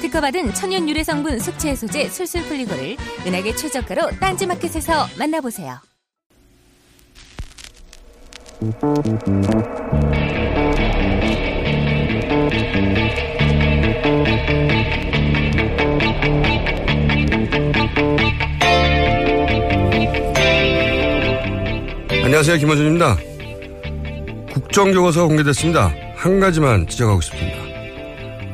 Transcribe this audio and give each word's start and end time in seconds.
특허받은 0.00 0.54
천연 0.54 0.88
유래 0.88 1.02
성분 1.02 1.38
숙취 1.38 1.68
해소제 1.68 2.08
술술 2.08 2.42
풀리고를 2.44 2.96
은하계 3.26 3.54
최저가로 3.54 4.10
딴지마켓에서 4.20 5.06
만나보세요. 5.18 5.78
안녕하세요. 22.24 22.58
김호준입니다. 22.58 23.16
국정교과서가 24.52 25.26
공개됐습니다. 25.28 25.92
한 26.14 26.40
가지만 26.40 26.86
지적하고 26.86 27.20
싶습니다. 27.20 27.67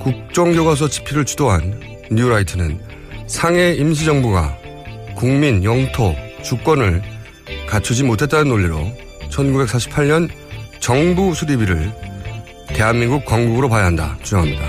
국정교과서 0.05 0.89
집필을 0.89 1.25
주도한 1.25 1.81
뉴라이트는 2.11 2.79
상해 3.27 3.73
임시정부가 3.73 4.55
국민 5.17 5.65
영토 5.65 6.15
주권을 6.43 7.03
갖추지 7.67 8.05
못했다는 8.05 8.49
논리로 8.49 8.87
1948년 9.31 10.29
정부 10.79 11.35
수립일을 11.35 11.91
대한민국 12.69 13.25
건국으로 13.25 13.71
봐야 13.71 13.87
한다 13.87 14.19
주장합니다. 14.23 14.63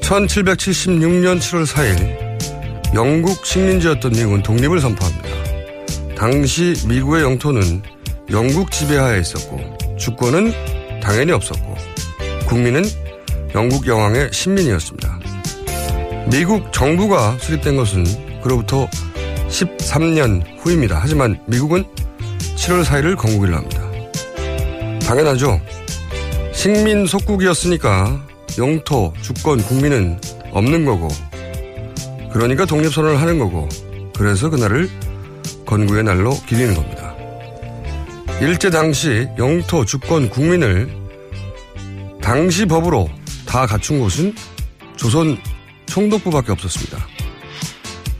1776년 0.00 1.38
7월 1.40 1.66
4일 1.66 2.94
영국 2.94 3.44
식민지였던 3.44 4.12
미국은 4.12 4.42
독립을 4.44 4.80
선포합니다. 4.80 5.28
당시 6.16 6.74
미국의 6.86 7.22
영토는 7.22 7.82
영국 8.30 8.70
지배하에 8.70 9.18
있었고 9.18 9.96
주권은 9.98 10.52
당연히 11.00 11.32
없었고 11.32 11.74
국민은 12.46 12.84
영국 13.54 13.86
여왕의 13.86 14.30
신민이었습니다. 14.32 15.18
미국 16.30 16.72
정부가 16.72 17.36
수립된 17.38 17.76
것은 17.76 18.04
그로부터 18.42 18.88
13년 19.48 20.44
후입니다. 20.58 20.98
하지만 21.02 21.40
미국은 21.46 21.84
7월 22.56 22.84
4일을 22.84 23.16
건국일로 23.16 23.56
합니다. 23.56 23.82
당연하죠. 25.00 25.60
식민 26.52 27.06
속국이었으니까 27.06 28.24
영토, 28.58 29.12
주권, 29.20 29.60
국민은 29.62 30.20
없는 30.52 30.84
거고 30.84 31.08
그러니까 32.32 32.64
독립선언을 32.66 33.20
하는 33.20 33.38
거고 33.38 33.68
그래서 34.14 34.48
그날을 34.48 34.88
건국의 35.66 36.04
날로 36.04 36.36
기리는 36.46 36.74
겁니다. 36.74 37.14
일제 38.40 38.70
당시 38.70 39.28
영토, 39.38 39.84
주권, 39.84 40.30
국민을 40.30 40.88
당시 42.22 42.66
법으로 42.66 43.08
다 43.50 43.66
갖춘 43.66 43.98
곳은 43.98 44.32
조선 44.94 45.36
총독부밖에 45.86 46.52
없었습니다. 46.52 47.04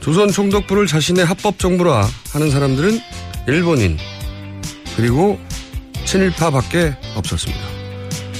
조선 0.01 0.29
총독부를 0.29 0.89
자신의 0.89 1.25
합법 1.25 1.57
정부라 1.57 2.09
하는 2.33 2.51
사람들은 2.51 2.99
일본인 3.47 3.97
그리고 4.97 5.39
친일파밖에 6.05 6.97
없었습니다. 7.15 7.63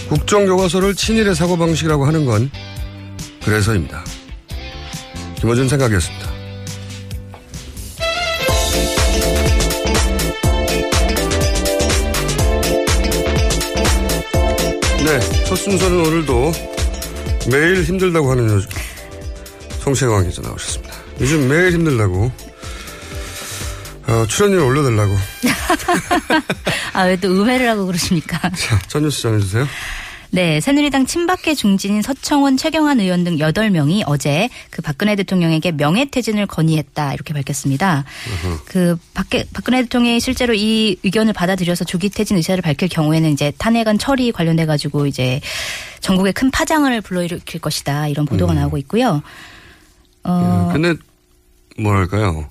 국정교과서를 0.09 0.97
친일의 0.97 1.37
사고방식이라고 1.37 2.07
하는 2.07 2.25
건 2.25 2.51
그래서입니다. 3.45 4.03
김어준 5.37 5.69
생각이었습니다. 5.69 6.29
네, 15.05 15.45
첫 15.47 15.55
순서는 15.55 16.01
오늘도 16.05 16.80
매일 17.51 17.83
힘들다고 17.83 18.31
하는 18.31 18.49
요즘 18.49 18.69
송채광 19.81 20.29
기자 20.29 20.43
나오셨습니다. 20.43 20.95
요즘 21.21 21.49
매일 21.49 21.73
힘들다고 21.73 22.31
어, 24.07 24.27
출연료를 24.27 24.65
올려달라고 24.67 25.17
아, 26.93 27.05
왜 27.05 27.17
또 27.17 27.29
음해를 27.29 27.69
하고 27.69 27.87
그러십니까? 27.87 28.39
자, 28.51 28.79
전 28.89 29.03
뉴스 29.03 29.23
전해주세요. 29.23 29.67
네, 30.33 30.61
새누리당 30.61 31.07
친박계 31.07 31.55
중진인 31.55 32.03
서청원, 32.03 32.57
최경환 32.57 33.01
의원 33.01 33.25
등 33.25 33.37
8명이 33.37 34.05
어제 34.07 34.49
그 34.71 34.81
박근혜 34.81 35.17
대통령에게 35.17 35.73
명예퇴진을 35.73 36.47
건의했다 36.47 37.15
이렇게 37.15 37.35
밝혔습니다. 37.35 38.05
그 38.65 38.97
박계, 39.13 39.47
박근혜 39.53 39.83
대통령이 39.83 40.21
실제로 40.21 40.55
이 40.55 40.97
의견을 41.03 41.33
받아들여서 41.33 41.85
조기 41.85 42.11
퇴진 42.11 42.37
의사를 42.37 42.61
밝힐 42.63 42.89
경우에는 42.89 43.31
이제 43.31 43.53
탄핵안 43.59 43.99
처리 43.99 44.31
관련돼 44.31 44.67
가지고 44.67 45.07
이제 45.07 45.41
전국에 45.99 46.31
큰 46.31 46.51
파장을 46.51 47.01
불러일으킬 47.01 47.61
것이다 47.61 48.07
이런 48.07 48.25
보도가 48.25 48.55
나오고 48.55 48.79
있고요. 48.79 49.23
어, 50.23 50.71
근데 50.73 50.95
뭐랄까요? 51.79 52.49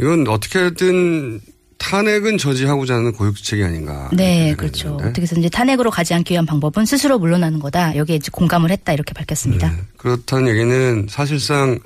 이건 0.00 0.26
어떻게든 0.26 1.40
탄핵은 1.84 2.38
저지하고자 2.38 2.94
하는 2.94 3.12
고육지책이 3.12 3.62
아닌가. 3.62 4.08
네, 4.12 4.54
그렇죠. 4.56 4.94
어떻게 4.94 5.22
해서 5.22 5.36
이제 5.36 5.50
탄핵으로 5.50 5.90
가지 5.90 6.14
않기 6.14 6.32
위한 6.32 6.46
방법은 6.46 6.86
스스로 6.86 7.18
물러나는 7.18 7.58
거다. 7.58 7.94
여기에 7.96 8.16
이제 8.16 8.30
공감을 8.32 8.70
했다 8.70 8.94
이렇게 8.94 9.12
밝혔습니다. 9.12 9.74
그렇다는 9.98 10.48
얘기는 10.48 11.06
사실상 11.10 11.78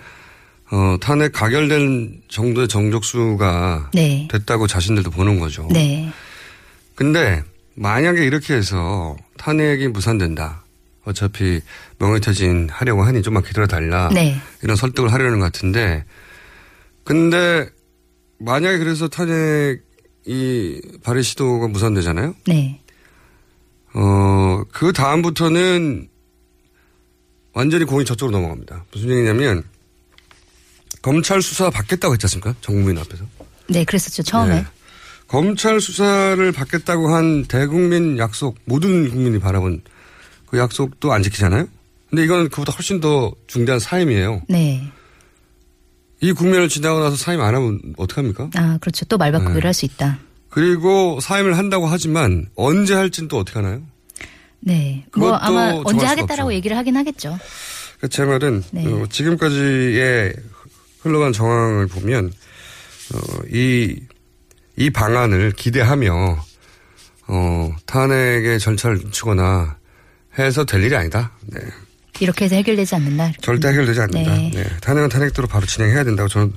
어, 0.71 0.97
탄핵 1.00 1.33
가결된 1.33 2.23
정도의 2.29 2.69
정족수가 2.69 3.91
네. 3.93 4.29
됐다고 4.31 4.69
자신들도 4.69 5.11
보는 5.11 5.41
거죠. 5.41 5.67
네. 5.73 6.12
근데 6.94 7.43
만약에 7.75 8.25
이렇게 8.25 8.55
해서 8.55 9.17
탄핵이 9.37 9.89
무산된다. 9.89 10.62
어차피 11.05 11.61
명예퇴진 11.99 12.69
하려고 12.71 13.03
하니 13.03 13.23
좀만 13.23 13.43
기다려달라. 13.43 14.11
네. 14.12 14.37
이런 14.62 14.77
설득을 14.77 15.12
하려는 15.12 15.41
것 15.41 15.47
같은데 15.47 16.05
근데 17.03 17.69
만약에 18.39 18.79
그래서 18.79 19.09
탄핵 19.09 19.88
이이 20.29 20.81
발의 21.03 21.23
시도가 21.23 21.69
무산되잖아요. 21.69 22.35
네. 22.47 22.81
어, 23.95 24.63
그 24.71 24.93
다음부터는 24.93 26.09
완전히 27.55 27.85
공이 27.85 28.05
저쪽으로 28.05 28.37
넘어갑니다. 28.37 28.85
무슨 28.93 29.09
얘기냐면 29.09 29.65
검찰 31.01 31.41
수사 31.41 31.71
받겠다고 31.71 32.13
했지 32.13 32.27
않습니까? 32.27 32.55
정국민 32.61 32.99
앞에서. 32.99 33.25
네, 33.69 33.85
그랬었죠. 33.85 34.23
처음에. 34.23 34.57
네. 34.57 34.67
검찰 35.27 35.81
수사를 35.81 36.53
받겠다고 36.53 37.15
한 37.15 37.45
대국민 37.47 38.19
약속, 38.19 38.59
모든 38.67 39.09
국민이 39.11 39.39
바라본 39.39 39.83
그 40.47 40.59
약속도 40.59 41.13
안 41.13 41.23
지키잖아요? 41.23 41.67
근데 42.11 42.25
이건 42.25 42.49
그보다 42.51 42.73
훨씬 42.73 43.01
더 43.01 43.33
중대한 43.47 43.79
사임이에요. 43.79 44.43
네. 44.49 44.91
이 46.20 46.32
국면을 46.32 46.69
지나고 46.69 47.00
나서 47.00 47.17
사임 47.17 47.41
안 47.41 47.55
하면 47.55 47.81
어떡합니까? 47.97 48.50
아, 48.56 48.79
그렇죠. 48.81 49.05
또 49.05 49.19
말바꾸기를 49.19 49.61
네. 49.61 49.67
할수 49.67 49.85
있다. 49.85 50.19
그리고 50.50 51.20
사임을 51.20 51.56
한다고 51.56 51.87
하지만 51.87 52.47
언제 52.56 52.94
할지는 52.94 53.29
또 53.29 53.38
어떻게 53.38 53.59
하나요? 53.61 53.82
네. 54.61 55.05
뭐 55.17 55.35
아마 55.35 55.73
언제 55.85 56.05
하겠다라고 56.05 56.49
없죠. 56.49 56.55
얘기를 56.55 56.76
하긴 56.76 56.97
하겠죠. 56.97 57.38
그제 58.00 58.25
말은 58.25 58.65
네. 58.73 58.87
어, 58.87 59.06
지금까지의 59.09 60.35
흘러간 61.00 61.32
정황을 61.32 61.87
보면 61.87 62.32
어, 63.15 63.19
이, 63.53 64.00
이 64.76 64.91
방안을 64.91 65.53
기대하며 65.53 66.38
어, 67.29 67.76
탄핵의 67.87 68.59
절차를 68.59 68.99
늦추거나 68.99 69.76
해서 70.38 70.65
될 70.65 70.82
일이 70.82 70.94
아니다. 70.97 71.32
네. 71.47 71.61
이렇게 72.20 72.44
해서 72.47 72.56
해결되지 72.56 72.94
않는다. 72.97 73.32
절대 73.41 73.69
해결되지 73.69 74.00
않는다. 74.00 74.37
네. 74.37 74.50
네. 74.55 74.65
탄핵은 74.81 75.09
탄핵대로 75.09 75.47
바로 75.49 75.67
진행해야 75.67 76.05
된다고 76.05 76.29
저는 76.29 76.53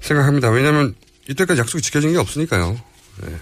생각합니다. 0.00 0.50
왜냐하면 0.50 0.94
이때까지 1.28 1.60
약속이 1.60 1.82
지켜진 1.82 2.12
게 2.12 2.18
없으니까요. 2.18 2.78
네. 3.22 3.36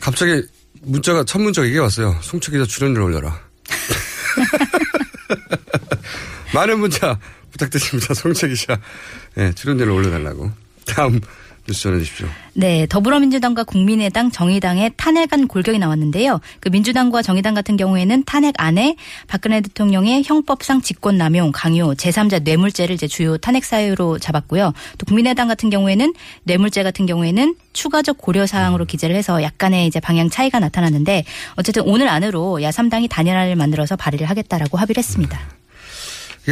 갑자기 0.00 0.42
문자가 0.82 1.24
첫 1.24 1.40
문자가 1.40 1.66
이게 1.66 1.78
왔어요. 1.78 2.18
송채 2.22 2.52
기자 2.52 2.64
출연료를 2.64 3.06
올려라. 3.06 3.40
많은 6.54 6.78
문자 6.78 7.18
부탁드립니다. 7.50 8.14
송채 8.14 8.48
기자 8.48 8.78
네, 9.34 9.52
출연료를 9.52 9.92
올려달라고. 9.92 10.52
다음 10.86 11.20
뉴스 11.66 11.82
전해주십시오. 11.82 12.28
네, 12.52 12.86
더불어민주당과 12.88 13.64
국민의당, 13.64 14.30
정의당의 14.30 14.92
탄핵안 14.96 15.48
골격이 15.48 15.78
나왔는데요. 15.78 16.40
그 16.60 16.68
민주당과 16.68 17.22
정의당 17.22 17.54
같은 17.54 17.76
경우에는 17.76 18.24
탄핵 18.24 18.54
안에 18.58 18.96
박근혜 19.26 19.60
대통령의 19.60 20.22
형법상 20.24 20.82
직권 20.82 21.16
남용, 21.16 21.52
강요, 21.52 21.94
제3자 21.94 22.42
뇌물죄를 22.42 22.94
이제 22.94 23.08
주요 23.08 23.38
탄핵 23.38 23.64
사유로 23.64 24.18
잡았고요. 24.18 24.74
또 24.98 25.06
국민의당 25.06 25.48
같은 25.48 25.70
경우에는 25.70 26.12
뇌물죄 26.42 26.82
같은 26.82 27.06
경우에는 27.06 27.54
추가적 27.72 28.18
고려 28.18 28.46
사항으로 28.46 28.84
기재를 28.84 29.16
해서 29.16 29.42
약간의 29.42 29.86
이제 29.86 30.00
방향 30.00 30.28
차이가 30.28 30.60
나타났는데 30.60 31.24
어쨌든 31.56 31.82
오늘 31.86 32.08
안으로 32.08 32.58
야3당이 32.60 33.08
단일화를 33.08 33.56
만들어서 33.56 33.96
발의를 33.96 34.28
하겠다라고 34.28 34.76
합의를 34.76 34.98
했습니다. 34.98 35.40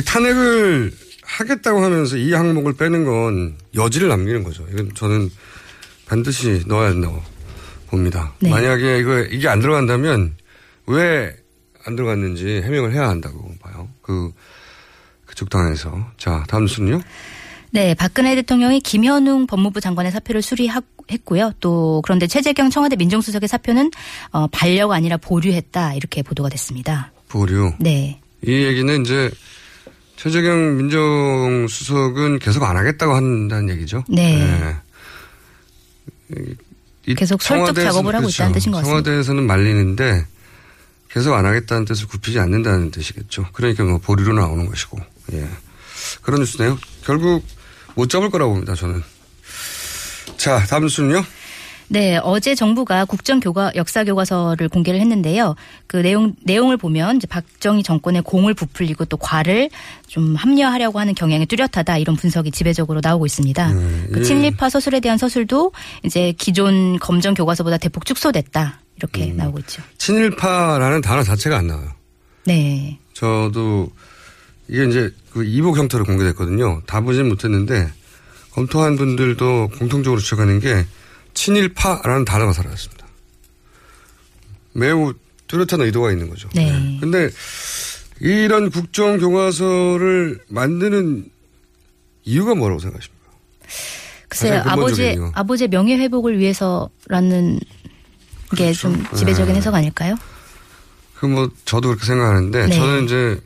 탄핵을 0.07 0.91
하겠다고 1.33 1.83
하면서 1.83 2.17
이 2.17 2.33
항목을 2.33 2.75
빼는 2.75 3.05
건 3.05 3.57
여지를 3.75 4.09
남기는 4.09 4.43
거죠. 4.45 4.67
이건 4.73 4.93
저는 4.95 5.31
반드시 6.07 6.63
넣어야 6.67 6.93
된다고 6.93 7.21
봅니다. 7.89 8.33
네. 8.41 8.51
만약에 8.51 8.99
이거 8.99 9.21
이게 9.21 9.49
안 9.49 9.61
들어간다면 9.61 10.35
왜 10.87 11.43
안 11.85 11.97
들어갔는지 11.97 12.63
해명을 12.65 12.93
해야 12.93 13.09
한다고 13.09 13.53
봐요. 13.61 13.89
그 14.03 14.33
그쪽 15.27 15.51
당에서 15.51 16.07
자 16.17 16.45
다음 16.49 16.67
순요. 16.67 17.01
네, 17.71 17.95
박근혜 17.95 18.35
대통령이 18.35 18.81
김현웅 18.81 19.47
법무부 19.47 19.81
장관의 19.81 20.13
사표를 20.13 20.43
수리했고요. 20.43 21.53
또 21.61 22.03
그런데 22.05 22.27
최재경 22.27 22.69
청와대 22.71 22.97
민정수석의 22.97 23.49
사표는 23.49 23.91
어, 24.31 24.47
반려가 24.49 24.95
아니라 24.95 25.17
보류했다 25.17 25.95
이렇게 25.95 26.23
보도가 26.23 26.51
됐습니다. 26.51 27.13
보류. 27.29 27.73
네, 27.79 28.21
이 28.47 28.53
얘기는 28.53 29.01
이제 29.01 29.31
최재경 30.23 30.77
민정수석은 30.77 32.39
계속 32.39 32.63
안 32.63 32.77
하겠다고 32.77 33.13
한다는 33.13 33.71
얘기죠. 33.71 34.05
네. 34.09 34.77
이- 36.37 36.55
이 37.07 37.15
계속 37.17 37.43
설득 37.43 37.75
작업을 37.75 38.15
하고 38.15 38.23
그렇죠. 38.27 38.29
있다는 38.45 38.53
뜻인 38.53 38.71
것 38.71 38.79
같습니다. 38.79 39.03
청와대에서는 39.03 39.45
말리는데 39.45 40.25
계속 41.11 41.35
안 41.35 41.45
하겠다는 41.45 41.87
뜻을 41.87 42.07
굽히지 42.07 42.39
않는다는 42.39 42.93
뜻이겠죠. 42.93 43.47
그러니까 43.53 43.83
뭐 43.83 43.99
보리로 43.99 44.33
나오는 44.33 44.65
것이고. 44.67 44.99
예. 45.33 45.49
그런 46.23 46.39
뉴스네요. 46.41 46.79
결국 47.05 47.45
못 47.97 48.09
잡을 48.09 48.31
거라고 48.31 48.53
봅니다, 48.53 48.77
저는. 48.77 49.03
자, 50.37 50.65
다음 50.67 50.85
뉴스는요? 50.85 51.25
네, 51.93 52.19
어제 52.23 52.55
정부가 52.55 53.05
국정 53.05 53.39
교과 53.39 53.73
역사 53.75 54.03
교과서를 54.03 54.71
공개를 54.71 54.99
했는데요. 54.99 55.57
그 55.87 55.99
내용 55.99 56.35
내용을 56.43 56.79
보면 56.79 57.17
이제 57.17 57.27
박정희 57.27 57.83
정권의 57.83 58.23
공을 58.23 58.55
부풀리고 58.55 59.05
또 59.05 59.19
과를 59.19 59.69
좀 60.07 60.35
합리화하려고 60.35 60.99
하는 60.99 61.15
경향이 61.15 61.45
뚜렷하다 61.45 61.99
이런 61.99 62.17
분석이 62.17 62.51
지배적으로 62.51 63.01
나오고 63.03 63.27
있습니다. 63.27 63.73
그 63.75 64.15
예. 64.17 64.23
친일파 64.23 64.71
서술에 64.71 65.01
대한 65.01 65.19
서술도 65.19 65.73
이제 66.03 66.33
기존 66.39 66.99
검정 66.99 67.35
교과서보다 67.35 67.77
대폭 67.77 68.07
축소됐다 68.07 68.81
이렇게 68.97 69.27
음. 69.27 69.37
나오고 69.37 69.59
있죠. 69.59 69.83
친일파라는 69.99 71.03
단어 71.03 71.23
자체가 71.23 71.59
안 71.59 71.67
나와요. 71.67 71.91
네, 72.47 72.99
저도 73.13 73.91
이게 74.67 74.87
이제 74.87 75.11
그 75.31 75.45
이복 75.45 75.77
형태로 75.77 76.05
공개됐거든요. 76.05 76.85
다 76.87 77.03
보진 77.03 77.29
못했는데 77.29 77.93
검토한 78.53 78.97
분들도 78.97 79.73
공통적으로 79.79 80.23
지적하는 80.23 80.59
게 80.59 80.87
친일파라는 81.35 82.25
단어가 82.25 82.53
사라졌습니다. 82.53 83.07
매우 84.75 85.15
뚜렷한 85.49 85.81
의도가 85.81 86.13
있는 86.13 86.31
거죠. 86.31 86.49
네. 86.55 86.99
근데 87.01 87.29
이런 88.21 88.71
국정 88.71 89.19
교과서를 89.19 90.41
만드는 90.49 91.29
이유가 92.25 92.55
뭐라고 92.55 92.81
생각하십니까? 92.81 93.23
글쎄요 94.29 94.63
이유. 95.15 95.31
아버지의 95.35 95.69
명예 95.69 95.99
회복을 95.99 96.39
위해서라는 96.39 97.59
게좀 98.57 98.97
그렇죠. 98.99 99.17
지배적인 99.17 99.53
네. 99.53 99.59
해석 99.59 99.75
아닐까요? 99.75 100.17
그 101.19 101.27
뭐 101.27 101.49
저도 101.65 101.89
그렇게 101.89 102.05
생각하는데 102.07 102.67
네. 102.67 102.75
저는 102.77 103.05
이제 103.05 103.41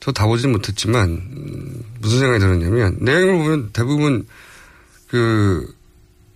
저 0.00 0.12
다 0.12 0.26
보지는 0.26 0.52
못했지만 0.52 1.10
음, 1.10 1.82
무슨 2.00 2.20
생각이 2.20 2.40
들었냐면 2.40 2.96
내용을 3.00 3.36
보면 3.38 3.70
대부분 3.72 4.26
그 5.08 5.72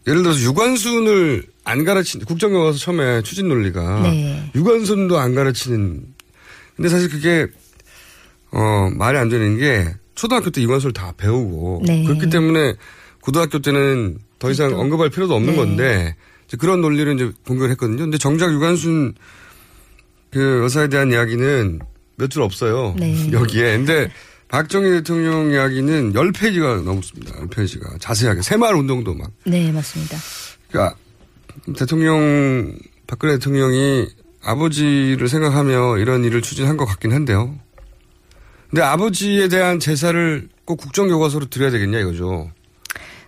예를 0.07 0.23
들어서 0.23 0.41
유관순을 0.41 1.45
안 1.65 1.85
가르친 1.85 2.25
국정교과서 2.25 2.79
처음에 2.79 3.23
추진 3.23 3.49
논리가 3.49 4.03
네. 4.03 4.51
유관순도 4.55 5.19
안 5.19 5.35
가르치는 5.35 6.05
근데 6.77 6.89
사실 6.89 7.09
그게 7.09 7.47
어 8.51 8.91
말이 8.95 9.17
안 9.19 9.29
되는 9.29 9.57
게 9.59 9.87
초등학교 10.15 10.51
때 10.51 10.61
유관순을 10.63 10.93
다 10.93 11.13
배우고 11.17 11.83
네. 11.87 12.05
그렇기 12.05 12.31
때문에 12.31 12.75
고등학교 13.21 13.61
때는 13.61 14.19
더 14.39 14.51
이상 14.51 14.75
언급할 14.79 15.11
필요도 15.11 15.35
없는 15.35 15.53
네. 15.53 15.57
건데 15.57 16.17
이제 16.49 16.57
그런 16.57 16.81
논리를 16.81 17.15
이제 17.15 17.31
공격을 17.47 17.71
했거든요. 17.71 17.99
근데 17.99 18.19
정작 18.19 18.53
유관순 18.53 19.15
그 20.31 20.63
여사에 20.65 20.89
대한 20.89 21.13
이야기는 21.13 21.81
몇 22.17 22.29
줄 22.29 22.43
없어요. 22.43 22.95
네. 22.99 23.15
여기에. 23.33 23.77
근데 23.79 24.11
박정희 24.53 24.91
대통령 24.91 25.51
이야기는 25.51 26.13
10페이지가 26.13 26.83
넘습니다. 26.83 27.33
10페이지가. 27.47 27.99
자세하게. 27.99 28.43
새마을 28.43 28.75
운동도 28.75 29.15
막. 29.15 29.31
네, 29.47 29.73
맞습니다. 29.73 30.19
그러니까 30.69 30.95
대통령, 31.75 32.77
박근혜 33.07 33.33
대통령이 33.35 34.09
아버지를 34.43 35.27
생각하며 35.29 35.97
이런 35.99 36.23
일을 36.25 36.43
추진한 36.43 36.77
것 36.77 36.85
같긴 36.85 37.15
한데요. 37.15 37.59
근데 38.69 38.83
아버지에 38.83 39.49
대한 39.49 39.81
제사를 39.81 40.47
꼭 40.67 40.77
국정교과서로 40.77 41.47
드려야 41.47 41.71
되겠냐 41.71 42.01
이거죠. 42.01 42.51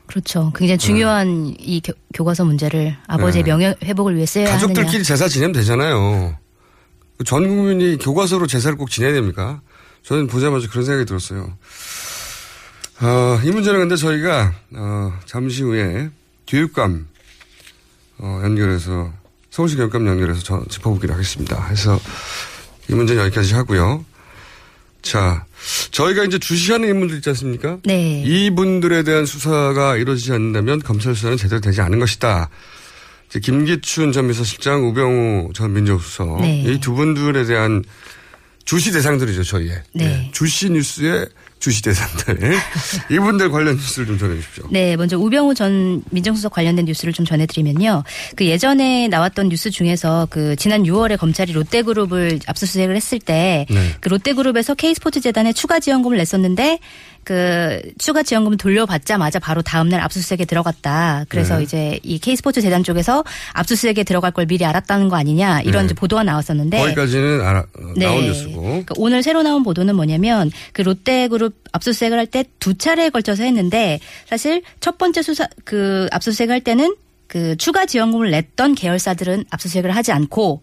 그렇죠. 0.05 0.53
굉장히 0.55 0.77
중요한 0.77 1.55
이 1.59 1.81
교, 1.81 1.95
교과서 2.13 2.45
문제를 2.45 2.99
아버지의 3.07 3.45
네. 3.45 3.51
명예 3.51 3.75
회복을 3.83 4.15
위해 4.17 4.27
써야 4.27 4.45
하느냐. 4.45 4.59
가족들끼리 4.59 5.03
제사 5.03 5.27
지내면 5.27 5.53
되잖아요. 5.53 6.37
전 7.25 7.49
국민이 7.49 7.97
교과서로 7.97 8.47
제사를 8.47 8.77
꼭 8.77 8.91
지내야 8.91 9.15
됩니까? 9.15 9.63
저는 10.05 10.27
보자마자 10.27 10.69
그런 10.69 10.85
생각이 10.85 11.07
들었어요. 11.07 11.57
어, 13.01 13.41
이 13.43 13.51
문제는 13.51 13.81
근데 13.81 13.97
저희가 13.97 14.55
어, 14.73 15.13
잠시 15.25 15.63
후에 15.63 16.11
교육감 16.47 17.09
어, 18.19 18.41
연결해서 18.45 19.13
서울시 19.51 19.77
교육감 19.77 20.07
연결해서 20.07 20.43
저, 20.43 20.65
짚어보기로 20.69 21.15
하겠습니다. 21.15 21.67
해서 21.69 21.99
이 22.89 22.95
문제는 22.95 23.25
여기까지 23.25 23.55
하고요. 23.55 24.05
자, 25.01 25.45
저희가 25.91 26.25
이제 26.25 26.39
주시하는 26.39 26.89
인물들 26.89 27.17
있지 27.17 27.29
않습니까? 27.31 27.79
네. 27.85 28.23
이분들에 28.23 29.03
대한 29.03 29.27
수사가 29.27 29.97
이루어지지 29.97 30.33
않는다면 30.33 30.81
검찰 30.81 31.15
수사는 31.15 31.37
제대로 31.37 31.61
되지 31.61 31.81
않은 31.81 31.99
것이다. 31.99 32.49
김기춘 33.43 34.13
전 34.13 34.29
비서실장, 34.29 34.87
우병우 34.89 35.53
전 35.55 35.73
민정수석 35.73 36.41
네. 36.41 36.63
이두 36.63 36.95
분들에 36.95 37.45
대한 37.45 37.83
주시 38.65 38.93
대상들이죠 38.93 39.45
저희의 39.45 39.83
네. 39.93 40.31
주시 40.33 40.71
뉴스의 40.71 41.27
주시 41.65 41.83
대상들 41.83 42.55
이분들 43.11 43.51
관련 43.51 43.77
뉴스를 43.77 44.07
좀 44.07 44.19
전해주십시오. 44.19 44.67
네, 44.71 44.97
먼저 44.97 45.17
우병우 45.19 45.55
전 45.55 46.03
민정수석 46.11 46.53
관련된 46.53 46.85
뉴스를 46.85 47.15
좀 47.15 47.25
전해드리면요. 47.25 48.05
그 48.37 48.45
예전에 48.45 49.09
나왔던 49.09 49.49
뉴스 49.49 49.71
중에서 49.71 50.29
그 50.29 50.57
지난 50.57 50.83
6월에 50.83 51.19
검찰이 51.19 51.53
롯데그룹을 51.53 52.41
압수수색을 52.47 52.95
했을 52.95 53.19
때그 53.19 53.73
네. 53.73 53.95
롯데그룹에서 54.03 54.75
K스포츠 54.75 55.23
재단에 55.23 55.55
추가 55.55 55.81
지원금을 55.81 56.19
냈었는데 56.19 56.81
그 57.25 57.81
추가 57.99 58.23
지원금 58.23 58.57
돌려받자마자 58.57 59.39
바로 59.39 59.63
다음날 59.63 60.01
압수수색에 60.01 60.45
들어갔다. 60.45 61.25
그래서 61.29 61.57
네. 61.59 61.63
이제 61.65 62.01
이 62.03 62.19
K스포츠 62.19 62.61
재단 62.61 62.85
쪽에서 62.85 63.25
압수수색에 63.55 64.05
들어갈 64.05 64.31
걸 64.33 64.47
미리 64.47 64.65
알았다는 64.65 65.09
거 65.09 65.17
아니냐 65.17 65.63
이런 65.63 65.87
네. 65.87 65.95
보도가 65.95 66.23
나왔었는데 66.25 66.79
거기까지는 66.79 67.41
알아, 67.41 67.61
어, 67.61 67.93
나온 67.97 68.25
뉴스고. 68.25 68.63
그러니까 68.63 68.95
오늘 68.99 69.23
새로 69.23 69.43
나온 69.43 69.63
보도는 69.63 69.97
뭐냐면 69.97 70.51
그 70.73 70.83
롯데그룹 70.83 71.55
압수수색을 71.73 72.19
할 72.19 72.27
때 72.27 72.45
두 72.59 72.75
차례에 72.77 73.11
걸쳐서 73.11 73.43
했는데 73.45 74.01
사실 74.27 74.63
첫 74.81 74.99
번째 74.99 75.23
수사 75.23 75.47
그 75.65 76.09
압수수색을 76.13 76.53
할 76.53 76.61
때는 76.61 76.97
그 77.27 77.57
추가 77.57 77.87
지원금을 77.87 78.31
냈던 78.31 78.75
계열사들은 78.75 79.45
압수수색을 79.51 79.95
하지 79.95 80.13
않고 80.13 80.63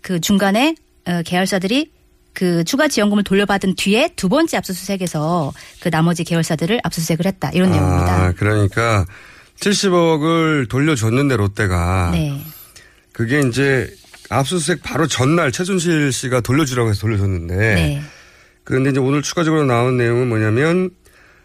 그 0.00 0.20
중간에 0.20 0.74
어, 1.06 1.22
계열사들이 1.24 1.90
그 2.32 2.64
추가 2.64 2.88
지원금을 2.88 3.24
돌려받은 3.24 3.74
뒤에 3.76 4.10
두 4.16 4.28
번째 4.28 4.56
압수수색에서 4.58 5.52
그 5.80 5.90
나머지 5.90 6.24
계열사들을 6.24 6.80
압수수색을 6.82 7.26
했다 7.26 7.50
이런 7.52 7.70
내용입니다. 7.70 8.24
아, 8.24 8.32
그러니까 8.32 9.04
70억을 9.60 10.68
돌려줬는데 10.68 11.36
롯데가 11.36 12.10
네. 12.12 12.42
그게 13.12 13.40
이제 13.40 13.92
압수수색 14.30 14.82
바로 14.82 15.06
전날 15.06 15.52
최순실 15.52 16.12
씨가 16.12 16.40
돌려주라고 16.40 16.90
해서 16.90 17.00
돌려줬는데 17.00 17.56
네. 17.56 18.02
그런데 18.64 18.90
이제 18.90 19.00
오늘 19.00 19.22
추가적으로 19.22 19.64
나온 19.64 19.96
내용은 19.96 20.28
뭐냐면 20.28 20.90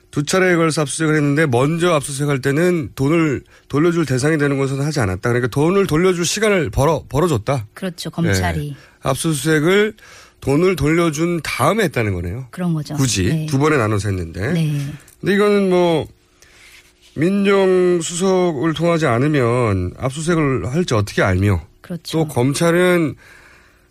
두 0.09 0.23
차례에 0.23 0.55
걸쳐서 0.55 0.83
압수수색을 0.83 1.15
했는데 1.15 1.45
먼저 1.45 1.93
압수수색할 1.93 2.39
때는 2.41 2.91
돈을 2.95 3.43
돌려줄 3.67 4.05
대상이 4.05 4.37
되는 4.37 4.57
것은 4.57 4.81
하지 4.81 4.99
않았다. 4.99 5.21
그러니까 5.21 5.47
돈을 5.47 5.85
돌려줄 5.85 6.25
시간을 6.25 6.69
벌어 6.69 7.03
벌어줬다. 7.09 7.67
그렇죠. 7.73 8.09
검찰이 8.09 8.69
네. 8.69 8.75
압수수색을 9.01 9.95
돈을 10.41 10.75
돌려준 10.75 11.41
다음에 11.43 11.85
했다는 11.85 12.13
거네요. 12.13 12.47
그런 12.51 12.73
거죠. 12.73 12.95
굳이 12.95 13.25
네. 13.25 13.45
두 13.47 13.57
번에 13.59 13.77
나눠서 13.77 14.09
했는데. 14.09 14.53
네. 14.53 14.93
근데 15.19 15.35
이거는 15.35 15.69
뭐 15.69 16.07
민정수석을 17.15 18.73
통하지 18.73 19.07
않으면 19.07 19.93
압수수색을 19.97 20.67
할지 20.71 20.93
어떻게 20.93 21.21
알며 21.23 21.61
그렇죠. 21.81 22.19
또 22.19 22.27
검찰은 22.27 23.15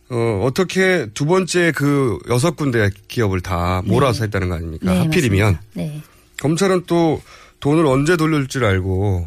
어, 0.08 0.42
어떻게 0.44 1.08
두 1.14 1.26
번째 1.26 1.72
그 1.74 2.18
여섯 2.28 2.56
군데 2.56 2.90
기업을 3.08 3.40
다 3.40 3.82
몰아서 3.84 4.22
했다는 4.24 4.48
거 4.48 4.54
아닙니까? 4.54 4.92
네, 4.92 4.98
하필이면. 5.00 5.58
네. 5.74 6.00
검찰은 6.40 6.84
또 6.86 7.20
돈을 7.60 7.86
언제 7.86 8.16
돌려줄 8.16 8.46
줄 8.46 8.64
알고 8.64 9.26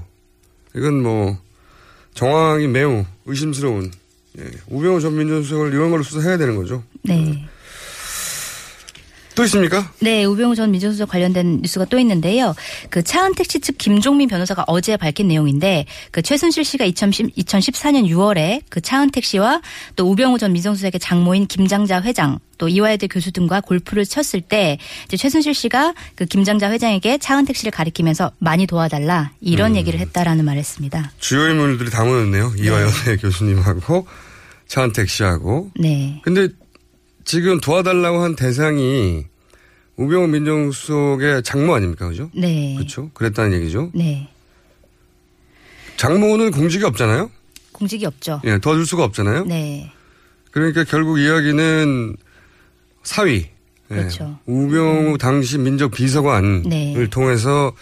이건 0.76 1.02
뭐 1.02 1.38
정황이 2.14 2.68
매우 2.68 3.04
의심스러운 3.26 3.92
예, 4.40 4.52
우병우 4.68 5.02
전 5.02 5.18
민정수석을 5.18 5.74
이런 5.74 5.92
걸로 5.92 6.04
수사해야 6.04 6.38
되는 6.38 6.56
거죠. 6.56 6.84
네. 7.04 7.46
또 9.36 9.46
있습니까? 9.46 9.90
네, 10.02 10.26
우병우 10.26 10.54
전 10.56 10.70
민정수석 10.72 11.08
관련된 11.08 11.62
뉴스가 11.62 11.86
또 11.86 11.98
있는데요. 12.00 12.54
그 12.90 13.02
차은택 13.04 13.50
씨 13.50 13.62
측 13.62 13.78
김종민 13.78 14.28
변호사가 14.28 14.66
어제 14.68 14.98
밝힌 14.98 15.30
내용인데 15.30 15.86
그 16.12 16.22
최순실 16.22 16.66
씨가 16.66 16.84
2010, 16.84 17.36
2014년 17.38 18.06
6월에 18.06 18.64
그 18.68 18.82
차은택 18.82 19.24
씨와 19.24 19.62
또 19.96 20.12
우병우 20.12 20.40
전 20.40 20.52
민정수석의 20.52 21.00
장모인 21.00 21.48
김장자 21.48 22.02
회장 22.02 22.40
또 22.58 22.68
이화여대 22.68 23.08
교수 23.08 23.32
등과 23.32 23.62
골프를 23.62 24.06
쳤을 24.06 24.42
때 24.42 24.78
이제 25.06 25.16
최순실 25.16 25.54
씨가 25.54 25.94
그 26.16 26.26
김장자 26.26 26.70
회장에게 26.70 27.18
차은택 27.18 27.56
씨를 27.56 27.72
가리키면서 27.72 28.32
많이 28.40 28.68
도와달라 28.68 29.32
이런 29.40 29.72
음. 29.72 29.76
얘기를 29.78 30.02
했다라는 30.02 30.44
말을 30.44 30.60
했습니다. 30.60 31.14
주요 31.18 31.48
인물들이 31.48 31.90
다 31.90 32.04
모였네요. 32.04 32.56
이화여대 32.58 33.16
교수님하고 33.22 34.06
차은택 34.70 35.10
씨하고. 35.10 35.72
네. 35.78 36.22
근데 36.24 36.48
지금 37.26 37.60
도와달라고 37.60 38.22
한 38.22 38.36
대상이 38.36 39.26
우병우 39.98 40.28
민정수석의 40.28 41.44
장모 41.44 41.76
아닙니까? 41.76 42.08
그죠? 42.08 42.30
네. 42.34 42.76
그렇죠. 42.78 43.10
그랬다는 43.14 43.54
얘기죠. 43.60 43.92
네. 43.94 44.30
장모는 45.98 46.52
공직이 46.52 46.86
없잖아요. 46.86 47.30
공직이 47.74 48.06
없죠. 48.06 48.42
예, 48.46 48.58
도와줄 48.60 48.86
수가 48.86 49.04
없잖아요. 49.04 49.46
네. 49.46 49.92
그러니까 50.52 50.86
결국 50.86 51.20
이야기는 51.20 52.16
사위. 53.04 53.48
예, 53.92 53.96
그렇죠. 53.96 54.40
우병우 54.46 55.18
당시 55.18 55.58
민적 55.58 55.92
비서관을 55.92 56.64
네. 56.68 57.08
통해서 57.10 57.74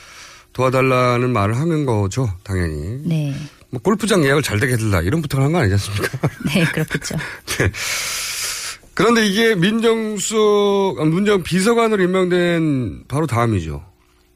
도와달라는 0.53 1.32
말을 1.32 1.58
하는 1.58 1.86
거죠. 1.86 2.32
당연히. 2.44 3.01
네. 3.03 3.36
뭐 3.70 3.82
골프장 3.82 4.24
예약을 4.24 4.42
잘 4.44 4.60
되게 4.60 4.74
해달라 4.74 5.02
이런 5.02 5.22
부탁을 5.22 5.44
한 5.46 5.52
거 5.52 5.60
아니지 5.60 5.74
않습니까? 5.74 6.30
네, 6.54 6.64
그렇겠죠. 6.66 7.16
네. 7.60 7.72
그런데 8.94 9.28
이게 9.28 9.54
민정수석, 9.56 11.00
아, 11.00 11.06
민정 11.06 11.44
비서관으로 11.44 12.02
임명된 12.04 13.04
바로 13.08 13.28
다음이죠. 13.28 13.84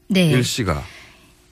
네. 0.08 0.30
일 0.30 0.44
씨가. 0.44 0.82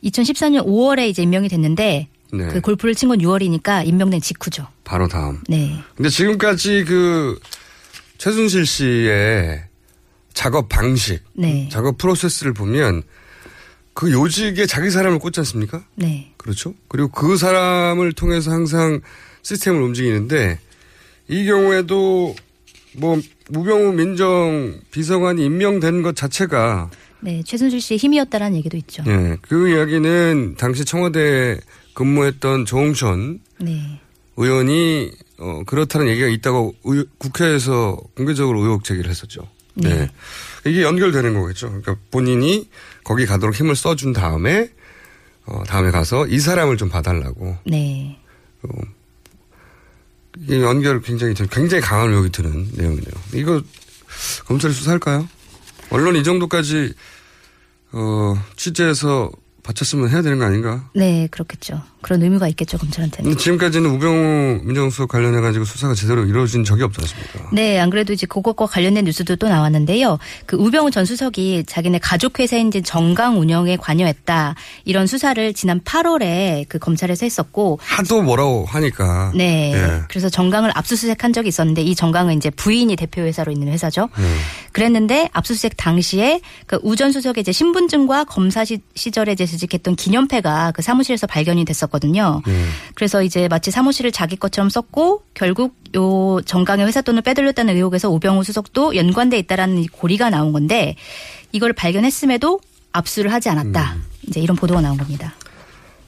2014년 0.04 0.64
5월에 0.66 1.08
이제 1.08 1.22
임명이 1.22 1.48
됐는데 1.48 2.08
네. 2.32 2.48
그 2.48 2.60
골프를 2.60 2.94
친 2.94 3.08
건 3.08 3.18
6월이니까 3.18 3.86
임명된 3.86 4.20
직후죠. 4.20 4.66
바로 4.84 5.08
다음. 5.08 5.40
네. 5.48 5.82
근데 5.96 6.08
지금까지 6.08 6.84
그 6.84 7.38
최순실 8.18 8.64
씨의 8.66 9.64
작업 10.32 10.68
방식, 10.68 11.20
네. 11.32 11.68
작업 11.72 11.98
프로세스를 11.98 12.52
보면 12.54 13.02
그 14.00 14.10
요직에 14.10 14.64
자기 14.64 14.88
사람을 14.90 15.18
꽂지 15.18 15.40
않습니까? 15.40 15.84
네. 15.94 16.32
그렇죠. 16.38 16.72
그리고 16.88 17.08
그 17.08 17.36
사람을 17.36 18.14
통해서 18.14 18.50
항상 18.50 19.02
시스템을 19.42 19.82
움직이는데 19.82 20.58
이 21.28 21.44
경우에도 21.44 22.34
뭐 22.96 23.20
무병우 23.50 23.92
민정 23.92 24.80
비서관이 24.90 25.44
임명된 25.44 26.00
것 26.00 26.16
자체가 26.16 26.88
네. 27.20 27.42
최순실 27.44 27.82
씨의 27.82 27.98
힘이었다라는 27.98 28.56
얘기도 28.56 28.78
있죠. 28.78 29.04
예, 29.06 29.36
그 29.42 29.68
이야기는 29.68 30.54
당시 30.56 30.86
청와대 30.86 31.60
근무했던 31.92 32.64
조홍천 32.64 33.40
네. 33.60 34.00
의원이 34.38 35.10
어, 35.40 35.62
그렇다는 35.66 36.08
얘기가 36.08 36.26
있다고 36.28 36.74
의- 36.84 37.04
국회에서 37.18 38.00
공개적으로 38.16 38.62
의혹 38.62 38.82
제기를 38.84 39.10
했었죠. 39.10 39.46
네. 39.74 40.08
이게 40.66 40.82
연결되는 40.82 41.34
거겠죠. 41.38 41.68
그러니까 41.68 41.96
본인이 42.10 42.68
거기 43.10 43.26
가도록 43.26 43.56
힘을 43.56 43.74
써준 43.74 44.12
다음에 44.12 44.70
어, 45.44 45.64
다음에 45.66 45.90
가서 45.90 46.28
이 46.28 46.38
사람을 46.38 46.76
좀 46.76 46.88
봐달라고. 46.88 47.58
네. 47.66 48.16
이게 50.38 50.62
연결 50.62 51.02
굉장히 51.02 51.34
굉장히 51.34 51.80
강한 51.82 52.10
의혹이 52.10 52.30
드는 52.30 52.68
내용이네요. 52.72 53.12
이거 53.34 53.60
검찰이 54.46 54.72
수사할까요? 54.72 55.28
언론 55.90 56.14
이 56.14 56.22
정도까지 56.22 56.94
어, 57.90 58.40
취재해서 58.54 59.32
바쳤으면 59.64 60.08
해야 60.10 60.22
되는 60.22 60.38
거 60.38 60.44
아닌가? 60.44 60.88
네, 60.94 61.26
그렇겠죠. 61.32 61.82
그런 62.00 62.22
의무가 62.22 62.48
있겠죠, 62.48 62.78
검찰한테는. 62.78 63.30
근데 63.30 63.42
지금까지는 63.42 63.90
우병우 63.90 64.60
민정수석 64.64 65.08
관련해 65.08 65.40
가지고 65.40 65.64
수사가 65.64 65.94
제대로 65.94 66.24
이루어진 66.24 66.64
적이 66.64 66.84
없지 66.84 67.00
않습니까? 67.02 67.50
네, 67.52 67.78
안 67.78 67.90
그래도 67.90 68.12
이제 68.12 68.26
그것과 68.26 68.66
관련된 68.66 69.04
뉴스도 69.04 69.36
또 69.36 69.48
나왔는데요. 69.48 70.18
그 70.46 70.56
우병우 70.56 70.90
전 70.90 71.04
수석이 71.04 71.64
자기네 71.66 71.98
가족 71.98 72.40
회사인 72.40 72.70
정강 72.82 73.38
운영에 73.38 73.76
관여했다. 73.76 74.54
이런 74.84 75.06
수사를 75.06 75.52
지난 75.52 75.80
8월에 75.80 76.66
그 76.68 76.78
검찰에서 76.78 77.26
했었고 77.26 77.78
하도 77.82 78.22
뭐라고 78.22 78.64
하니까. 78.66 79.32
네. 79.34 79.72
예. 79.74 80.02
그래서 80.08 80.28
정강을 80.28 80.70
압수수색한 80.74 81.32
적이 81.32 81.48
있었는데 81.48 81.82
이 81.82 81.94
정강은 81.94 82.36
이제 82.36 82.48
부인이 82.50 82.94
대표 82.96 83.22
회사로 83.22 83.52
있는 83.52 83.68
회사죠. 83.68 84.08
네. 84.16 84.24
그랬는데 84.72 85.28
압수수색 85.32 85.76
당시에 85.76 86.40
그 86.66 86.78
우전 86.82 87.12
수석의 87.12 87.42
이제 87.42 87.52
신분증과 87.52 88.24
검사 88.24 88.64
시, 88.64 88.78
시절에 88.94 89.32
이제 89.32 89.44
재직했던 89.44 89.96
기념패가 89.96 90.72
그 90.72 90.82
사무실에서 90.82 91.26
발견이 91.26 91.64
됐었 91.64 91.89
거든요. 91.90 92.42
네. 92.46 92.64
그래서 92.94 93.22
이제 93.22 93.48
마치 93.48 93.70
사무실을 93.70 94.12
자기 94.12 94.36
것처럼 94.36 94.70
썼고 94.70 95.24
결국 95.34 95.76
요 95.96 96.40
정강의 96.44 96.86
회사 96.86 97.02
돈을 97.02 97.22
빼돌렸다는 97.22 97.74
의혹에서 97.76 98.10
우병우 98.10 98.44
수석도 98.44 98.96
연관돼 98.96 99.38
있다라는 99.38 99.78
이 99.78 99.88
고리가 99.88 100.30
나온 100.30 100.52
건데 100.52 100.96
이걸 101.52 101.72
발견했음에도 101.72 102.60
압수를 102.92 103.32
하지 103.32 103.48
않았다. 103.48 103.94
음. 103.94 104.04
이제 104.26 104.40
이런 104.40 104.56
보도가 104.56 104.80
나온 104.80 104.96
겁니다. 104.96 105.34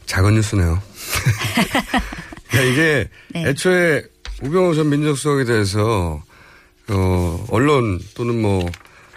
작은 0.07 0.35
뉴스네요. 0.35 0.81
그러니까 2.51 2.73
이게 2.73 3.09
네. 3.29 3.49
애초에 3.49 4.05
우병우 4.43 4.75
전 4.75 4.89
민정수석에 4.91 5.45
대해서 5.45 6.23
어, 6.89 7.47
언론 7.51 8.01
또는 8.15 8.41
뭐 8.41 8.69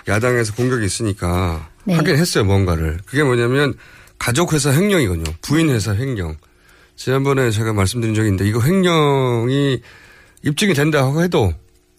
야당에서 0.08 0.54
공격이 0.54 0.86
있으니까 0.86 1.70
네. 1.84 1.96
하긴 1.96 2.18
했어요 2.18 2.44
뭔가를. 2.44 3.00
그게 3.06 3.24
뭐냐면 3.24 3.74
가족회사 4.18 4.72
횡령이거든요. 4.72 5.26
부인회사 5.42 5.96
횡령. 5.96 6.38
지난번에 6.96 7.52
제가 7.52 7.74
말씀드린 7.74 8.16
적이 8.16 8.30
있는데 8.30 8.48
이거 8.50 8.62
횡령이 8.62 9.82
입증이 10.44 10.74
된다고 10.74 11.22
해도 11.22 11.54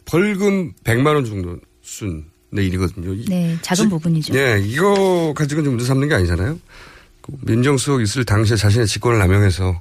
벌금 0.04 0.72
100만 0.84 1.14
원 1.14 1.24
정도 1.24 1.58
순 1.82 2.24
일이거든요. 2.52 3.12
이- 3.12 3.24
네, 3.28 3.58
작은 3.60 3.88
부분이죠. 3.90 4.32
네, 4.32 4.60
이거 4.64 5.34
가지고 5.36 5.62
좀 5.62 5.72
문제 5.74 5.84
삼는 5.86 6.08
게 6.08 6.14
아니잖아요. 6.14 6.58
그 7.20 7.32
민정수석 7.42 8.00
있을 8.02 8.24
당시에 8.24 8.56
자신의 8.56 8.86
직권을 8.86 9.18
남용해서 9.18 9.80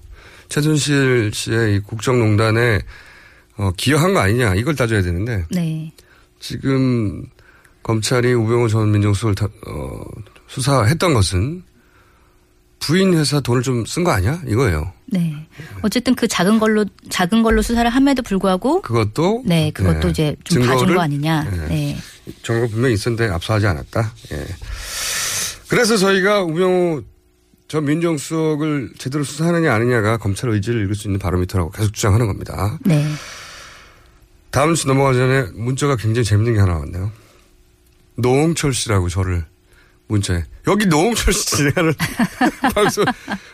최순실 0.49 1.31
씨의 1.33 1.75
이 1.75 1.79
국정농단에 1.79 2.79
어, 3.57 3.71
기여한 3.77 4.13
거 4.13 4.19
아니냐 4.19 4.55
이걸 4.55 4.75
따져야 4.75 5.01
되는데 5.01 5.45
네. 5.51 5.91
지금 6.39 7.23
검찰이 7.83 8.33
우병우 8.33 8.67
전 8.67 8.91
민정수석을 8.91 9.35
다- 9.35 9.47
어, 9.67 10.03
수사했던 10.47 11.13
것은 11.13 11.63
부인 12.85 13.13
회사 13.17 13.39
돈을 13.39 13.61
좀 13.61 13.83
쓴 13.85 14.03
거 14.03 14.11
아니야? 14.11 14.41
이거예요. 14.47 14.91
네. 15.07 15.47
어쨌든 15.81 16.15
그 16.15 16.27
작은 16.27 16.59
걸로 16.59 16.85
작은 17.09 17.43
걸로 17.43 17.61
수사를 17.61 17.89
함에도 17.89 18.21
불구하고 18.21 18.81
그것도 18.81 19.43
네, 19.45 19.71
그것도 19.71 19.99
네. 20.01 20.09
이제 20.09 20.35
좀 20.43 20.65
봐준 20.65 20.87
증거를- 20.87 20.95
거 20.95 21.01
아니냐. 21.01 21.43
네. 21.43 21.67
네. 21.67 21.97
정보가 22.43 22.71
분명히 22.71 22.95
있었는데 22.95 23.29
압수하지 23.33 23.67
않았다. 23.67 24.13
예. 24.33 24.45
그래서 25.67 25.97
저희가 25.97 26.43
우병우 26.43 27.03
전 27.67 27.85
민정수석을 27.85 28.91
제대로 28.97 29.23
수사하느냐 29.23 29.73
아니냐가 29.73 30.17
검찰 30.17 30.49
의지를 30.51 30.83
읽을 30.83 30.95
수 30.95 31.07
있는 31.07 31.19
바로미터라고 31.19 31.71
계속 31.71 31.93
주장하는 31.93 32.27
겁니다. 32.27 32.77
네. 32.81 33.05
다음 34.51 34.73
주 34.75 34.87
넘어가기 34.87 35.17
전에 35.17 35.43
문자가 35.55 35.95
굉장히 35.95 36.23
재밌는 36.25 36.53
게 36.53 36.59
하나 36.59 36.77
왔네요. 36.77 37.11
노홍철 38.17 38.73
씨라고 38.73 39.09
저를 39.09 39.45
문자에 40.07 40.43
여기 40.67 40.85
노홍철 40.85 41.33
씨 41.33 41.45
진행하는 41.57 41.93
방송 42.73 43.05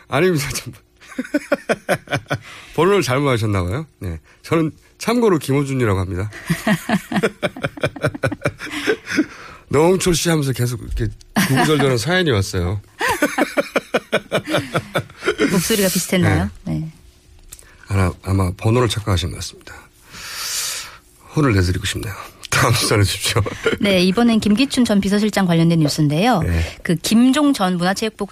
아닙니다. 0.08 0.48
참. 0.54 0.72
번호를 2.74 3.02
잘못 3.02 3.30
하셨나 3.30 3.62
봐요. 3.62 3.86
네. 3.98 4.18
저는 4.42 4.72
참고로 4.98 5.38
김호준이라고 5.38 5.98
합니다. 5.98 6.30
노홍철 9.68 10.14
씨 10.14 10.28
하면서 10.28 10.52
계속 10.52 10.82
이렇게 10.82 11.08
구구절절한 11.34 11.98
사연이 11.98 12.30
왔어요. 12.30 12.80
목소리가 15.50 15.88
비슷했나요? 15.88 16.50
네. 16.64 16.92
아마, 17.88 18.12
아마 18.22 18.50
번호를 18.56 18.88
착각하신 18.88 19.30
것 19.30 19.36
같습니다. 19.36 19.74
혼을 21.34 21.54
내드리고 21.54 21.86
싶네요. 21.86 22.14
다음 22.52 22.72
주 22.74 22.86
전해 22.86 23.02
주십시오. 23.02 23.42
네, 23.80 24.02
이번엔 24.04 24.38
김기춘 24.38 24.84
전 24.84 25.00
비서실장 25.00 25.46
관련된 25.46 25.80
뉴스인데요. 25.80 26.40
네. 26.42 26.60
그 26.82 26.94
김종 26.94 27.52
전 27.52 27.76
문화체육부 27.76 28.26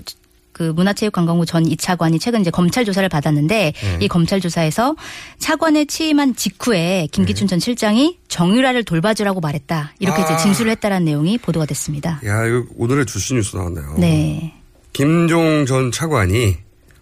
그 0.52 0.64
문화체육관광부 0.64 1.46
전 1.46 1.64
이차관이 1.64 2.18
최근 2.18 2.42
이제 2.42 2.50
검찰 2.50 2.84
조사를 2.84 3.08
받았는데 3.08 3.72
네. 3.74 3.98
이 4.00 4.08
검찰 4.08 4.40
조사에서 4.40 4.94
차관에 5.38 5.86
취임한 5.86 6.36
직후에 6.36 7.08
김기춘 7.10 7.48
전 7.48 7.58
실장이 7.58 8.18
정유라를 8.28 8.84
돌봐주라고 8.84 9.40
말했다 9.40 9.94
이렇게 10.00 10.20
아. 10.20 10.24
이제 10.24 10.36
진술을 10.36 10.70
했다라는 10.72 11.06
내용이 11.06 11.38
보도가 11.38 11.64
됐습니다. 11.66 12.20
야, 12.26 12.44
이거 12.46 12.66
오늘의 12.76 13.06
주시 13.06 13.34
뉴스 13.34 13.56
나왔네요. 13.56 13.94
네, 13.98 14.52
김종 14.92 15.64
전 15.66 15.90
차관이 15.90 16.56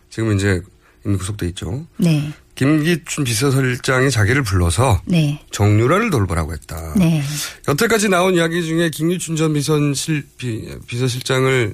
지금 0.09 0.37
이제 0.37 0.63
이미 1.05 1.17
구속돼 1.17 1.49
있죠. 1.49 1.85
네, 1.97 2.31
김기춘 2.59 3.23
비서실장이 3.23 4.11
자기를 4.11 4.43
불러서 4.43 5.01
네, 5.05 5.41
정유라를 5.53 6.11
돌보라고 6.11 6.53
했다. 6.53 6.93
네. 6.97 7.23
여태까지 7.69 8.09
나온 8.09 8.35
이야기 8.35 8.65
중에 8.65 8.91
김기춘 8.91 9.37
전 9.37 9.53
비선실, 9.53 10.27
비, 10.37 10.69
비서실장을 10.89 11.73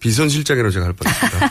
비선실장이라고 0.00 0.72
제가 0.72 0.86
할 0.86 0.94
뻔했습니다. 0.94 1.50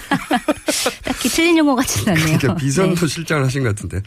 딱히 1.06 1.30
틀린 1.30 1.58
용어 1.58 1.74
같지는 1.74 2.18
않네요. 2.18 2.38
그러니까 2.38 2.56
비선도 2.56 3.00
네. 3.00 3.08
실장을 3.08 3.46
하신 3.46 3.64
것 3.64 3.70
같은데. 3.70 4.02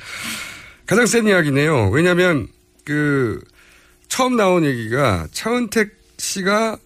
가장 0.84 1.06
센 1.06 1.26
이야기네요. 1.26 1.88
왜냐하면 1.88 2.46
그 2.84 3.40
처음 4.08 4.36
나온 4.36 4.66
얘기가 4.66 5.28
차은택 5.32 5.96
씨가 6.18 6.76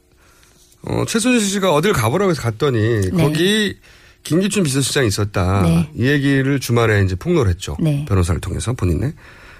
어, 0.83 1.05
최순실 1.09 1.49
씨가 1.49 1.75
어딜 1.75 1.93
가보라고 1.93 2.31
해서 2.31 2.43
갔더니 2.43 3.01
네. 3.01 3.11
거기 3.11 3.77
김기춘 4.23 4.63
비서실장이 4.63 5.09
있었다. 5.09 5.63
네. 5.63 5.91
이 5.95 6.07
얘기를 6.07 6.61
주말에 6.61 7.03
이제 7.03 7.15
폭로를 7.15 7.51
했죠. 7.51 7.77
네. 7.81 8.05
변호사를 8.09 8.41
통해서 8.41 8.73
본인네. 8.73 9.13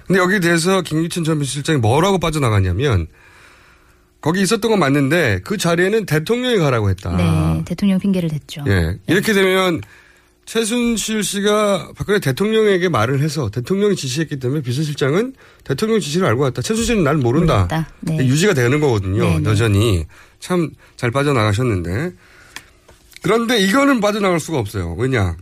근데 0.07 0.19
여기에 0.19 0.39
대해서 0.39 0.81
김기춘 0.81 1.23
전 1.23 1.39
비서실장이 1.39 1.79
뭐라고 1.79 2.19
빠져나갔냐면 2.19 3.07
거기 4.21 4.41
있었던 4.41 4.71
건 4.71 4.79
맞는데 4.79 5.41
그 5.43 5.57
자리에는 5.57 6.05
대통령이 6.05 6.57
가라고 6.57 6.89
했다. 6.89 7.15
네, 7.15 7.63
대통령 7.65 7.99
핑계를 7.99 8.29
댔죠. 8.29 8.63
예. 8.67 8.97
이렇게 9.07 9.33
되면 9.33 9.81
최순실 10.45 11.23
씨가 11.23 11.91
박근혜 11.95 12.19
대통령에게 12.19 12.89
말을 12.89 13.21
해서 13.21 13.49
대통령이 13.49 13.95
지시했기 13.95 14.39
때문에 14.39 14.61
비서실장은 14.61 15.33
대통령 15.63 15.99
지시를 15.99 16.27
알고 16.27 16.43
왔다. 16.43 16.61
최순실은 16.61 17.03
날 17.03 17.17
모른다. 17.17 17.67
몰랐다. 17.69 17.89
네. 18.01 18.17
유지가 18.17 18.53
되는 18.53 18.79
거거든요. 18.79 19.23
네, 19.23 19.39
네. 19.39 19.49
여전히. 19.49 20.05
참 20.39 20.71
잘 20.97 21.11
빠져나가셨는데. 21.11 22.13
그런데 23.23 23.57
이거는 23.59 24.01
빠져나갈 24.01 24.39
수가 24.39 24.59
없어요. 24.59 24.93
왜냐. 24.97 25.35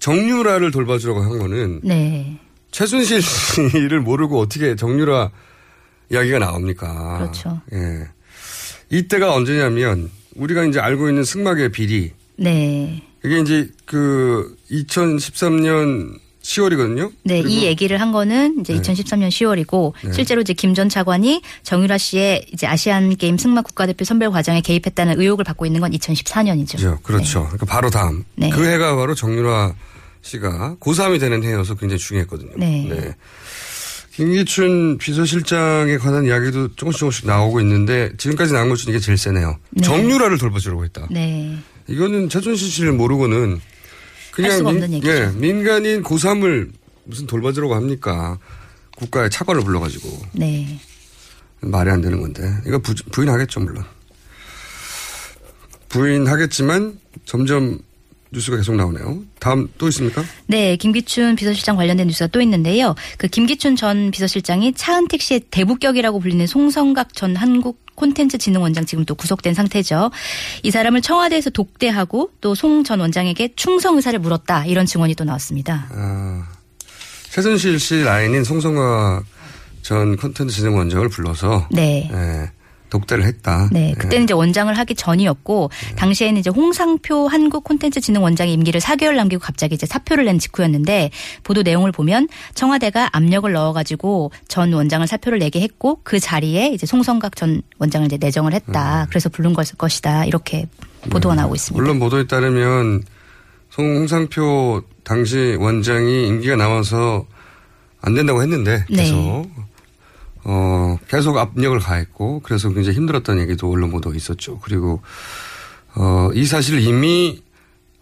정유라를 0.00 0.70
돌봐주라고 0.72 1.22
한 1.22 1.38
거는 1.38 1.80
네, 1.82 2.38
최순실 2.70 3.22
씨를 3.22 4.00
모르고 4.00 4.38
어떻게 4.38 4.76
정유라 4.76 5.30
이야기가 6.10 6.38
나옵니까? 6.38 7.18
그렇죠. 7.18 7.60
예. 7.72 8.08
이때가 8.90 9.34
언제냐면 9.34 10.10
우리가 10.34 10.64
이제 10.64 10.78
알고 10.78 11.08
있는 11.08 11.24
승막의 11.24 11.72
비리 11.72 12.12
네. 12.36 13.02
이게 13.24 13.40
이제 13.40 13.70
그 13.84 14.56
2013년 14.70 16.18
10월이거든요. 16.46 17.10
네, 17.24 17.40
이 17.40 17.64
얘기를 17.64 18.00
한 18.00 18.12
거는 18.12 18.58
이제 18.60 18.72
2013년 18.74 19.28
10월이고 19.28 19.92
네. 20.04 20.12
실제로 20.12 20.40
이제 20.40 20.52
김 20.52 20.76
전 20.76 20.88
차관이 20.90 21.40
정유라 21.62 21.96
씨의 21.96 22.46
이제 22.52 22.66
아시안 22.66 23.16
게임 23.16 23.38
승마 23.38 23.62
국가대표 23.62 24.04
선별 24.04 24.30
과정에 24.30 24.60
개입했다는 24.60 25.18
의혹을 25.18 25.42
받고 25.44 25.64
있는 25.64 25.80
건 25.80 25.90
2014년이죠. 25.92 26.76
그렇죠. 26.76 26.98
그렇죠. 27.02 27.42
그러니까 27.44 27.66
바로 27.66 27.88
다음. 27.88 28.24
네. 28.36 28.50
그 28.50 28.62
해가 28.66 28.94
바로 28.94 29.14
정유라 29.14 29.74
씨가 30.20 30.76
고3이 30.78 31.18
되는 31.18 31.42
해여서 31.42 31.74
굉장히 31.76 31.98
중요했거든요. 31.98 32.50
네. 32.56 33.14
김기춘 34.12 34.98
비서실장에 34.98 35.96
관한 35.98 36.26
이야기도 36.26 36.74
조금씩 36.74 37.00
조금씩 37.00 37.26
나오고 37.26 37.60
있는데 37.60 38.10
지금까지 38.18 38.52
나온 38.52 38.68
것 38.68 38.76
중에 38.76 38.92
이게 38.92 39.00
제일 39.00 39.16
세네요. 39.18 39.56
네. 39.70 39.82
정유라를 39.82 40.38
돌봐주려고 40.38 40.84
했다. 40.84 41.06
네. 41.10 41.56
이거는 41.88 42.28
최순실 42.28 42.68
씨를 42.68 42.92
모르고는 42.92 43.60
그냥 44.36 44.50
할 44.50 44.58
수가 44.58 44.70
민, 44.70 44.82
없는 44.82 44.96
얘기죠. 44.96 45.12
예, 45.12 45.32
민간인 45.34 46.02
고3을 46.02 46.70
무슨 47.04 47.26
돌봐주려고 47.26 47.74
합니까? 47.74 48.38
국가의 48.96 49.30
차관을 49.30 49.62
불러가지고 49.62 50.08
네. 50.32 50.78
말이 51.60 51.90
안 51.90 52.02
되는 52.02 52.20
건데 52.20 52.42
이거 52.66 52.78
부, 52.78 52.94
부인하겠죠 53.12 53.60
물론 53.60 53.84
부인하겠지만 55.88 56.98
점점 57.24 57.78
뉴스가 58.30 58.58
계속 58.58 58.74
나오네요. 58.74 59.22
다음 59.38 59.68
또 59.78 59.88
있습니까? 59.88 60.22
네, 60.46 60.76
김기춘 60.76 61.36
비서실장 61.36 61.76
관련된 61.76 62.08
뉴스가 62.08 62.26
또 62.26 62.42
있는데요. 62.42 62.94
그 63.16 63.28
김기춘 63.28 63.76
전 63.76 64.10
비서실장이 64.10 64.74
차은택 64.74 65.22
씨의 65.22 65.42
대부격이라고 65.50 66.20
불리는 66.20 66.46
송성각 66.46 67.14
전 67.14 67.36
한국 67.36 67.85
콘텐츠 67.96 68.38
진흥원장 68.38 68.86
지금 68.86 69.04
또 69.04 69.14
구속된 69.16 69.54
상태죠. 69.54 70.10
이 70.62 70.70
사람을 70.70 71.00
청와대에서 71.02 71.50
독대하고 71.50 72.30
또 72.40 72.54
송 72.54 72.84
전 72.84 73.00
원장에게 73.00 73.54
충성 73.56 73.96
의사를 73.96 74.16
물었다 74.18 74.64
이런 74.66 74.86
증언이 74.86 75.14
또 75.16 75.24
나왔습니다. 75.24 75.86
아, 75.90 76.44
최순실 77.30 77.80
씨 77.80 78.02
라인인 78.02 78.44
송성각 78.44 79.22
전 79.82 80.16
컨텐츠 80.16 80.54
진흥원장을 80.54 81.08
불러서 81.08 81.68
네. 81.70 82.08
예, 82.12 82.50
독대를 82.98 83.24
했다. 83.24 83.68
네, 83.72 83.90
예. 83.90 83.92
그때는 83.94 84.24
이제 84.24 84.34
원장을 84.34 84.72
하기 84.76 84.94
전이었고 84.94 85.70
당시에는 85.96 86.38
이제 86.40 86.50
홍상표 86.50 87.28
한국 87.28 87.64
콘텐츠 87.64 88.00
진흥 88.00 88.22
원장의 88.22 88.52
임기를 88.54 88.80
4개월 88.80 89.14
남기고 89.16 89.40
갑자기 89.40 89.74
이제 89.74 89.86
사표를 89.86 90.24
낸 90.24 90.38
직후였는데 90.38 91.10
보도 91.42 91.62
내용을 91.62 91.92
보면 91.92 92.28
청와대가 92.54 93.10
압력을 93.12 93.50
넣어가지고 93.52 94.30
전 94.48 94.72
원장을 94.72 95.06
사표를 95.06 95.38
내게 95.38 95.60
했고 95.60 96.00
그 96.02 96.18
자리에 96.20 96.68
이제 96.68 96.86
송성각 96.86 97.36
전 97.36 97.62
원장을 97.78 98.06
이제 98.06 98.16
내정을 98.18 98.52
했다. 98.54 99.06
그래서 99.08 99.28
부른 99.28 99.52
것- 99.52 99.76
것이다. 99.76 100.24
이렇게 100.24 100.66
보도가 101.10 101.34
나오고 101.34 101.54
있습니다. 101.54 101.80
음. 101.80 101.84
물론 101.84 101.98
보도에 102.00 102.26
따르면 102.26 103.02
송상표 103.70 104.82
당시 105.04 105.56
원장이 105.58 106.28
임기가 106.28 106.56
남아서 106.56 107.26
안 108.00 108.14
된다고 108.14 108.42
했는데 108.42 108.84
네. 108.88 108.96
계속 109.04 109.46
어 110.48 110.96
계속 111.08 111.36
압력을 111.36 111.76
가했고 111.80 112.40
그래서 112.44 112.68
굉장히 112.68 112.96
힘들었다는 112.96 113.42
얘기도 113.42 113.68
언론 113.70 113.90
보도가 113.90 114.14
있었죠. 114.14 114.60
그리고 114.60 115.00
어 115.96 116.30
이 116.34 116.44
사실을 116.44 116.80
이미 116.80 117.42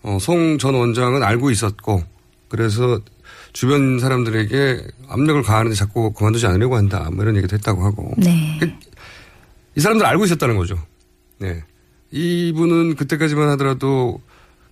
어, 0.02 0.18
송 0.20 0.58
전 0.58 0.74
원장은 0.74 1.22
알고 1.22 1.50
있었고 1.50 2.02
그래서 2.48 3.00
주변 3.54 3.98
사람들에게 3.98 4.82
압력을 5.08 5.42
가하는데 5.42 5.74
자꾸 5.74 6.12
그만두지 6.12 6.46
않으려고 6.46 6.76
한다. 6.76 7.08
뭐 7.12 7.22
이런 7.24 7.36
얘기도 7.36 7.54
했다고 7.56 7.82
하고. 7.84 8.12
네. 8.18 8.58
이 9.76 9.80
사람들 9.80 10.04
알고 10.04 10.24
있었다는 10.24 10.56
거죠. 10.56 10.76
네. 11.38 11.62
이분은 12.10 12.96
그때까지만 12.96 13.48
하더라도 13.50 14.20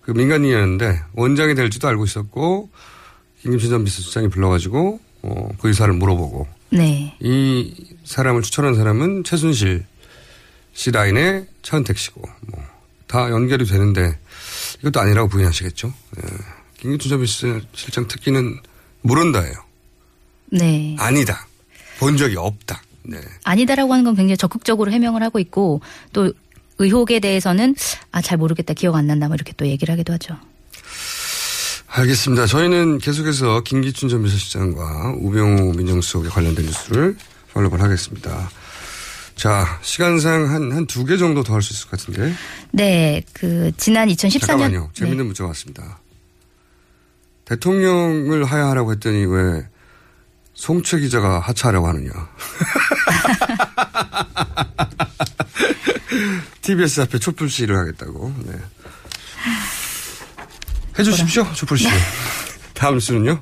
그 0.03 0.11
민간인이었는데 0.11 1.01
원장이 1.15 1.55
될지도 1.55 1.89
알고 1.89 2.05
있었고 2.05 2.69
김김신 3.41 3.71
전 3.71 3.85
비서실장이 3.85 4.29
불러가지고 4.29 5.01
어, 5.23 5.49
그 5.61 5.69
의사를 5.69 5.93
물어보고 5.95 6.47
네. 6.73 7.15
이 7.21 7.75
사람을 8.05 8.43
추천한 8.43 8.75
사람은 8.75 9.25
최순실 9.25 9.85
씨 10.75 10.91
라인의 10.91 11.47
차은택 11.63 11.99
씨고 11.99 12.23
뭐 12.49 12.73
다 13.13 13.29
연결이 13.29 13.67
되는데 13.67 14.19
이것도 14.81 14.99
아니라고 14.99 15.29
부인하시겠죠. 15.29 15.93
예. 16.17 16.23
김기춘 16.79 17.11
전 17.11 17.21
비서실장 17.21 18.09
특기는 18.09 18.59
모른다예요. 19.03 19.53
네. 20.47 20.97
아니다. 20.99 21.47
본 21.99 22.17
적이 22.17 22.37
없다. 22.39 22.83
네. 23.03 23.19
아니다라고 23.45 23.93
하는 23.93 24.05
건 24.07 24.17
굉장히 24.17 24.39
적극적으로 24.39 24.91
해명을 24.91 25.23
하고 25.23 25.39
있고 25.41 25.83
또 26.15 26.33
의혹에 26.79 27.21
대해서는 27.21 27.75
아 28.13 28.23
잘 28.23 28.39
모르겠다 28.39 28.73
기억 28.73 28.95
안 28.97 29.07
난다 29.09 29.29
뭐 29.29 29.35
이렇게 29.35 29.53
또 29.59 29.67
얘기를 29.67 29.93
하기도 29.93 30.15
하죠. 30.15 30.39
알겠습니다. 31.95 32.47
저희는 32.47 32.99
계속해서 32.99 33.61
김기춘 33.63 34.09
전 34.09 34.23
비서실장과 34.23 35.15
우병우 35.19 35.75
민정수석에 35.77 36.29
관련된 36.31 36.65
뉴스를 36.65 37.17
팔로우를 37.53 37.83
하겠습니다. 37.83 38.51
자, 39.35 39.79
시간상 39.83 40.49
한, 40.51 40.73
한 40.73 40.87
두 40.87 41.05
개 41.05 41.17
정도 41.19 41.43
더 41.43 41.55
할 41.55 41.61
수 41.63 41.75
있을 41.75 41.91
것 41.91 41.99
같은데. 42.01 42.33
네, 42.71 43.23
그 43.35 43.73
지난 43.77 44.09
2014년 44.09 44.41
잠깐만요. 44.41 44.91
재밌는 44.95 45.27
문자가 45.27 45.49
왔습니다. 45.49 45.99
대통령을 47.45 48.45
하야하라고 48.45 48.93
했더니 48.93 49.27
왜 49.27 49.67
송채 50.55 51.01
기자가 51.01 51.41
하차하라고 51.41 51.89
하느냐. 51.89 52.11
TBS 56.63 57.01
앞에 57.03 57.19
촛불 57.19 57.51
시위를 57.51 57.77
하겠다고. 57.77 58.33
네. 58.47 58.53
해주십시오, 60.99 61.47
촛불 61.55 61.79
시위. 61.79 61.91
다음 62.75 62.99
수는요? 62.99 63.41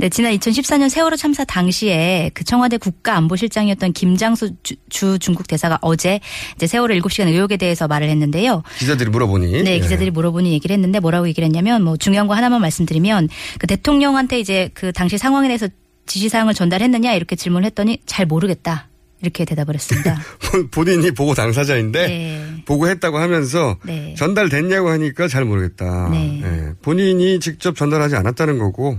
네, 0.00 0.08
지난 0.08 0.32
2014년 0.32 0.88
세월호 0.88 1.16
참사 1.16 1.44
당시에 1.44 2.30
그 2.32 2.42
청와대 2.42 2.78
국가안보실장이었던 2.78 3.92
김장수 3.92 4.54
주, 4.62 4.74
주 4.88 5.18
중국 5.18 5.46
대사가 5.46 5.78
어제 5.82 6.20
이제 6.56 6.66
세월호 6.66 6.94
7시간 6.94 7.26
의혹에 7.26 7.58
대해서 7.58 7.86
말을 7.86 8.08
했는데요. 8.08 8.62
기자들이 8.78 9.10
물어보니. 9.10 9.62
네, 9.62 9.78
기자들이 9.78 10.06
예. 10.06 10.10
물어보니 10.10 10.52
얘기를 10.52 10.72
했는데 10.72 11.00
뭐라고 11.00 11.28
얘기를 11.28 11.44
했냐면 11.44 11.84
뭐 11.84 11.98
중요한 11.98 12.28
거 12.28 12.34
하나만 12.34 12.62
말씀드리면 12.62 13.28
그 13.58 13.66
대통령한테 13.66 14.40
이제 14.40 14.70
그 14.72 14.90
당시 14.92 15.18
상황에 15.18 15.48
대해서 15.48 15.68
지시사항을 16.06 16.54
전달했느냐 16.54 17.12
이렇게 17.12 17.36
질문을 17.36 17.66
했더니 17.66 18.00
잘 18.06 18.24
모르겠다. 18.24 18.89
이렇게 19.22 19.44
대답을 19.44 19.74
했습니다. 19.74 20.18
본인이 20.70 21.10
보고 21.10 21.34
당사자인데 21.34 22.06
네. 22.06 22.62
보고했다고 22.64 23.18
하면서 23.18 23.76
네. 23.84 24.14
전달됐냐고 24.16 24.88
하니까 24.90 25.28
잘 25.28 25.44
모르겠다. 25.44 26.08
네. 26.10 26.40
예. 26.42 26.72
본인이 26.82 27.38
직접 27.40 27.76
전달하지 27.76 28.16
않았다는 28.16 28.58
거고 28.58 28.98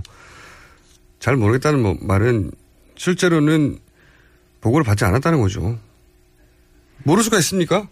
잘 1.18 1.36
모르겠다는 1.36 1.80
뭐 1.80 1.96
말은 2.00 2.52
실제로는 2.96 3.78
보고를 4.60 4.84
받지 4.84 5.04
않았다는 5.04 5.40
거죠. 5.40 5.78
모를 7.04 7.24
수가 7.24 7.38
있습니까? 7.38 7.88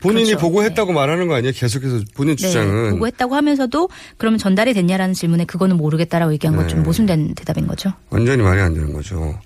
본인이 0.00 0.26
그렇죠. 0.26 0.42
보고했다고 0.46 0.92
말하는 0.92 1.26
거 1.26 1.34
아니에요? 1.34 1.52
계속해서 1.54 2.00
본인 2.14 2.36
주장은. 2.36 2.84
네, 2.84 2.90
보고했다고 2.90 3.34
하면서도 3.34 3.88
그러면 4.16 4.38
전달이 4.38 4.74
됐냐라는 4.74 5.14
질문에 5.14 5.44
그거는 5.44 5.76
모르겠다라고 5.76 6.32
얘기한 6.32 6.56
건좀 6.56 6.78
네. 6.80 6.84
모순된 6.84 7.34
대답인 7.34 7.66
거죠. 7.66 7.92
완전히 8.10 8.42
말이 8.42 8.60
안 8.60 8.74
되는 8.74 8.92
거죠. 8.92 9.38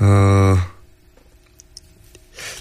어, 0.00 0.56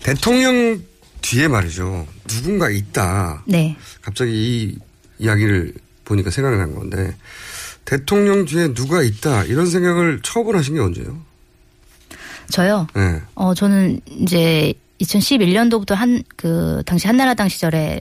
대통령 0.04 0.84
뒤에 1.22 1.48
말이죠. 1.48 2.08
누군가 2.28 2.70
있다. 2.70 3.44
네. 3.48 3.78
갑자기 4.02 4.32
이 4.34 4.78
이야기를 5.20 5.74
보니까 6.06 6.30
생각난 6.30 6.76
건데 6.76 7.16
대통령 7.86 8.46
뒤에 8.46 8.74
누가 8.74 9.02
있다 9.02 9.46
이런 9.46 9.68
생각을 9.68 10.20
처음 10.22 10.56
하신 10.56 10.76
게 10.76 10.80
언제요? 10.82 11.18
저요. 12.50 12.88
네. 12.94 13.22
어, 13.36 13.54
저는 13.54 14.00
이제 14.08 14.74
2011년도부터 15.02 15.96
한, 15.96 16.24
그, 16.36 16.82
당시 16.86 17.08
한나라당 17.08 17.50
시절에 17.50 18.00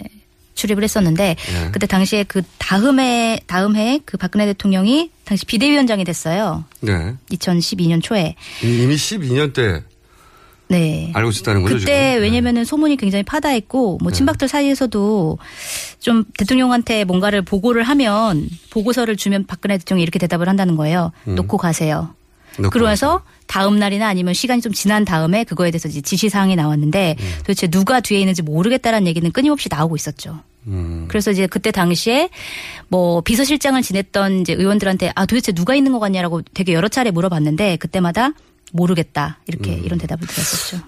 출입을 0.54 0.82
했었는데, 0.84 1.36
네. 1.36 1.70
그때 1.72 1.86
당시에 1.86 2.24
그 2.24 2.42
다음에, 2.58 3.40
다음 3.46 3.76
해에 3.76 4.00
그 4.04 4.16
박근혜 4.16 4.46
대통령이 4.46 5.10
당시 5.24 5.46
비대위원장이 5.46 6.04
됐어요. 6.04 6.64
네. 6.80 7.14
2012년 7.30 8.02
초에. 8.02 8.34
이미 8.62 8.94
12년 8.94 9.52
때 9.52 9.82
네. 10.72 11.10
알고 11.14 11.30
있었다는 11.30 11.62
거죠. 11.62 11.76
그때 11.76 12.12
지금? 12.12 12.22
왜냐면은 12.22 12.64
소문이 12.64 12.96
굉장히 12.96 13.22
파다했고 13.24 13.98
뭐 14.00 14.10
네. 14.10 14.16
친박들 14.16 14.48
사이에서도 14.48 15.38
좀 16.00 16.24
대통령한테 16.38 17.04
뭔가를 17.04 17.42
보고를 17.42 17.82
하면 17.82 18.48
보고서를 18.70 19.16
주면 19.16 19.46
박근혜 19.46 19.76
대통령이 19.76 20.02
이렇게 20.02 20.18
대답을 20.18 20.48
한다는 20.48 20.76
거예요. 20.76 21.12
음. 21.28 21.34
놓고 21.34 21.58
가세요. 21.58 22.14
그러면서 22.70 23.22
다음 23.46 23.78
날이나 23.78 24.08
아니면 24.08 24.34
시간이 24.34 24.60
좀 24.60 24.72
지난 24.72 25.04
다음에 25.04 25.44
그거에 25.44 25.70
대해서 25.70 25.88
이제 25.88 26.00
지시사항이 26.00 26.56
나왔는데 26.56 27.16
음. 27.18 27.32
도대체 27.38 27.66
누가 27.66 28.00
뒤에 28.00 28.18
있는지 28.20 28.42
모르겠다라는 28.42 29.06
얘기는 29.06 29.30
끊임없이 29.30 29.68
나오고 29.70 29.96
있었죠. 29.96 30.40
음. 30.66 31.06
그래서 31.08 31.30
이제 31.30 31.46
그때 31.46 31.70
당시에 31.70 32.30
뭐 32.88 33.20
비서실장을 33.20 33.80
지냈던 33.82 34.40
이제 34.40 34.52
의원들한테 34.52 35.12
아 35.14 35.26
도대체 35.26 35.52
누가 35.52 35.74
있는 35.74 35.92
것 35.92 35.98
같냐라고 35.98 36.42
되게 36.54 36.72
여러 36.72 36.88
차례 36.88 37.10
물어봤는데 37.10 37.76
그때마다 37.76 38.30
모르겠다 38.72 39.38
이렇게 39.46 39.74
음. 39.74 39.84
이런 39.84 39.98
대답을 39.98 40.26
들었었죠. 40.26 40.82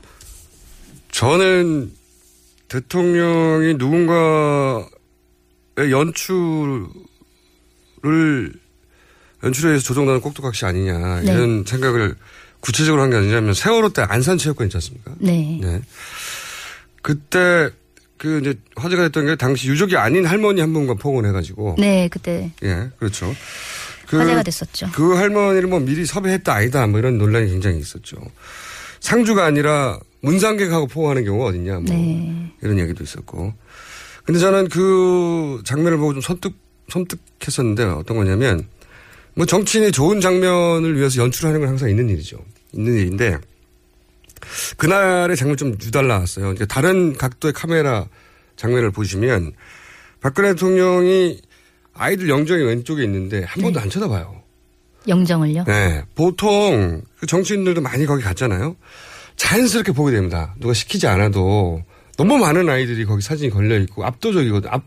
저는 1.11 1.92
대통령이 2.68 3.74
누군가의 3.74 4.87
연출을 5.90 6.88
연출에 9.44 9.70
의해서 9.70 9.85
조정당한 9.85 10.20
꼭두각시 10.20 10.64
아니냐 10.64 11.20
네. 11.20 11.33
이런 11.33 11.64
생각을 11.66 12.14
구체적으로 12.61 13.02
한 13.02 13.11
게 13.11 13.16
아니냐면 13.16 13.52
세월호 13.54 13.90
때 13.92 14.02
안산 14.02 14.38
체육관 14.38 14.66
있지 14.68 14.76
않습니까? 14.78 15.12
네. 15.18 15.59
네. 15.62 15.80
그때 17.02 17.70
그 18.16 18.40
이제 18.40 18.54
화제가 18.76 19.02
됐던 19.04 19.26
게 19.26 19.37
당시 19.37 19.68
유족이 19.68 19.96
아닌 19.96 20.24
할머니 20.24 20.61
한 20.61 20.72
분과 20.72 20.94
폭언해가지고 20.94 21.76
네, 21.78 22.09
그때 22.11 22.50
예 22.62 22.88
그렇죠. 22.98 23.35
그, 24.07 24.18
화제가 24.18 24.42
됐었죠. 24.42 24.88
그 24.94 25.14
할머니를 25.14 25.68
뭐 25.68 25.80
미리 25.80 26.07
섭외했다 26.07 26.52
아니다 26.52 26.87
뭐 26.87 26.98
이런 26.98 27.18
논란이 27.18 27.50
굉장히 27.50 27.78
있었죠. 27.78 28.16
상주가 29.00 29.44
아니라 29.44 29.98
문상객하고 30.22 30.87
포옹하는 30.87 31.24
경우가 31.24 31.46
어딨냐 31.50 31.80
뭐 31.80 31.94
네. 31.94 32.50
이런 32.62 32.78
얘기도 32.78 33.04
있었고. 33.04 33.52
근데 34.24 34.40
저는 34.40 34.68
그 34.70 35.61
장면을 35.66 35.98
보고 35.98 36.14
좀 36.14 36.22
선뜻 36.22 36.54
섬뜩했었는데 36.88 37.85
어떤 37.85 38.16
거냐면 38.16 38.66
뭐 39.35 39.47
정치인이 39.47 39.92
좋은 39.92 40.20
장면을 40.20 40.97
위해서 40.97 41.23
연출하는 41.23 41.61
건 41.61 41.68
항상 41.70 41.90
있는 41.90 42.09
일이죠. 42.09 42.38
있는 42.73 42.94
일인데 42.94 43.38
그날의 44.77 45.37
장면 45.37 45.57
좀 45.57 45.77
유달 45.83 46.07
나왔어요. 46.07 46.53
이제 46.53 46.66
다른 46.66 47.14
각도의 47.16 47.53
카메라 47.53 48.07
장면을 48.57 48.90
보시면 48.90 49.53
박근혜 50.20 50.51
대통령이 50.51 51.40
아이들 51.92 52.29
영정이 52.29 52.62
왼쪽에 52.64 53.05
있는데 53.05 53.44
한 53.44 53.62
번도 53.62 53.81
안 53.81 53.90
쳐다봐요. 53.90 54.42
영정을요? 55.07 55.64
네. 55.64 56.03
보통 56.14 57.03
그 57.18 57.27
정치인들도 57.27 57.81
많이 57.81 58.07
거기 58.07 58.23
갔잖아요. 58.23 58.77
자연스럽게 59.37 59.92
보게 59.92 60.12
됩니다. 60.12 60.55
누가 60.59 60.73
시키지 60.73 61.07
않아도 61.07 61.83
너무 62.16 62.38
많은 62.38 62.68
아이들이 62.68 63.05
거기 63.05 63.23
사진이 63.23 63.51
걸려 63.51 63.79
있고 63.81 64.05
압도적이거든. 64.05 64.70
압, 64.70 64.83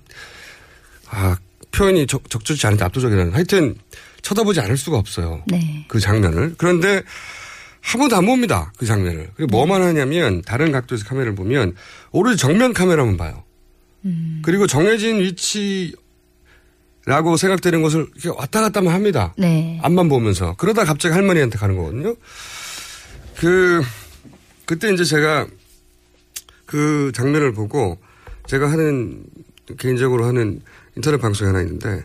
아, 1.10 1.38
표현이 1.72 2.08
적, 2.08 2.30
적절치 2.30 2.66
않은데 2.66 2.86
압도적이라는. 2.86 3.34
하여튼 3.34 3.76
쳐다보지 4.28 4.60
않을 4.60 4.76
수가 4.76 4.98
없어요. 4.98 5.42
네. 5.48 5.86
그 5.88 6.02
장면을. 6.02 6.56
그런데 6.58 7.02
한 7.82 8.00
번도 8.00 8.18
안 8.18 8.26
봅니다. 8.26 8.74
그 8.78 8.86
장면을. 8.86 9.30
그리고 9.36 9.52
뭐만 9.52 9.82
하냐면 9.82 10.42
다른 10.42 10.74
각도에서 10.74 11.06
카메라를 11.06 11.34
보면 11.36 11.76
오로지 12.12 12.38
정면 12.38 12.74
카메라만 12.74 13.16
봐요. 13.16 13.46
음. 14.04 14.42
그리고 14.44 14.68
정해진 14.68 15.22
위치라고 15.22 15.96
생각되는 17.38 17.82
것을 17.82 18.08
이렇게 18.16 18.38
왔다 18.38 18.60
갔다 18.60 18.82
만 18.82 18.94
합니다. 18.94 19.34
네. 19.38 19.80
앞만 19.82 20.10
보면서. 20.10 20.56
그러다 20.58 20.84
갑자기 20.84 21.14
할머니한테 21.14 21.58
가는 21.58 21.78
거거든요. 21.78 22.14
그, 23.38 23.82
그때 24.66 24.92
이제 24.92 25.06
제가 25.06 25.48
그 26.66 27.14
장면을 27.16 27.54
보고 27.54 27.98
제가 28.48 28.70
하는, 28.70 29.24
개인적으로 29.78 30.26
하는 30.26 30.62
인터넷 30.98 31.18
방송이 31.18 31.48
하나 31.48 31.62
있는데 31.62 32.04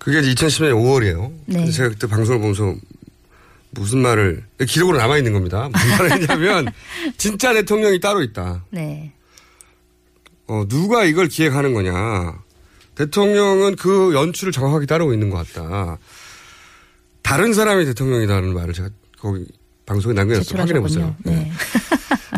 그게 0.00 0.18
이제 0.20 0.34
2010년 0.34 0.72
5월이에요. 0.72 1.30
네. 1.46 1.70
제가 1.70 1.90
그때 1.90 2.06
방송을 2.06 2.40
보면서 2.40 2.74
무슨 3.72 3.98
말을, 4.00 4.42
기록으로 4.66 4.96
남아 4.98 5.18
있는 5.18 5.32
겁니다. 5.32 5.68
무슨 5.72 5.88
말을 5.90 6.12
했냐면 6.12 6.72
진짜 7.18 7.52
대통령이 7.52 8.00
따로 8.00 8.22
있다. 8.22 8.64
네. 8.70 9.12
어, 10.48 10.64
누가 10.68 11.04
이걸 11.04 11.28
기획하는 11.28 11.74
거냐. 11.74 12.40
대통령은 12.96 13.76
그 13.76 14.12
연출을 14.14 14.52
정확하게 14.52 14.86
따르고 14.86 15.12
있는 15.12 15.30
것 15.30 15.46
같다. 15.52 15.98
다른 17.22 17.52
사람이 17.52 17.84
대통령이다라는 17.84 18.54
말을 18.54 18.72
제가 18.74 18.88
거기 19.18 19.44
방송에 19.86 20.14
남겨놨어요. 20.14 20.58
확인해 20.60 20.80
보세요. 20.80 21.14
제출하셨군요. 21.24 21.36
네. 21.36 21.52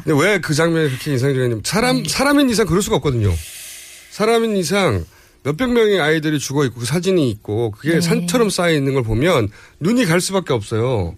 근데 0.04 0.20
왜 0.26 0.38
그 0.40 0.52
장면이 0.52 0.88
그렇게 0.90 1.12
인상적이냐면 1.12 1.62
사람, 1.64 2.04
사람인 2.04 2.50
이상 2.50 2.66
그럴 2.66 2.82
수가 2.82 2.96
없거든요. 2.96 3.32
사람인 4.10 4.56
이상 4.56 5.04
몇백 5.44 5.70
명의 5.72 6.00
아이들이 6.00 6.38
죽어 6.38 6.64
있고 6.64 6.80
그 6.80 6.86
사진이 6.86 7.28
있고 7.30 7.72
그게 7.72 7.94
네. 7.94 8.00
산처럼 8.00 8.48
쌓여 8.50 8.74
있는 8.74 8.94
걸 8.94 9.02
보면 9.02 9.48
눈이 9.80 10.04
갈 10.06 10.20
수밖에 10.20 10.52
없어요. 10.52 11.16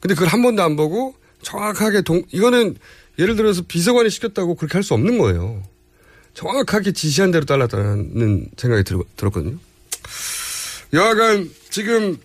근데 0.00 0.14
그걸 0.14 0.28
한 0.28 0.42
번도 0.42 0.62
안 0.62 0.76
보고 0.76 1.14
정확하게 1.42 2.02
동, 2.02 2.22
이거는 2.30 2.76
예를 3.18 3.36
들어서 3.36 3.62
비서관이 3.62 4.10
시켰다고 4.10 4.54
그렇게 4.54 4.74
할 4.74 4.82
수 4.82 4.92
없는 4.94 5.18
거예요. 5.18 5.62
정확하게 6.34 6.92
지시한 6.92 7.30
대로 7.30 7.44
따랐다는 7.44 8.48
생각이 8.56 8.82
들, 8.84 8.98
들었거든요. 9.16 9.56
여하간 10.92 11.50
지금 11.70 12.16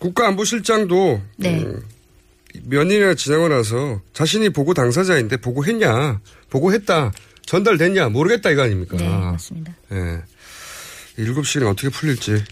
국가안보실장도 0.00 1.22
네. 1.36 1.62
음, 1.62 1.82
몇 2.64 2.84
년이나 2.84 3.14
지나고 3.14 3.48
나서 3.48 4.00
자신이 4.12 4.50
보고 4.50 4.74
당사자인데 4.74 5.36
보고했냐, 5.38 6.20
보고했다, 6.50 7.12
전달됐냐 7.46 8.08
모르겠다 8.10 8.50
이거 8.50 8.62
아닙니까? 8.62 8.96
네, 8.96 9.08
맞습니다. 9.08 9.74
예. 9.92 10.22
7시는 11.18 11.70
어떻게 11.70 11.88
풀릴지. 11.88 12.44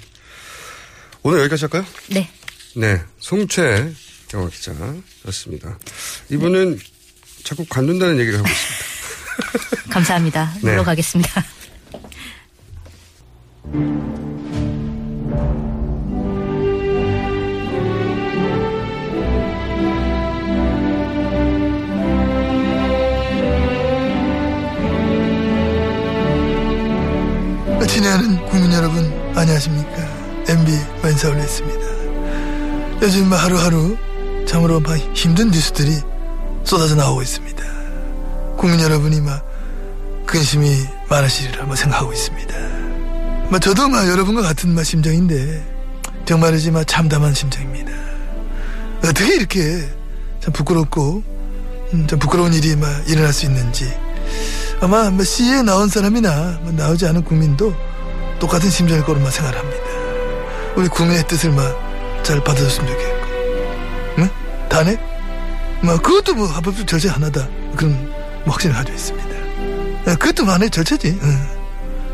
오늘 1.22 1.40
여기까지 1.40 1.64
할까요? 1.64 1.84
네. 2.08 2.30
네. 2.76 3.02
송채 3.18 3.92
영화 4.34 4.48
기자였습니다. 4.48 5.78
이분은 6.30 6.78
자꾸 7.44 7.64
관둔다는 7.68 8.18
얘기를 8.18 8.38
하고 8.38 8.48
있습니다. 8.48 9.90
감사합니다. 9.92 10.54
네. 10.62 10.70
물러가겠습니다. 10.70 11.44
국민 28.00 28.36
여러분 28.80 29.12
안녕하십니까? 29.36 29.92
MB 30.48 30.72
만사올렸습니다. 31.02 31.80
요즘 33.02 33.28
뭐 33.28 33.36
하루하루 33.36 33.94
참으로 34.48 34.80
막 34.80 34.96
힘든 35.14 35.50
뉴스들이 35.50 36.00
쏟아져 36.64 36.94
나오고 36.94 37.20
있습니다. 37.20 37.62
국민 38.56 38.80
여러분이 38.80 39.20
막 39.20 39.46
근심이 40.24 40.82
많으시리라 41.10 41.66
뭐 41.66 41.76
생각하고 41.76 42.10
있습니다. 42.10 42.54
뭐 43.50 43.58
저도 43.58 43.86
막 43.86 44.08
여러분과 44.08 44.40
같은 44.40 44.74
막 44.74 44.82
심정인데 44.82 45.62
정말이지 46.24 46.70
막 46.70 46.86
참담한 46.86 47.34
심정입니다. 47.34 47.92
어떻게 49.04 49.34
이렇게 49.34 49.86
참 50.40 50.54
부끄럽고 50.54 51.22
음, 51.92 52.06
참 52.06 52.18
부끄러운 52.18 52.54
일이 52.54 52.76
막 52.76 52.88
일어날 53.06 53.34
수 53.34 53.44
있는지 53.44 53.94
아마 54.80 55.10
뭐 55.10 55.22
시에 55.22 55.60
나온 55.60 55.90
사람이나 55.90 56.60
뭐 56.62 56.72
나오지 56.72 57.04
않은 57.08 57.24
국민도 57.24 57.89
똑같은 58.40 58.68
심정일 58.70 59.04
거로만 59.04 59.30
생각합니다. 59.30 59.82
우리 60.74 60.88
국민의 60.88 61.26
뜻을 61.28 61.50
막잘 61.52 62.42
받아줬으면 62.42 62.90
좋겠고, 62.90 63.26
응? 64.18 64.30
단핵? 64.68 64.98
뭐 65.82 65.96
그것도 65.98 66.34
뭐 66.34 66.46
합법적 66.46 66.86
절차 66.86 67.12
하나다. 67.12 67.46
그런 67.76 67.92
뭐 68.44 68.52
확신을 68.54 68.74
가지고 68.74 68.96
있습니다. 68.96 69.30
어, 70.10 70.16
그것도 70.16 70.44
뭐 70.44 70.54
하나의 70.54 70.70
절차지. 70.70 71.18
응. 71.22 71.48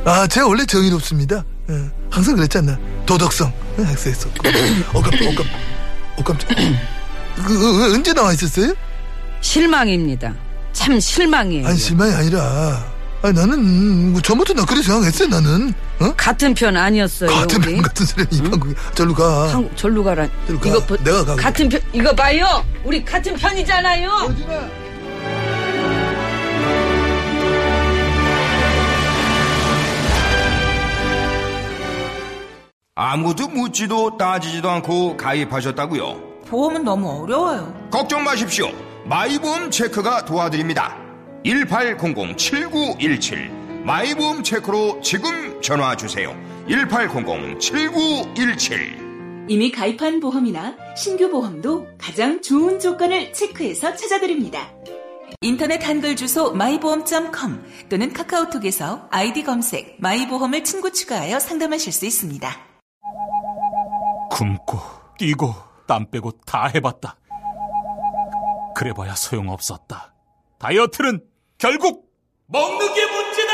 아, 0.05 0.27
제가 0.27 0.47
원래 0.47 0.65
정의롭습니다. 0.67 1.45
응. 1.71 1.91
항상 2.11 2.37
그랬잖아. 2.37 2.79
도덕성 3.07 3.53
응, 3.79 3.87
행사했었고. 3.87 4.49
어깜, 4.95 5.13
어깜, 5.27 5.47
어깜. 6.19 6.39
그, 7.37 7.59
그, 7.59 7.95
언제 7.95 8.13
나와 8.13 8.33
있었어요? 8.33 8.73
실망입니다. 9.41 10.35
참 10.73 10.99
실망이에요. 10.99 11.67
아니 11.67 11.77
실망이 11.79 12.13
아니라 12.15 12.85
아니 13.23 13.35
나는 13.35 14.13
뭐 14.13 14.21
처음부터 14.21 14.53
나 14.55 14.65
그렇게 14.65 14.83
생각했어요 14.85 15.29
나는 15.29 15.73
어? 16.01 16.13
같은 16.17 16.55
편 16.55 16.77
아니었어요. 16.77 17.31
같은 17.31 17.59
우리? 17.63 17.73
편 17.75 17.83
같은 17.83 18.07
사람이 18.07 18.29
이 18.33 18.43
방송에 18.43 18.75
절로 18.95 19.15
가 19.15 19.53
한국 19.53 19.77
절로 19.77 20.05
가라. 20.05 20.29
절로 20.47 20.61
가. 20.61 20.69
이거 20.69 20.81
보- 20.87 20.97
내가 21.03 21.25
가 21.25 21.37
같은 21.37 21.69
편 21.69 21.81
이거 21.93 22.15
봐요. 22.15 22.65
우리 22.85 23.05
같은 23.05 23.35
편이잖아요. 23.35 24.11
아무도 32.95 33.49
묻지도 33.49 34.17
따지지도 34.17 34.71
않고 34.71 35.17
가입하셨다고요? 35.17 36.37
보험은 36.49 36.85
너무 36.85 37.23
어려워요. 37.23 37.75
걱정 37.91 38.25
마십시오. 38.25 38.71
마이보험 39.05 39.71
체크가 39.71 40.25
도와드립니다. 40.25 40.97
1800-7917 41.47 43.85
마이보험 43.85 44.43
체크로 44.43 45.01
지금 45.01 45.63
전화 45.63 45.97
주세요. 45.97 46.37
1800-7917 46.69 49.07
이미 49.49 49.71
가입한 49.71 50.19
보험이나 50.19 50.75
신규 50.97 51.31
보험도 51.31 51.87
가장 51.99 52.43
좋은 52.43 52.81
조건을 52.81 53.33
체크해서 53.33 53.95
찾아드립니다. 53.95 54.73
인터넷 55.41 55.87
한글 55.87 56.17
주소 56.17 56.53
마이보험.com 56.53 57.65
또는 57.89 58.13
카카오톡에서 58.13 59.07
아이디 59.13 59.45
검색 59.45 59.99
마이보험을 60.01 60.65
친구 60.65 60.91
추가하여 60.93 61.39
상담하실 61.39 61.93
수 61.93 62.07
있습니다. 62.07 62.51
굶고 64.33 64.81
뛰고 65.17 65.55
땀 65.87 66.11
빼고 66.11 66.33
다 66.45 66.67
해봤다. 66.67 67.17
그래봐야 68.75 69.15
소용없었다. 69.15 70.13
다이어트는 70.59 71.21
결국 71.59 72.07
먹는 72.49 72.95
게 72.95 73.07
문제다! 73.07 73.53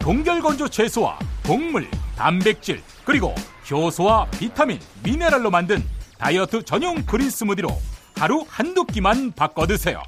동결건조 0.00 0.68
채소와 0.68 1.18
곡물, 1.46 1.90
단백질, 2.16 2.82
그리고 3.04 3.34
효소와 3.70 4.30
비타민, 4.30 4.80
미네랄로 5.02 5.50
만든 5.50 5.84
다이어트 6.18 6.64
전용 6.64 7.04
그린 7.04 7.28
스무디로 7.28 7.68
하루 8.16 8.44
한두 8.48 8.84
끼만 8.84 9.32
바꿔 9.32 9.66
드세요. 9.66 10.02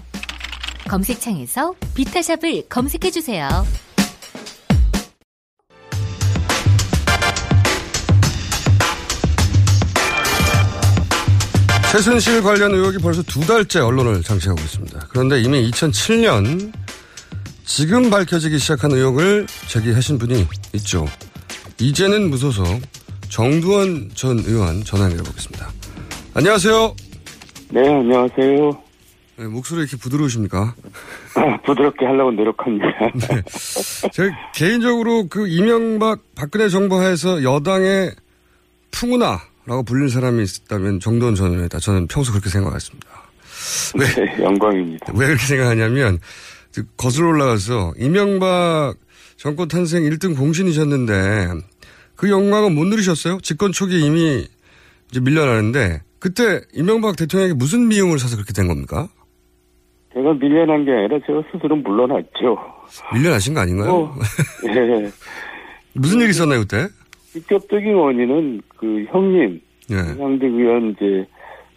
검색창에서 0.89 1.75
비타샵을 1.95 2.69
검색해 2.69 3.11
주세요. 3.11 3.49
최순실 11.91 12.43
관련 12.45 12.73
의혹이 12.73 12.99
벌써 12.99 13.21
두 13.23 13.41
달째 13.41 13.81
언론을 13.81 14.23
장식하고 14.23 14.61
있습니다. 14.61 15.09
그런데 15.09 15.41
이미 15.41 15.69
2007년 15.73 16.73
지금 17.65 18.11
밝혀지기 18.11 18.59
시작한 18.59 18.93
의혹을 18.93 19.49
제기하신 19.67 20.19
분이 20.19 20.47
있죠. 20.75 21.05
이제는 21.81 22.31
무소속 22.31 22.65
정두원 23.29 24.09
전 24.15 24.39
의원 24.39 24.85
전화 24.85 25.07
연결해 25.07 25.25
보겠습니다. 25.25 25.69
안녕하세요. 26.35 26.95
네, 27.71 27.89
안녕하세요. 27.89 28.83
네, 29.39 29.47
목소리 29.47 29.81
이렇게 29.81 29.97
부드러우십니까? 29.97 30.75
아, 31.35 31.61
부드럽게 31.65 32.07
하려고 32.07 32.31
노력합니다. 32.31 32.87
네. 33.19 33.43
제가 34.13 34.31
개인적으로 34.55 35.27
그 35.29 35.49
이명박 35.49 36.21
박근혜 36.37 36.69
정부 36.69 37.01
하에서 37.01 37.43
여당의 37.43 38.13
풍우나 38.93 39.50
라고 39.71 39.85
불리는 39.85 40.09
사람이 40.09 40.43
있다면 40.43 40.99
정도원 40.99 41.37
전 41.37 41.53
의원이다. 41.53 41.79
저는 41.79 42.09
평소 42.09 42.33
그렇게 42.33 42.49
생각했습니다. 42.49 43.09
왜? 44.01 44.07
네, 44.07 44.43
영광입니다. 44.43 45.13
왜 45.15 45.27
그렇게 45.27 45.45
생각하냐면 45.45 46.19
그 46.75 46.85
거슬러 46.97 47.29
올라가서 47.29 47.93
이명박 47.97 48.95
정권 49.37 49.69
탄생 49.69 50.03
1등 50.03 50.37
공신이셨는데 50.37 51.51
그 52.17 52.31
영광은 52.31 52.75
못 52.75 52.85
누리셨어요? 52.87 53.39
집권 53.43 53.71
초기에 53.71 54.01
이미 54.01 54.45
이제 55.09 55.21
밀려나는데 55.21 56.03
그때 56.19 56.63
이명박 56.75 57.15
대통령에게 57.15 57.55
무슨 57.55 57.87
미움을 57.87 58.19
사서 58.19 58.35
그렇게 58.35 58.53
된 58.53 58.67
겁니까? 58.67 59.07
제가 60.15 60.33
밀려난 60.33 60.85
게 60.85 60.91
아니라 60.91 61.21
제가 61.25 61.45
스스로 61.53 61.77
물러났죠. 61.77 62.59
밀려나신 63.15 63.55
거 63.55 63.61
아닌가요? 63.61 63.93
어, 63.93 64.19
예. 64.67 65.13
무슨 65.93 66.19
일이 66.19 66.31
있었나요 66.31 66.59
그때? 66.59 66.89
직접적인 67.33 67.95
원인은 67.95 68.63
그 68.77 69.05
형님, 69.11 69.61
예. 69.91 69.95
상대 69.95 70.47
의원 70.47 70.91
이제 70.91 71.27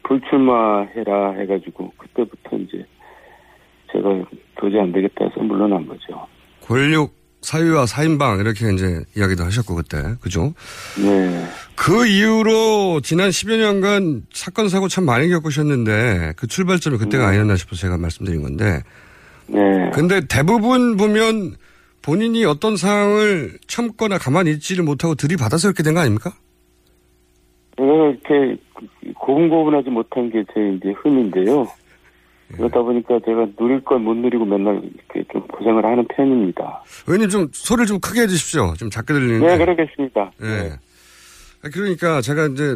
불출마해라 0.04 1.34
해가지고 1.40 1.92
그때부터 1.98 2.58
이제 2.58 2.86
제가 3.92 4.10
도저히 4.60 4.82
안 4.82 4.92
되겠다 4.92 5.26
해서 5.26 5.40
물러난 5.42 5.88
거죠. 5.88 6.28
권력 6.62 7.12
사유와 7.42 7.86
사인방 7.86 8.40
이렇게 8.40 8.72
이제 8.74 9.04
이야기도 9.16 9.44
하셨고 9.44 9.76
그때 9.76 10.16
그죠? 10.22 10.54
네. 10.98 11.46
그 11.76 12.08
이후로 12.08 13.02
지난 13.02 13.30
10여 13.30 13.58
년간 13.58 14.24
사건 14.32 14.70
사고 14.70 14.88
참 14.88 15.06
많이 15.06 15.30
겪으셨는데 15.30 16.34
그 16.38 16.48
출발점이 16.48 16.98
그때가 16.98 17.28
아니었나 17.28 17.58
싶어서 17.58 17.82
제가 17.82 17.98
말씀드린 17.98 18.42
건데. 18.42 18.82
네. 19.48 19.92
근데 19.94 20.22
대부분 20.28 20.96
보면 20.96 21.56
본인이 22.04 22.44
어떤 22.46 22.76
상황을 22.78 23.58
참거나 23.66 24.18
가만히 24.20 24.52
있지를 24.52 24.84
못하고 24.84 25.16
들이받아서 25.16 25.70
그렇게 25.70 25.82
된 25.84 25.94
거 25.96 26.02
아닙니까? 26.02 26.34
제가 27.78 27.92
이렇게 27.92 28.62
고분고분하지 29.16 29.90
못한 29.90 30.30
게 30.30 30.44
제 30.54 30.76
이제 30.78 30.92
흠인데요. 31.02 31.66
그러다 32.56 32.82
보니까 32.82 33.20
제가 33.26 33.48
누릴 33.58 33.84
걸 33.84 33.98
못 34.00 34.14
누리고 34.16 34.46
맨날 34.46 34.76
이렇게 34.84 35.28
좀 35.32 35.48
고생을 35.48 35.84
하는 35.86 36.06
편입니다. 36.16 36.84
의원님 37.08 37.30
좀 37.30 37.48
소리를 37.52 37.88
좀 37.88 38.00
크게 38.00 38.22
해주십시오. 38.22 38.74
좀 38.78 38.90
작게 38.92 39.14
들리는데. 39.14 39.48
네, 39.48 39.58
그러겠습니다. 39.58 40.32
예. 40.44 40.74
그러니까 41.72 42.22
제가 42.22 42.48
이제 42.48 42.76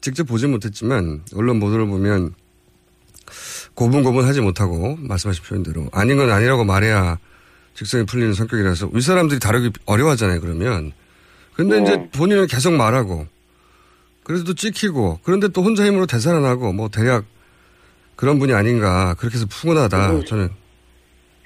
직접 0.00 0.24
보지 0.24 0.46
못했지만 0.48 1.22
언론 1.34 1.60
보도를 1.60 1.86
보면 1.86 2.34
고분고분하지 3.74 4.40
못하고 4.40 4.96
말씀하신 5.00 5.44
표현대로 5.44 5.86
아닌 5.92 6.16
건 6.16 6.30
아니라고 6.30 6.64
말해야 6.64 7.18
직성이 7.76 8.06
풀리는 8.06 8.32
성격이라서 8.32 8.90
윗사람들이 8.92 9.38
다루기 9.38 9.70
어려워하잖아요. 9.84 10.40
그러면 10.40 10.92
근데 11.54 11.76
네. 11.76 11.82
이제 11.82 12.08
본인은 12.16 12.46
계속 12.46 12.72
말하고 12.72 13.26
그래서 14.24 14.44
또 14.44 14.54
찍히고 14.54 15.20
그런데 15.22 15.48
또 15.48 15.62
혼자 15.62 15.84
힘으로 15.84 16.06
대살아나고 16.06 16.72
뭐 16.72 16.88
대략 16.88 17.26
그런 18.16 18.38
분이 18.38 18.54
아닌가 18.54 19.14
그렇게 19.18 19.34
해서 19.36 19.46
푸근하다 19.46 20.10
음. 20.10 20.24
저는 20.24 20.48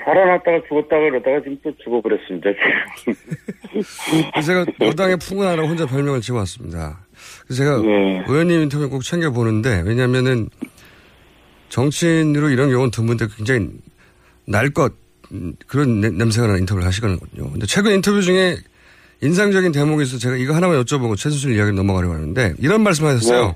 살아났다가 0.02 0.60
죽었다가 0.68 1.02
그러다가 1.02 1.42
지금 1.42 1.58
또 1.64 1.72
죽어버렸습니다. 1.82 2.50
그래서 4.32 4.46
제가 4.46 4.66
여당의 4.80 5.16
푸근하라고 5.18 5.68
혼자 5.68 5.84
별명을 5.84 6.20
지어왔습니다. 6.20 7.00
그래서 7.44 7.62
제가 7.64 7.78
네. 7.78 8.24
의원님 8.28 8.62
인터뷰 8.62 8.88
꼭 8.88 9.02
챙겨보는데 9.02 9.82
왜냐면은 9.84 10.48
정치인으로 11.70 12.50
이런 12.50 12.70
경우는 12.70 12.92
드문데 12.92 13.26
굉장히 13.36 13.68
날것 14.46 14.92
음, 14.92 14.99
그런 15.66 16.00
내- 16.00 16.10
냄새가 16.10 16.46
나는 16.46 16.60
인터뷰를 16.60 16.86
하시거든요. 16.86 17.50
근데 17.50 17.66
최근 17.66 17.92
인터뷰 17.94 18.20
중에 18.22 18.56
인상적인 19.22 19.72
대목이 19.72 20.02
있어서 20.04 20.18
제가 20.18 20.36
이거 20.36 20.54
하나만 20.54 20.82
여쭤보고 20.82 21.16
최수실 21.16 21.52
이야기를 21.56 21.74
넘어가려고 21.76 22.14
하는데 22.14 22.54
이런 22.58 22.82
말씀 22.82 23.04
하셨어요. 23.06 23.54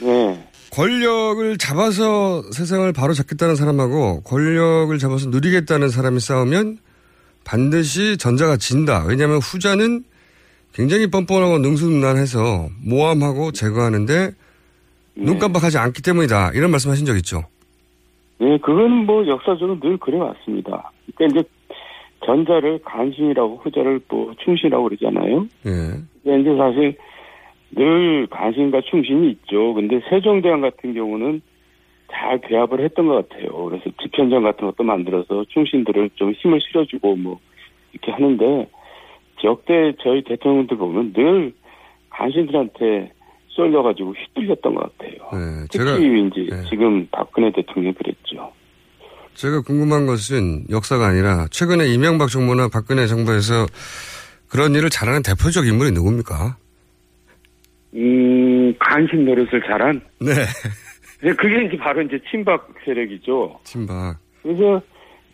네. 0.00 0.48
권력을 0.70 1.56
잡아서 1.58 2.42
세상을 2.52 2.92
바로 2.92 3.14
잡겠다는 3.14 3.54
사람하고 3.54 4.22
권력을 4.22 4.98
잡아서 4.98 5.28
누리겠다는 5.28 5.88
사람이 5.88 6.18
싸우면 6.20 6.78
반드시 7.44 8.16
전자가 8.16 8.56
진다. 8.56 9.04
왜냐하면 9.04 9.38
후자는 9.38 10.04
굉장히 10.72 11.06
뻔뻔하고 11.08 11.58
능수능란해서 11.58 12.70
모함하고 12.82 13.52
제거하는데 13.52 14.32
눈 15.16 15.38
깜빡하지 15.38 15.78
않기 15.78 16.02
때문이다. 16.02 16.50
이런 16.54 16.72
말씀 16.72 16.90
하신 16.90 17.06
적 17.06 17.16
있죠? 17.18 17.44
네, 18.38 18.58
그건 18.58 19.06
뭐 19.06 19.26
역사적으로 19.26 19.78
늘 19.80 19.96
그래왔습니다. 19.96 20.90
그러니까 21.14 21.40
이제 21.40 21.48
전자를 22.24 22.80
간신이라고 22.84 23.56
후자를 23.62 24.00
뭐 24.08 24.34
충신이라고 24.44 24.84
그러잖아요. 24.84 25.46
예. 25.66 25.70
근데 26.22 26.40
이제 26.40 26.56
사실 26.56 26.96
늘 27.70 28.26
간신과 28.28 28.82
충신이 28.82 29.30
있죠. 29.30 29.74
근데 29.74 30.00
세종대왕 30.08 30.60
같은 30.60 30.94
경우는 30.94 31.42
잘 32.10 32.38
배합을 32.40 32.80
했던 32.80 33.06
것 33.06 33.28
같아요. 33.28 33.64
그래서 33.64 33.84
집현전 34.02 34.42
같은 34.42 34.66
것도 34.66 34.84
만들어서 34.84 35.44
충신들을 35.48 36.10
좀 36.14 36.32
힘을 36.32 36.60
실어주고 36.60 37.16
뭐 37.16 37.40
이렇게 37.92 38.12
하는데 38.12 38.68
역대 39.42 39.92
저희 40.00 40.22
대통령들 40.22 40.76
보면 40.76 41.12
늘 41.12 41.52
간신들한테 42.10 43.12
쏠려가지고 43.54 44.14
휘둘렸던 44.14 44.74
것 44.74 44.98
같아요. 44.98 45.12
네, 45.32 45.66
특히 45.70 45.78
제가 45.78 45.96
이제 45.96 46.68
지금 46.68 47.06
박근혜 47.10 47.52
대통령이 47.52 47.94
그랬죠. 47.94 48.52
제가 49.34 49.62
궁금한 49.62 50.06
것은 50.06 50.64
역사가 50.70 51.06
아니라 51.06 51.46
최근에 51.50 51.86
이명박 51.86 52.28
정부나 52.28 52.68
박근혜 52.68 53.06
정부에서 53.06 53.66
그런 54.48 54.74
일을 54.74 54.90
잘하는 54.90 55.22
대표적 55.22 55.66
인물이 55.66 55.92
누굽니까? 55.92 56.56
음, 57.94 58.74
간신 58.78 59.24
노릇을 59.24 59.62
잘한? 59.66 60.00
네. 60.20 60.32
네, 61.22 61.32
그게 61.34 61.64
이제 61.64 61.76
바로 61.76 62.02
이제 62.02 62.18
친박 62.30 62.68
세력이죠. 62.84 63.60
친박. 63.64 64.16
그래서 64.42 64.82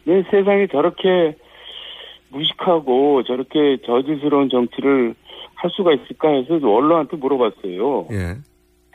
내 0.05 0.23
세상에 0.31 0.67
저렇게 0.69 1.37
무식하고 2.29 3.25
저렇게 3.25 3.79
저질스러운 3.85 4.49
정치를 4.51 5.15
할 5.61 5.71
수가 5.71 5.93
있을까 5.93 6.29
해서 6.31 6.55
언론한테 6.55 7.19
물어봤어요. 7.19 8.07
예. 8.13 8.37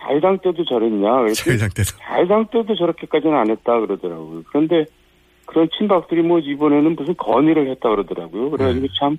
자유당 0.01 0.39
때도 0.39 0.65
저랬냐? 0.65 1.28
자유당 1.34 1.69
때도. 1.69 1.91
자유당 1.99 2.47
때도 2.47 2.75
저렇게까지는 2.75 3.38
안 3.38 3.49
했다 3.51 3.80
그러더라고요. 3.80 4.43
그런데 4.49 4.86
그런 5.45 5.69
친박들이 5.78 6.23
뭐 6.23 6.39
이번에는 6.39 6.95
무슨 6.95 7.15
건의를 7.17 7.69
했다 7.69 7.89
그러더라고요. 7.89 8.49
그래가지고 8.49 8.88
참 8.99 9.17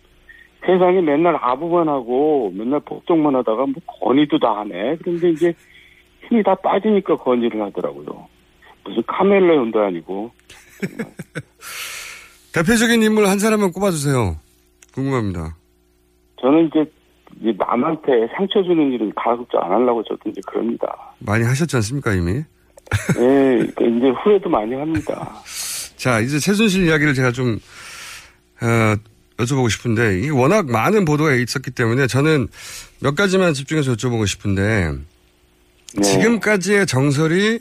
세상에 0.65 1.01
맨날 1.01 1.37
아부만 1.41 1.89
하고 1.89 2.51
맨날 2.53 2.81
복종만 2.81 3.37
하다가 3.37 3.67
뭐 3.67 3.75
건의도 3.87 4.39
다 4.41 4.59
하네. 4.59 4.97
그런데 5.03 5.31
이제 5.31 5.55
힘이 6.29 6.43
다 6.43 6.57
빠지니까 6.57 7.15
건의를 7.15 7.63
하더라고요. 7.63 8.27
무슨 8.85 9.03
카멜레온도 9.07 9.81
아니고. 9.81 10.33
대표적인 12.53 13.03
인물 13.03 13.27
한 13.27 13.39
사람만 13.39 13.71
꼽아주세요. 13.71 14.35
궁금합니다. 14.95 15.57
저는 16.41 16.67
이제 16.67 16.85
이제 17.41 17.53
남한테 17.59 18.29
상처 18.37 18.63
주는 18.63 18.93
일은 18.93 19.13
가급적 19.15 19.63
안 19.63 19.71
하려고 19.71 20.03
저도 20.05 20.31
이제 20.31 20.41
그럽니다. 20.47 20.87
많이 21.19 21.45
하셨지 21.45 21.77
않습니까, 21.77 22.13
이미? 22.15 22.43
예, 23.19 23.67
그러니까 23.75 23.85
이제 23.85 24.09
후회도 24.23 24.49
많이 24.49 24.75
합니다. 24.75 25.43
자, 25.97 26.21
이제 26.21 26.39
최순실 26.39 26.87
이야기를 26.87 27.15
제가 27.15 27.33
좀, 27.33 27.59
어, 28.63 28.95
여쭤보고 29.39 29.71
싶은데, 29.71 30.21
이게 30.21 30.31
워낙 30.31 30.71
많은 30.71 31.05
보도가 31.05 31.35
있었기 31.35 31.73
때문에 31.73 32.07
저는 32.07 32.49
몇 33.01 33.15
가지만 33.15 33.55
집중해서 33.55 33.93
여쭤보고 33.95 34.27
싶은데, 34.27 34.93
지금까지의 36.03 36.87
정설이 36.87 37.61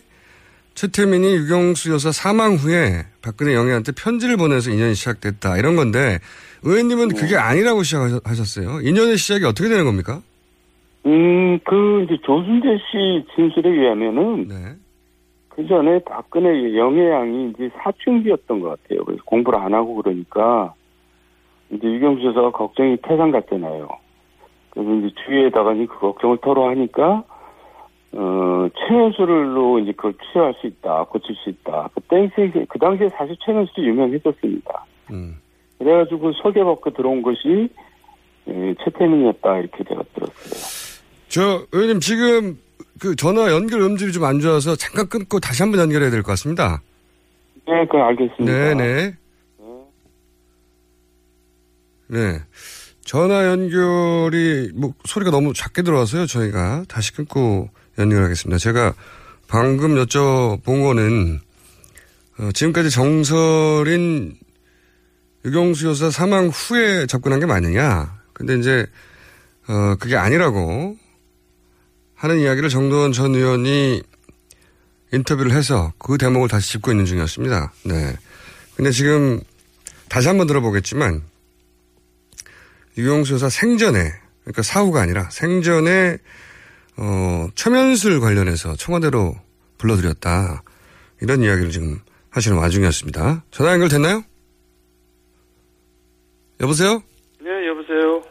최태민이 0.75 1.33
유경수 1.35 1.91
여사 1.93 2.11
사망 2.11 2.55
후에 2.55 3.05
박근혜 3.23 3.55
영애한테 3.55 3.93
편지를 3.93 4.35
보내서 4.35 4.71
인연이 4.71 4.93
시작됐다. 4.93 5.57
이런 5.57 5.77
건데, 5.77 6.19
의원님은 6.63 7.15
그게 7.15 7.37
아니라고 7.37 7.83
시작하셨어요. 7.83 8.81
인연의 8.81 9.15
시작이 9.15 9.45
어떻게 9.45 9.69
되는 9.69 9.85
겁니까? 9.85 10.19
음, 11.05 11.59
그, 11.63 12.03
이제 12.03 12.17
조순재 12.23 12.67
씨 12.91 13.25
진술에 13.35 13.69
의하면은, 13.69 14.47
네. 14.49 14.55
그 15.47 15.65
전에 15.65 15.99
박근혜 16.03 16.77
영예양이 16.77 17.51
이제 17.51 17.69
사춘기였던 17.81 18.59
것 18.59 18.81
같아요. 18.81 19.05
그래서 19.05 19.23
공부를 19.23 19.57
안 19.57 19.73
하고 19.73 19.95
그러니까, 19.95 20.73
이제 21.71 21.87
유경수 21.87 22.25
여사가 22.25 22.51
걱정이 22.51 22.97
태산 23.01 23.31
같잖아요. 23.31 23.87
그래서 24.71 24.93
이제 24.95 25.15
주위에다가 25.25 25.73
이제 25.73 25.85
그 25.85 25.99
걱정을 25.99 26.39
토로하니까, 26.43 27.23
어, 28.17 28.67
최면술로 28.87 29.79
이제 29.79 29.91
그걸 29.91 30.13
치료할 30.31 30.53
수 30.61 30.67
있다, 30.67 31.03
고칠 31.09 31.35
수 31.43 31.49
있다. 31.49 31.89
그 31.93 32.01
당시에, 32.01 32.65
그 32.69 32.79
당시에 32.79 33.09
사실 33.17 33.35
최면술이 33.45 33.87
유명했었습니다. 33.87 34.85
음. 35.11 35.35
그래가지고 35.79 36.31
소개받고 36.41 36.91
들어온 36.91 37.21
것이, 37.21 37.67
예, 38.47 38.75
최태민이었다, 38.83 39.57
이렇게 39.57 39.83
제가 39.83 40.01
들었어요. 40.13 41.05
저, 41.27 41.65
의원님 41.73 41.99
지금 41.99 42.57
그 43.01 43.15
전화 43.17 43.51
연결 43.51 43.81
음질이 43.81 44.13
좀 44.13 44.23
안 44.23 44.39
좋아서 44.39 44.75
잠깐 44.77 45.09
끊고 45.09 45.39
다시 45.41 45.61
한번 45.63 45.81
연결해야 45.81 46.09
될 46.09 46.23
것 46.23 46.31
같습니다. 46.31 46.81
네, 47.67 47.85
그 47.91 47.97
알겠습니다. 47.97 48.45
네네. 48.45 49.13
네. 52.07 52.39
전화 53.01 53.45
연결이 53.47 54.71
뭐 54.75 54.93
소리가 55.03 55.31
너무 55.31 55.53
작게 55.53 55.81
들어와서요. 55.81 56.25
저희가 56.27 56.83
다시 56.87 57.13
끊고 57.13 57.69
연결하겠습니다. 57.97 58.57
제가 58.57 58.93
방금 59.47 59.95
여쭤본 59.95 60.83
거는 60.83 61.39
어, 62.37 62.49
지금까지 62.53 62.89
정설인 62.89 64.37
유경수 65.45 65.87
여사 65.87 66.09
사망 66.09 66.47
후에 66.47 67.05
접근한 67.05 67.39
게 67.39 67.45
맞느냐. 67.45 68.19
근데 68.33 68.57
이제 68.57 68.85
어, 69.67 69.95
그게 69.99 70.15
아니라고 70.17 70.97
하는 72.15 72.39
이야기를 72.39 72.69
정도원 72.69 73.11
전 73.11 73.35
의원이 73.35 74.01
인터뷰를 75.13 75.51
해서 75.51 75.93
그 75.97 76.17
대목을 76.17 76.49
다시 76.49 76.71
짚고 76.73 76.91
있는 76.91 77.05
중이었습니다. 77.05 77.73
네. 77.83 78.15
근데 78.75 78.91
지금 78.91 79.39
다시 80.09 80.27
한번 80.27 80.47
들어보겠지만 80.47 81.21
유경수 82.97 83.33
여사 83.33 83.49
생전에 83.49 84.11
그러니까 84.41 84.61
사후가 84.63 85.01
아니라 85.01 85.29
생전에 85.29 86.17
어, 86.97 87.47
최면술 87.55 88.19
관련해서 88.19 88.75
청와대로 88.75 89.35
불러들였다. 89.77 90.63
이런 91.21 91.41
이야기를 91.41 91.71
지금 91.71 91.99
하시는 92.29 92.57
와중이었습니다. 92.57 93.43
전화 93.51 93.73
연결 93.73 93.89
됐나요? 93.89 94.23
여보세요? 96.61 97.01
네, 97.41 97.67
여보세요. 97.67 98.23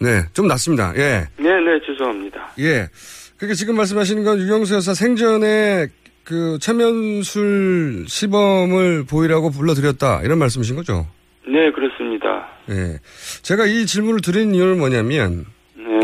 네, 0.00 0.22
좀 0.32 0.46
낫습니다. 0.46 0.92
예. 0.96 1.28
네, 1.36 1.44
네, 1.60 1.80
죄송합니다. 1.86 2.52
예. 2.58 2.88
그러니까 3.36 3.54
지금 3.54 3.76
말씀하시는 3.76 4.24
건 4.24 4.38
유경수 4.38 4.74
여사 4.74 4.94
생전에 4.94 5.88
그 6.24 6.58
최면술 6.60 8.04
시범을 8.08 9.04
보이라고 9.04 9.50
불러드렸다. 9.50 10.22
이런 10.22 10.38
말씀이신 10.38 10.76
거죠? 10.76 11.06
네, 11.46 11.70
그렇습니다. 11.72 12.48
예. 12.70 12.98
제가 13.42 13.66
이 13.66 13.86
질문을 13.86 14.20
드린 14.20 14.54
이유는 14.54 14.78
뭐냐면, 14.78 15.38
네. 15.38 15.44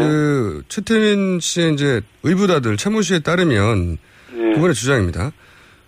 그, 0.01 0.63
최태민 0.69 1.41
씨의 1.41 1.75
이제 1.75 2.01
의부다들, 2.23 2.77
최모 2.77 3.03
씨에 3.03 3.21
따르면, 3.21 3.99
네. 4.33 4.53
그분의 4.55 4.75
주장입니다. 4.75 5.33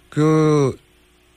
그, 0.09 0.77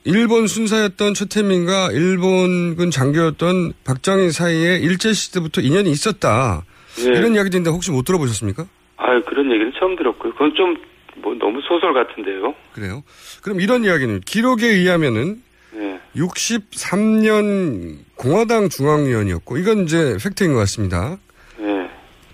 일본 0.04 0.46
순사였던 0.46 1.14
최태민과 1.14 1.92
일본군 1.92 2.90
장교였던 2.90 3.72
박정희 3.84 4.32
사이에 4.32 4.76
일제 4.76 5.12
시대부터 5.12 5.62
인연이 5.62 5.90
있었다. 5.90 6.64
네. 6.96 7.04
이런 7.04 7.34
이야기도 7.34 7.56
있는데 7.56 7.70
혹시 7.70 7.90
못 7.90 8.04
들어보셨습니까? 8.04 8.64
아, 8.96 9.04
아 9.04 9.22
그런 9.26 9.50
얘기는 9.50 9.72
처음 9.78 9.96
들었고요. 9.96 10.32
그건 10.32 10.54
좀 10.54 10.76
뭐 11.16 11.34
너무 11.34 11.60
소설 11.62 11.94
같은데요. 11.94 12.54
그래요? 12.72 13.02
그럼 13.42 13.60
이런 13.60 13.84
이야기는 13.84 14.20
기록에 14.20 14.66
의하면은 14.66 15.42
네. 15.72 16.00
63년 16.16 17.98
공화당 18.16 18.68
중앙위원이었고 18.68 19.56
이건 19.58 19.84
이제 19.84 20.16
팩트인 20.22 20.52
것 20.52 20.58
같습니다. 20.60 21.18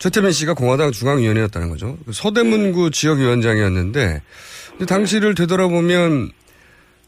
네. 0.00 0.08
최태민 0.08 0.30
씨가 0.32 0.54
공화당 0.54 0.92
중앙위원이었다는 0.92 1.68
거죠. 1.68 1.98
그 2.06 2.12
서대문구 2.12 2.90
지역위원장이었는데 2.90 4.22
근데 4.70 4.86
당시를 4.86 5.34
되돌아보면 5.34 6.30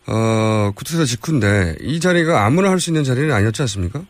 어 0.08 0.72
구태사 0.76 1.04
직후인데 1.04 1.76
이 1.80 2.00
자리가 2.00 2.44
아무나 2.44 2.70
할 2.70 2.78
수 2.78 2.90
있는 2.90 3.02
자리는 3.04 3.32
아니었지 3.32 3.62
않습니까? 3.62 4.00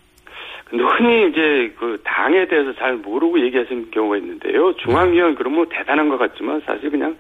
근데 0.65 0.83
흔히 0.85 1.29
이제 1.31 1.75
그 1.79 2.01
당에 2.03 2.49
대해서 2.49 2.73
잘 2.75 2.97
모르고 2.97 3.39
얘기하시는 3.45 3.91
경우가 3.93 4.17
있는데요. 4.17 4.75
중앙위원 4.77 5.35
그러면 5.37 5.59
뭐 5.59 5.67
대단한 5.71 6.09
것 6.09 6.19
같지만 6.19 6.63
사실 6.67 6.91
그냥 6.91 7.17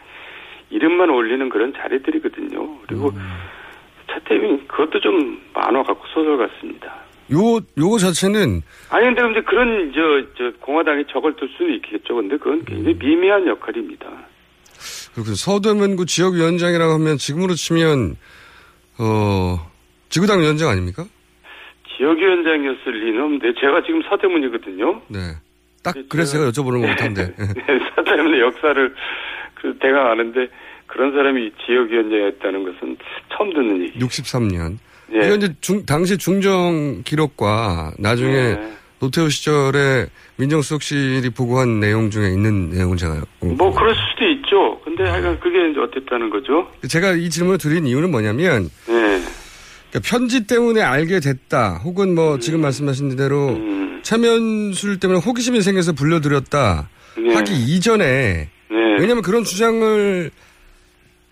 이름만 0.70 1.10
올리는 1.10 1.48
그런 1.48 1.72
자리들이거든요. 1.74 2.78
그리고 2.88 3.12
차태민 4.10 4.66
그것도 4.66 5.00
좀 5.00 5.40
만화 5.54 5.82
같고 5.82 6.02
소설 6.08 6.38
같습니다. 6.38 6.94
요 7.32 7.60
요거 7.78 7.98
자체는 7.98 8.62
아니 8.90 9.06
근데 9.06 9.22
근데 9.22 9.40
그런 9.42 9.92
저 9.92 10.00
저 10.36 10.52
공화당에 10.60 11.04
적을 11.12 11.34
둘 11.36 11.48
수는 11.56 11.74
있겠죠. 11.76 12.14
근데 12.16 12.36
그건 12.36 12.64
굉장히 12.64 12.96
미미한 12.98 13.46
역할입니다. 13.46 14.06
그리고 15.14 15.34
서대문구 15.34 16.06
지역위원장이라고 16.06 16.92
하면 16.94 17.16
지금으로 17.18 17.54
치면 17.54 18.16
어 18.98 19.70
지구당 20.08 20.40
위원장 20.40 20.68
아닙니까? 20.68 21.04
지역위원장이었을 21.96 22.92
리는 23.06 23.22
없는데 23.22 23.52
제가 23.60 23.82
지금 23.84 24.02
서대문이거든요. 24.08 25.02
네. 25.08 25.18
딱 25.82 25.94
그래서 26.08 26.32
제가 26.32 26.50
여쭤보는 26.50 26.80
것 26.80 26.88
같은데. 26.88 27.34
네, 27.36 27.80
서대문의 27.96 28.40
역사를 28.40 28.94
그 29.54 29.76
대강 29.78 30.10
아는데 30.10 30.48
그런 30.86 31.12
사람이 31.12 31.52
지역위원장이었다는 31.66 32.64
것은 32.64 32.96
처음 33.30 33.52
듣는 33.52 33.82
얘기. 33.82 33.98
63년. 33.98 34.78
예. 35.14 35.26
이건 35.26 35.42
이제 35.42 35.54
중, 35.60 35.84
당시 35.84 36.16
중정 36.16 37.02
기록과 37.04 37.92
나중에 37.98 38.34
예. 38.34 38.72
노태우 38.98 39.28
시절에 39.28 40.06
민정수석실이 40.36 41.30
보고한 41.30 41.80
내용 41.80 42.10
중에 42.10 42.28
있는 42.28 42.70
내용이잖아요. 42.70 43.22
뭐 43.40 43.74
그럴 43.74 43.94
수도 43.94 44.28
있죠. 44.30 44.80
근데 44.84 45.02
하여간 45.02 45.40
그게 45.40 45.70
이제 45.70 45.80
어땠다는 45.80 46.30
거죠? 46.30 46.68
제가 46.88 47.12
이 47.14 47.28
질문을 47.28 47.58
드린 47.58 47.84
이유는 47.86 48.10
뭐냐면 48.10 48.70
네. 48.86 48.92
그러니까 49.90 50.00
편지 50.04 50.46
때문에 50.46 50.80
알게 50.82 51.18
됐다. 51.18 51.80
혹은 51.84 52.10
음. 52.10 52.14
뭐 52.14 52.38
지금 52.38 52.60
말씀하신 52.60 53.16
대로 53.16 53.58
최면술 54.02 55.00
때문에 55.00 55.18
호기심이 55.18 55.62
생겨서 55.62 55.92
불러들였다. 55.92 56.88
네. 57.18 57.34
하기 57.34 57.52
이전에 57.54 58.48
왜냐하면 58.98 59.22
그런 59.22 59.42
주장을 59.42 60.30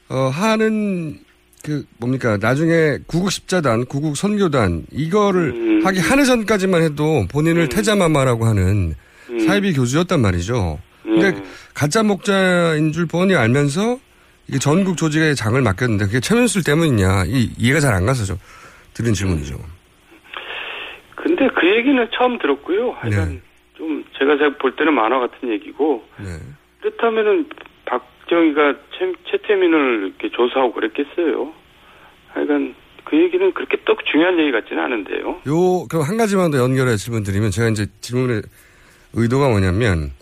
어, 0.08 0.16
하는 0.28 1.20
그 1.64 1.84
뭡니까 1.98 2.38
나중에 2.40 2.98
구국 3.06 3.30
십자단, 3.30 3.84
구국 3.84 4.16
선교단 4.16 4.84
이거를 4.92 5.50
음. 5.50 5.86
하기 5.86 5.98
한 6.00 6.18
해 6.18 6.24
전까지만 6.24 6.82
해도 6.82 7.26
본인을 7.30 7.68
태자마마라고 7.68 8.46
하는 8.46 8.94
음. 9.28 9.38
사이비 9.40 9.72
교주였단 9.74 10.20
말이죠. 10.20 10.78
근데 11.02 11.34
가짜 11.74 12.02
목자인 12.02 12.92
줄 12.92 13.06
뻔히 13.06 13.34
알면서 13.34 13.98
이게 14.48 14.58
전국 14.58 14.96
조직의 14.96 15.34
장을 15.36 15.60
맡겼는데 15.60 16.06
그게 16.06 16.20
최면술 16.20 16.64
때문이냐 16.64 17.24
이 17.26 17.50
이해가 17.58 17.80
잘 17.80 17.94
안 17.94 18.06
가서 18.06 18.24
좀 18.24 18.36
드린 18.94 19.12
질문이죠. 19.12 19.56
근데 21.16 21.46
그 21.54 21.76
얘기는 21.76 22.08
처음 22.16 22.38
들었고요. 22.38 22.92
하여간 22.92 23.28
네. 23.28 23.40
좀 23.76 24.04
제가 24.18 24.36
볼 24.58 24.74
때는 24.76 24.94
만화 24.94 25.18
같은 25.20 25.50
얘기고 25.50 26.02
네. 26.18 26.26
그렇다면은 26.80 27.46
박정희가 28.30 28.74
최, 28.96 29.12
최태민을 29.30 30.14
이렇게 30.18 30.30
조사하고 30.34 30.72
그랬겠어요. 30.72 31.52
하여간 32.28 32.74
그 33.04 33.20
얘기는 33.20 33.52
그렇게 33.52 33.76
또 33.84 33.96
중요한 34.10 34.38
얘기 34.38 34.52
같지는 34.52 34.82
않은데요. 34.84 35.40
요 35.48 35.86
그럼 35.88 36.04
한 36.04 36.16
가지만 36.16 36.52
더 36.52 36.58
연결해 36.58 36.96
질문 36.96 37.24
드리면 37.24 37.50
제가 37.50 37.68
이제 37.68 37.86
질문의 38.00 38.42
의도가 39.14 39.48
뭐냐면 39.48 40.12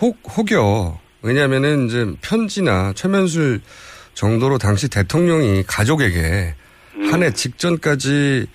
혹 0.00 0.18
혹여 0.36 0.98
왜냐하면은 1.22 1.86
이제 1.86 2.06
편지나 2.22 2.92
최면술 2.94 3.60
정도로 4.14 4.58
당시 4.58 4.88
대통령이 4.88 5.64
가족에게 5.66 6.54
한해 7.10 7.32
직전까지 7.32 8.46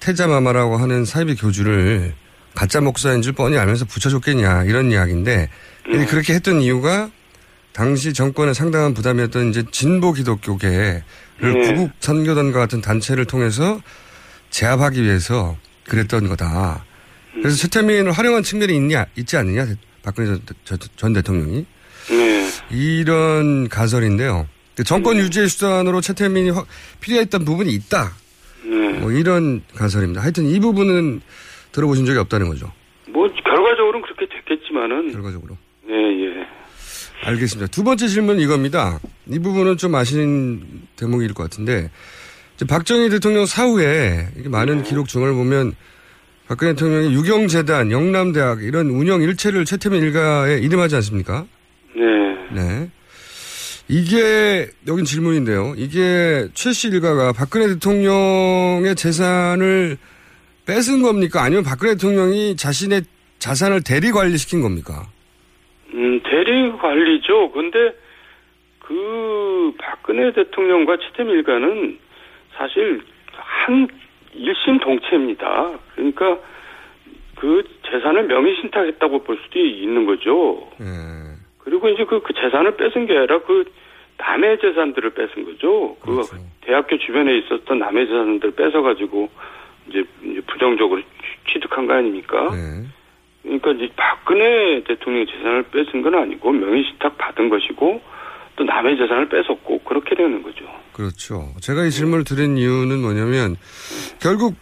태자마마라고 0.00 0.76
하는 0.76 1.04
사이비 1.04 1.36
교주를 1.36 2.12
가짜 2.54 2.80
목사인 2.80 3.22
줄 3.22 3.32
뻔히 3.32 3.56
알면서 3.56 3.86
붙여줬겠냐 3.86 4.64
이런 4.64 4.90
이야기인데 4.90 5.48
근데 5.84 6.06
그렇게 6.06 6.34
했던 6.34 6.60
이유가 6.60 7.10
당시 7.76 8.14
정권에 8.14 8.54
상당한 8.54 8.94
부담이었던 8.94 9.50
이제 9.50 9.62
진보 9.70 10.14
기독교계를 10.14 11.02
네. 11.42 11.52
구국 11.74 11.90
선교단과 12.00 12.58
같은 12.58 12.80
단체를 12.80 13.26
통해서 13.26 13.82
제압하기 14.48 15.02
위해서 15.02 15.58
그랬던 15.84 16.26
거다. 16.26 16.86
그래서 17.34 17.54
최태민을 17.58 18.12
활용한 18.12 18.42
측면이 18.44 18.74
있냐 18.76 19.04
있지 19.16 19.36
않느냐 19.36 19.66
박근혜 20.02 20.26
전, 20.28 20.40
전- 20.64 20.78
전 20.96 21.12
대통령이 21.12 21.66
네. 22.08 22.48
이런 22.70 23.68
가설인데요. 23.68 24.48
그 24.74 24.82
정권 24.82 25.18
유지의 25.18 25.48
수단으로 25.48 26.00
최태민이 26.00 26.48
확- 26.50 26.66
필요했던 27.02 27.44
부분이 27.44 27.70
있다. 27.74 28.10
네. 28.64 28.92
뭐 29.00 29.12
이런 29.12 29.60
가설입니다. 29.74 30.22
하여튼 30.22 30.46
이 30.46 30.58
부분은 30.60 31.20
들어보신 31.72 32.06
적이 32.06 32.20
없다는 32.20 32.48
거죠. 32.48 32.72
뭐 33.10 33.28
결과적으로는 33.28 34.00
그렇게 34.00 34.26
됐겠지만은 34.34 35.12
결과적으로. 35.12 35.58
예, 35.90 35.92
예. 35.94 36.45
알겠습니다. 37.22 37.70
두 37.70 37.82
번째 37.82 38.08
질문은 38.08 38.40
이겁니다. 38.40 39.00
이 39.28 39.38
부분은 39.38 39.76
좀 39.78 39.94
아시는 39.94 40.62
대목일 40.96 41.34
것 41.34 41.44
같은데, 41.44 41.90
박정희 42.68 43.10
대통령 43.10 43.46
사후에 43.46 44.28
많은 44.44 44.82
기록 44.82 45.08
중을 45.08 45.32
보면 45.34 45.74
박근혜 46.46 46.72
대통령이 46.74 47.12
유경재단, 47.14 47.90
영남대학 47.90 48.62
이런 48.62 48.88
운영 48.90 49.22
일체를 49.22 49.64
최태민 49.64 50.02
일가에 50.02 50.58
이름하지 50.58 50.94
않습니까? 50.96 51.46
네. 51.96 52.62
네. 52.62 52.90
이게, 53.88 54.68
여긴 54.86 55.04
질문인데요. 55.04 55.74
이게 55.76 56.48
최 56.54 56.72
씨 56.72 56.88
일가가 56.88 57.32
박근혜 57.32 57.68
대통령의 57.68 58.94
재산을 58.96 59.96
뺏은 60.66 61.02
겁니까? 61.02 61.42
아니면 61.42 61.62
박근혜 61.64 61.94
대통령이 61.94 62.56
자신의 62.56 63.02
자산을 63.38 63.82
대리 63.82 64.10
관리시킨 64.10 64.60
겁니까? 64.62 65.08
음, 65.96 66.20
대리 66.24 66.70
관리죠. 66.72 67.50
근데 67.52 67.94
그 68.80 69.72
박근혜 69.78 70.32
대통령과 70.32 70.98
최태민 70.98 71.34
일가는 71.36 71.98
사실 72.56 73.02
한 73.32 73.88
일심 74.34 74.78
동체입니다. 74.78 75.78
그러니까 75.94 76.38
그 77.36 77.62
재산을 77.90 78.24
명의 78.24 78.56
신탁했다고 78.60 79.24
볼 79.24 79.38
수도 79.42 79.58
있는 79.58 80.06
거죠. 80.06 80.70
그리고 81.58 81.88
이제 81.88 82.04
그, 82.04 82.20
그 82.20 82.32
재산을 82.34 82.76
뺏은 82.76 83.06
게 83.06 83.16
아니라 83.16 83.40
그 83.40 83.64
남의 84.18 84.58
재산들을 84.60 85.10
뺏은 85.10 85.44
거죠. 85.44 85.96
그 86.00 86.20
대학교 86.62 86.96
주변에 86.98 87.36
있었던 87.38 87.78
남의 87.78 88.06
재산들을 88.06 88.54
뺏어가지고 88.54 89.28
이제, 89.88 90.04
부정적으로 90.46 91.00
취- 91.00 91.52
취득한 91.54 91.86
거 91.86 91.94
아닙니까? 91.94 92.50
그러니까 93.46 93.70
이제 93.72 93.88
박근혜 93.96 94.82
대통령의 94.84 95.26
재산을 95.26 95.62
뺏은 95.70 96.02
건 96.02 96.14
아니고 96.16 96.50
명의신탁 96.52 97.16
받은 97.16 97.48
것이고 97.48 98.00
또 98.56 98.64
남의 98.64 98.96
재산을 98.96 99.28
뺏었고 99.28 99.78
그렇게 99.80 100.14
되는 100.16 100.42
거죠. 100.42 100.64
그렇죠. 100.92 101.48
제가 101.60 101.84
이 101.84 101.90
질문을 101.90 102.24
드린 102.24 102.56
이유는 102.58 103.00
뭐냐면 103.00 103.56
결국 104.20 104.54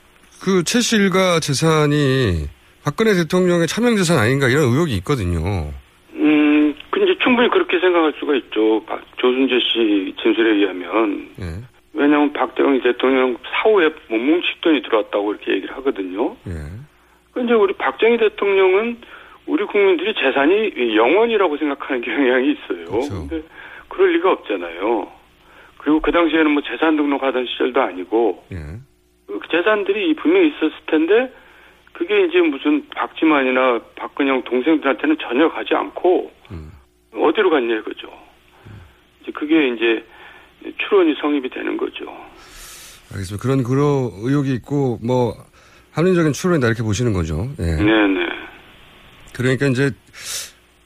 그 0.42 0.62
최씨 0.64 0.96
일가 0.96 1.40
재산이 1.40 2.46
박근혜 2.84 3.14
대통령의 3.14 3.66
차명 3.66 3.96
재산 3.96 4.18
아닌가 4.18 4.48
이런 4.48 4.64
의혹이 4.64 4.94
있거든요. 4.96 5.72
음, 6.14 6.74
그 6.90 7.00
이제 7.02 7.16
충분히 7.22 7.48
그렇게 7.48 7.78
생각할 7.80 8.12
수가 8.18 8.34
있죠. 8.36 8.84
박- 8.84 9.00
조순재 9.16 9.54
씨 9.60 10.14
진술에 10.22 10.56
의하면. 10.56 11.28
왜냐하면 11.94 12.32
박정희 12.32 12.82
대통령 12.82 13.36
사후에 13.50 13.88
몸뭉식 14.10 14.60
돈이 14.60 14.82
들어왔다고 14.82 15.32
이렇게 15.32 15.52
얘기를 15.52 15.74
하거든요. 15.76 16.34
그 16.44 16.50
이제 17.42 17.52
우리 17.52 17.72
박정희 17.74 18.18
대통령은 18.18 18.98
우리 19.46 19.64
국민들이 19.66 20.14
재산이 20.14 20.96
영원이라고 20.96 21.56
생각하는 21.58 22.02
경향이 22.02 22.52
있어요. 22.52 23.00
근데 23.28 23.42
그럴 23.88 24.12
리가 24.14 24.30
없잖아요. 24.32 25.12
그리고 25.78 26.00
그 26.00 26.12
당시에는 26.12 26.50
뭐 26.50 26.62
재산 26.62 26.96
등록하던 26.96 27.46
시절도 27.46 27.80
아니고 27.82 28.44
그 28.48 29.40
재산들이 29.50 30.14
분명히 30.14 30.48
있었을 30.48 30.72
텐데 30.86 31.32
그게 31.92 32.24
이제 32.24 32.40
무슨 32.40 32.88
박지만이나 32.88 33.80
박근영 33.96 34.44
동생들한테는 34.44 35.18
전혀 35.20 35.48
가지 35.50 35.74
않고 35.74 36.30
어디로 37.14 37.50
갔냐 37.50 37.76
이거죠. 37.76 38.08
이제 39.22 39.32
그게 39.32 39.68
이제 39.68 40.04
추론이 40.78 41.14
성립이 41.20 41.50
되는 41.50 41.76
거죠. 41.76 42.06
알겠습니다. 43.12 43.42
그런 43.42 43.62
그런 43.62 44.10
의혹이 44.24 44.54
있고 44.54 44.98
뭐 45.04 45.34
합리적인 45.94 46.32
추론이다 46.32 46.66
이렇게 46.66 46.82
보시는 46.82 47.12
거죠. 47.12 47.48
예. 47.60 47.64
네네. 47.64 48.26
그러니까 49.34 49.66
이제 49.66 49.90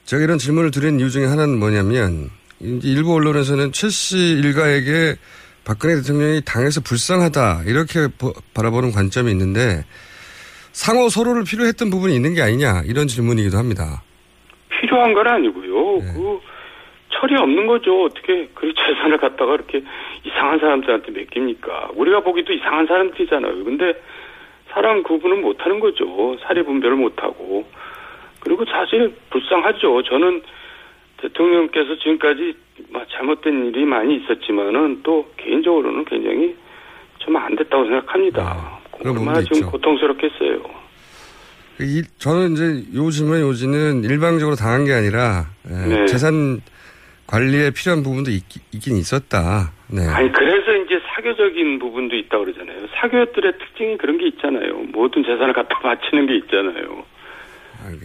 제가 0.05 0.23
이런 0.23 0.37
질문을 0.37 0.71
드린 0.71 0.99
이유 0.99 1.09
중에 1.09 1.25
하나는 1.25 1.59
뭐냐면 1.59 2.29
이제 2.59 2.87
일부 2.89 3.13
언론에서는 3.15 3.71
최 3.71 3.89
씨 3.89 4.17
일가에게 4.17 5.15
박근혜 5.65 5.95
대통령이 5.95 6.41
당에서 6.45 6.81
불쌍하다 6.81 7.63
이렇게 7.67 8.07
보, 8.17 8.33
바라보는 8.53 8.91
관점이 8.91 9.31
있는데 9.31 9.83
상호 10.71 11.09
서로를 11.09 11.43
필요했던 11.43 11.89
부분이 11.89 12.15
있는 12.15 12.33
게 12.33 12.41
아니냐 12.41 12.83
이런 12.85 13.07
질문이기도 13.07 13.57
합니다. 13.57 14.01
필요한 14.69 15.13
건 15.13 15.27
아니고요. 15.27 15.99
그 15.99 16.39
철이 17.11 17.35
없는 17.35 17.67
거죠. 17.67 18.05
어떻게 18.05 18.47
그 18.53 18.71
재산을 18.73 19.17
갖다가 19.19 19.55
이렇게 19.55 19.83
이상한 20.23 20.59
사람들한테 20.59 21.11
맡깁니까? 21.11 21.89
우리가 21.95 22.21
보기도 22.21 22.53
이상한 22.53 22.87
사람들이잖아요. 22.87 23.63
근데 23.63 23.93
사람 24.71 25.03
구분을 25.03 25.37
못 25.37 25.59
하는 25.59 25.79
거죠. 25.79 26.37
사리 26.45 26.63
분별을 26.63 26.95
못 26.95 27.21
하고. 27.21 27.65
그리고 28.39 28.65
사실 28.65 29.13
불쌍하죠. 29.29 30.03
저는 30.03 30.41
대통령께서 31.21 31.97
지금까지 31.97 32.53
뭐 32.89 33.03
잘못된 33.11 33.65
일이 33.67 33.85
많이 33.85 34.17
있었지만은 34.17 35.01
또 35.03 35.27
개인적으로는 35.37 36.05
굉장히 36.05 36.55
좀 37.19 37.35
안 37.35 37.55
됐다고 37.55 37.83
생각합니다. 37.85 38.79
얼마나 39.03 39.41
지금 39.41 39.57
있죠. 39.57 39.71
고통스럽겠어요. 39.71 40.61
이, 41.81 42.03
저는 42.17 42.53
이제 42.53 42.83
요즘의 42.93 43.41
요지는 43.41 44.03
일방적으로 44.03 44.55
당한 44.55 44.83
게 44.85 44.93
아니라 44.93 45.45
예, 45.69 45.87
네. 45.87 46.05
재산 46.07 46.61
관리에 47.27 47.71
필요한 47.71 48.03
부분도 48.03 48.31
있, 48.31 48.43
긴 48.81 48.97
있었다. 48.97 49.71
네. 49.87 50.05
아니 50.07 50.31
그래서 50.31 50.68
사교적인 51.19 51.79
부분도 51.79 52.15
있다고 52.15 52.45
그러잖아요. 52.45 52.87
사교들의 52.95 53.53
특징이 53.59 53.97
그런 53.97 54.17
게 54.17 54.27
있잖아요. 54.29 54.73
모든 54.93 55.23
재산을 55.23 55.53
갖다 55.53 55.77
바치는 55.83 56.27
게 56.27 56.37
있잖아요. 56.37 57.03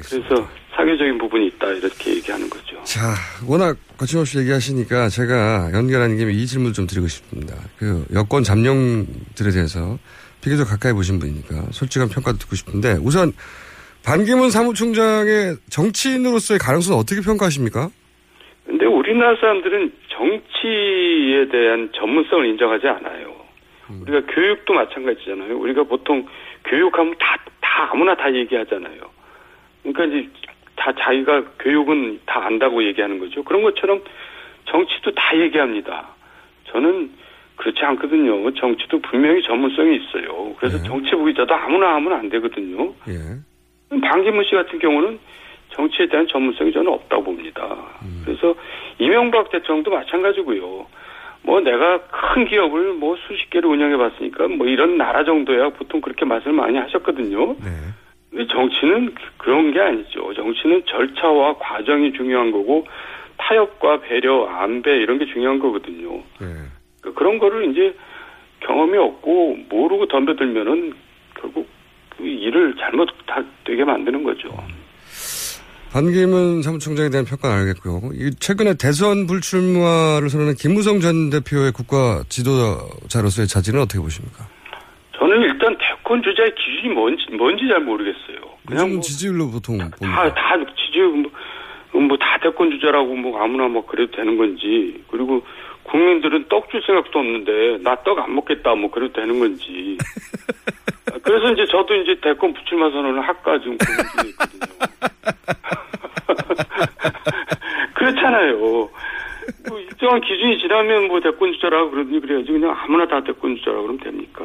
그래서 0.08 0.48
사교적인 0.74 1.18
부분이 1.18 1.46
있다 1.48 1.66
이렇게 1.72 2.14
얘기하는 2.16 2.48
거죠. 2.48 2.82
자, 2.84 3.00
워낙 3.46 3.76
거침없이 3.96 4.38
얘기하시니까 4.38 5.08
제가 5.08 5.70
연결하는 5.72 6.16
김에 6.16 6.32
이 6.32 6.46
질문을 6.46 6.72
좀 6.72 6.86
드리고 6.86 7.08
싶습니다. 7.08 7.54
그 7.78 8.04
여권 8.14 8.42
잠룡들에 8.42 9.50
대해서 9.52 9.98
비교적 10.42 10.64
가까이 10.64 10.92
보신 10.92 11.18
분이니까 11.18 11.72
솔직한 11.72 12.08
평가도 12.08 12.38
듣고 12.38 12.54
싶은데 12.54 12.98
우선 13.02 13.32
반기문 14.04 14.50
사무총장의 14.50 15.56
정치인으로서의 15.70 16.58
가능성은 16.58 17.00
어떻게 17.00 17.20
평가하십니까? 17.20 17.88
근데 18.66 18.86
우리나라 18.86 19.34
사람들은 19.40 19.92
정치에 20.16 21.48
대한 21.48 21.90
전문성을 21.92 22.46
인정하지 22.46 22.86
않아요. 22.88 23.34
우리가 24.02 24.22
교육도 24.32 24.72
마찬가지잖아요. 24.72 25.58
우리가 25.58 25.84
보통 25.84 26.26
교육하면 26.64 27.14
다, 27.18 27.36
다 27.60 27.90
아무나 27.92 28.14
다 28.14 28.32
얘기하잖아요. 28.32 29.00
그러니까 29.82 30.04
이제 30.04 30.28
다 30.76 30.92
자기가 30.98 31.44
교육은 31.60 32.20
다 32.24 32.46
안다고 32.46 32.82
얘기하는 32.84 33.18
거죠. 33.18 33.42
그런 33.44 33.62
것처럼 33.62 34.02
정치도 34.66 35.12
다 35.14 35.36
얘기합니다. 35.36 36.08
저는 36.68 37.10
그렇지 37.56 37.80
않거든요. 37.84 38.52
정치도 38.54 39.00
분명히 39.00 39.42
전문성이 39.42 39.96
있어요. 39.96 40.54
그래서 40.58 40.78
정치 40.82 41.10
부기자도 41.10 41.54
아무나 41.54 41.94
하면 41.94 42.12
안 42.12 42.28
되거든요. 42.30 42.92
방기문 44.00 44.44
씨 44.44 44.52
같은 44.52 44.78
경우는 44.78 45.18
정치에 45.74 46.06
대한 46.06 46.26
전문성이 46.28 46.72
저는 46.72 46.92
없다고 46.92 47.24
봅니다. 47.24 47.76
그래서 48.24 48.54
이명박 48.98 49.50
대통령도 49.50 49.90
마찬가지고요. 49.90 50.86
뭐 51.42 51.60
내가 51.60 51.98
큰 52.06 52.46
기업을 52.46 52.94
뭐 52.94 53.16
수십 53.28 53.50
개를 53.50 53.68
운영해 53.68 53.96
봤으니까 53.96 54.48
뭐 54.48 54.66
이런 54.66 54.96
나라 54.96 55.24
정도야 55.24 55.70
보통 55.70 56.00
그렇게 56.00 56.24
말씀을 56.24 56.56
많이 56.56 56.78
하셨거든요. 56.78 57.56
근데 58.30 58.46
정치는 58.48 59.14
그런 59.36 59.72
게 59.72 59.80
아니죠. 59.80 60.32
정치는 60.34 60.84
절차와 60.86 61.54
과정이 61.58 62.12
중요한 62.12 62.50
거고 62.50 62.86
타협과 63.36 64.00
배려, 64.00 64.46
안배 64.46 64.96
이런 64.96 65.18
게 65.18 65.26
중요한 65.26 65.58
거거든요. 65.58 66.22
그 67.00 67.12
그런 67.14 67.38
거를 67.38 67.70
이제 67.70 67.94
경험이 68.60 68.96
없고 68.96 69.58
모르고 69.68 70.06
덤벼들면은 70.06 70.94
결국 71.38 71.68
그 72.16 72.24
일을 72.24 72.74
잘못 72.78 73.10
다 73.26 73.42
되게 73.64 73.84
만드는 73.84 74.22
거죠. 74.22 74.48
반기문 75.94 76.60
사무총장에 76.62 77.08
대한 77.08 77.24
평가는 77.24 77.56
알겠고요. 77.56 78.10
이 78.14 78.34
최근에 78.40 78.74
대선 78.74 79.28
불출마를 79.28 80.28
선언한 80.28 80.56
김무성 80.58 80.98
전 80.98 81.30
대표의 81.30 81.70
국가 81.70 82.24
지도자로서의 82.28 83.46
자질은 83.46 83.80
어떻게 83.80 84.00
보십니까? 84.00 84.42
저는 85.16 85.40
일단 85.42 85.78
대권 85.78 86.20
주자의 86.20 86.52
기준이 86.56 86.92
뭔지, 86.92 87.22
뭔지 87.30 87.68
잘 87.68 87.78
모르겠어요. 87.78 88.42
그냥 88.66 88.88
요즘 88.88 89.00
지지율로 89.02 89.52
보통. 89.52 89.78
다, 89.78 90.34
다 90.34 90.56
지지율, 90.84 91.10
뭐, 91.10 91.30
뭐, 92.02 92.16
다 92.16 92.38
대권 92.42 92.72
주자라고 92.72 93.14
뭐 93.14 93.40
아무나 93.40 93.68
뭐 93.68 93.86
그래도 93.86 94.16
되는 94.16 94.36
건지. 94.36 95.00
그리고 95.12 95.46
국민들은 95.84 96.48
떡 96.48 96.68
줄 96.70 96.82
생각도 96.86 97.18
없는데 97.18 97.78
나 97.82 97.94
떡 98.02 98.18
안 98.18 98.34
먹겠다 98.34 98.74
뭐 98.74 98.90
그래도 98.90 99.12
되는 99.12 99.38
건지. 99.38 99.96
그래서 101.22 101.52
이제 101.52 101.64
저도 101.70 101.94
이제 101.94 102.18
대권 102.20 102.52
부출마 102.54 102.90
선언을 102.90 103.20
할까 103.26 103.58
지금 103.60 103.76
고민 103.78 104.04
중에 104.18 104.30
있거든요. 104.30 104.66
그렇잖아요. 107.94 108.58
뭐 108.58 109.78
일정한 109.78 110.20
기준이 110.20 110.58
지나면 110.58 111.08
뭐 111.08 111.20
대권 111.20 111.52
주자라고 111.52 111.90
그러니 111.90 112.20
그래야지 112.20 112.50
그냥 112.50 112.74
아무나 112.76 113.06
다 113.06 113.22
대권 113.22 113.56
주자라고 113.56 113.82
그러면 113.82 114.02
됩니까? 114.02 114.44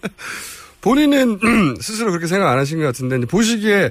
본인은 0.82 1.38
스스로 1.80 2.10
그렇게 2.10 2.26
생각 2.26 2.50
안 2.50 2.58
하신 2.58 2.78
것 2.80 2.86
같은데 2.86 3.18
보시기에 3.26 3.90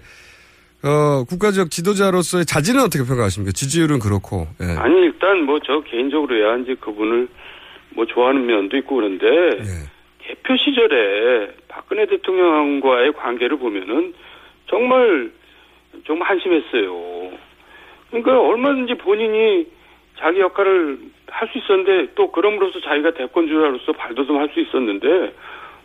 어, 0.83 1.23
국가적 1.27 1.71
지도자로서의 1.71 2.45
자질은 2.45 2.81
어떻게 2.81 3.03
평가하십니까? 3.03 3.51
지지율은 3.51 3.99
그렇고. 3.99 4.47
예. 4.61 4.77
아니 4.79 4.95
일단 5.01 5.43
뭐 5.43 5.59
저 5.63 5.81
개인적으로야 5.81 6.57
이제 6.57 6.75
그분을 6.79 7.27
뭐 7.95 8.05
좋아하는 8.05 8.45
면도 8.45 8.77
있고 8.77 8.95
그런데 8.95 9.27
개표 10.19 10.55
시절에 10.57 11.49
박근혜 11.67 12.05
대통령과의 12.05 13.13
관계를 13.13 13.57
보면은 13.57 14.13
정말 14.67 15.31
좀 16.05 16.21
한심했어요. 16.21 17.31
그러니까 18.09 18.39
얼마든지 18.39 18.95
본인이 18.95 19.67
자기 20.17 20.39
역할을 20.39 20.99
할 21.27 21.47
수 21.49 21.57
있었는데 21.59 22.13
또 22.15 22.31
그럼으로써 22.31 22.79
자기가 22.81 23.11
대권주자로서 23.13 23.91
발돋움할 23.93 24.49
수 24.53 24.59
있었는데 24.59 25.33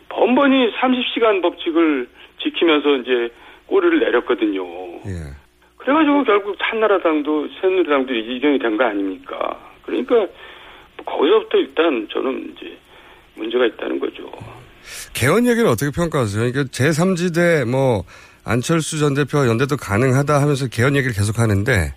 번번이 0.09 0.73
30시간 0.73 1.43
법칙을 1.43 2.09
지키면서 2.43 2.97
이제 2.97 3.31
꼬리를 3.67 3.99
내렸거든요. 4.01 4.65
그래가지고 5.79 6.25
결국 6.25 6.57
한나라당도 6.59 7.49
새누리당도 7.61 8.15
이경이 8.15 8.59
된 8.59 8.77
거 8.77 8.85
아닙니까? 8.85 9.59
그러니까 9.85 10.27
거기서부터 11.05 11.59
일단 11.59 12.09
저는 12.11 12.55
이제 12.57 12.77
문제가 13.35 13.67
있다는 13.67 13.99
거죠. 14.01 14.31
개헌 15.15 15.47
얘기는 15.47 15.67
어떻게 15.69 15.91
평가하세요? 15.95 16.51
그러니까 16.53 16.71
제3지대 16.73 17.69
뭐 17.69 18.05
안철수 18.47 18.99
전 18.99 19.15
대표와 19.15 19.47
연대도 19.49 19.77
가능하다 19.77 20.41
하면서 20.41 20.69
개헌 20.69 20.97
얘기를 20.97 21.13
계속 21.15 21.39
하는데 21.39 21.93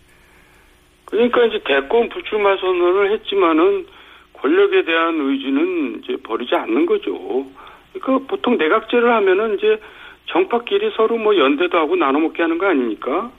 그러니까 1.06 1.46
이제 1.46 1.60
대권 1.66 2.10
불출마 2.10 2.58
선언을 2.58 3.12
했지만은 3.14 3.86
권력에 4.34 4.84
대한 4.84 5.16
의지는 5.20 6.02
이제 6.04 6.18
버리지 6.24 6.54
않는 6.56 6.86
거죠. 6.86 7.46
그러니까 7.94 8.28
보통 8.28 8.58
내각제를 8.58 9.12
하면은 9.16 9.58
이제 9.58 9.80
정파끼리 10.28 10.92
서로 10.96 11.18
뭐 11.18 11.36
연대도 11.38 11.78
하고 11.78 11.96
나눠 11.96 12.20
먹게 12.20 12.42
하는 12.42 12.58
거 12.58 12.68
아닙니까? 12.68 13.32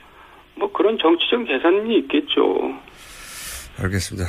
뭐 0.55 0.71
그런 0.71 0.97
정치적 0.97 1.45
계산이 1.45 1.97
있겠죠. 1.99 2.73
알겠습니다. 3.81 4.27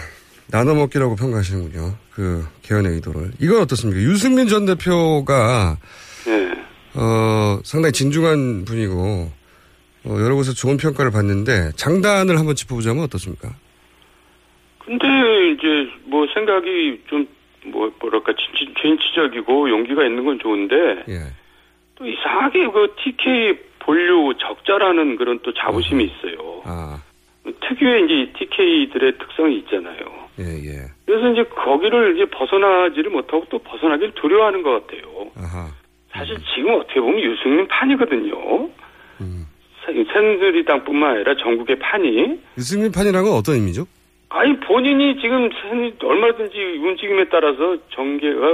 나눠 0.51 0.75
먹기라고 0.75 1.17
평가하시는군요. 1.17 1.95
그 2.13 2.45
개헌의 2.63 2.93
의도를. 2.93 3.33
이건 3.41 3.63
어떻습니까? 3.63 4.01
유승민 4.01 4.47
전 4.47 4.67
대표가 4.67 5.77
네. 6.27 6.51
어, 6.95 7.61
상당히 7.65 7.93
진중한 7.93 8.65
분이고 8.65 9.31
어, 10.05 10.17
여러 10.21 10.35
곳에서 10.35 10.55
좋은 10.55 10.77
평가를 10.77 11.11
받는데 11.11 11.73
장단을 11.77 12.39
한번 12.39 12.55
짚어보자면 12.55 13.05
어떻습니까? 13.05 13.49
근데 14.79 15.07
이제 15.53 15.91
뭐 16.05 16.27
생각이 16.35 17.03
좀 17.09 17.27
뭐 17.67 17.91
뭐랄까 18.01 18.33
진취, 18.33 18.73
진취적이고 18.81 19.69
용기가 19.71 20.05
있는 20.05 20.25
건 20.25 20.39
좋은데 20.39 21.05
또 22.01 22.07
이상하게 22.07 22.67
그 22.69 22.95
TK 23.05 23.59
본류 23.81 24.33
적자라는 24.39 25.17
그런 25.17 25.39
또 25.43 25.53
자부심이 25.53 26.05
있어요. 26.05 26.63
특유의 27.61 28.05
이제 28.07 28.33
TK들의 28.39 29.19
특성이 29.19 29.59
있잖아요. 29.59 29.99
예, 30.39 30.45
예. 30.45 30.77
그래서 31.05 31.29
이제 31.33 31.43
거기를 31.45 32.17
이제 32.17 32.25
벗어나지를 32.31 33.11
못하고 33.11 33.45
또 33.51 33.59
벗어나기를 33.59 34.15
두려워하는 34.15 34.63
것 34.63 34.87
같아요. 34.87 35.31
사실 36.13 36.37
지금 36.55 36.75
어떻게 36.75 37.01
보면 37.01 37.21
유승민 37.21 37.69
판이거든요. 37.69 38.69
새- 39.85 40.05
새누리당뿐만 40.13 41.17
아니라 41.17 41.35
전국의 41.37 41.79
판이. 41.79 42.39
유승민 42.57 42.93
판이라는 42.93 43.29
건 43.29 43.37
어떤 43.39 43.57
의미죠? 43.57 43.85
아니 44.31 44.59
본인이 44.61 45.17
지금 45.21 45.51
얼마든지 46.03 46.57
움직임에 46.81 47.25
따라서 47.31 47.77
전개가 47.91 48.47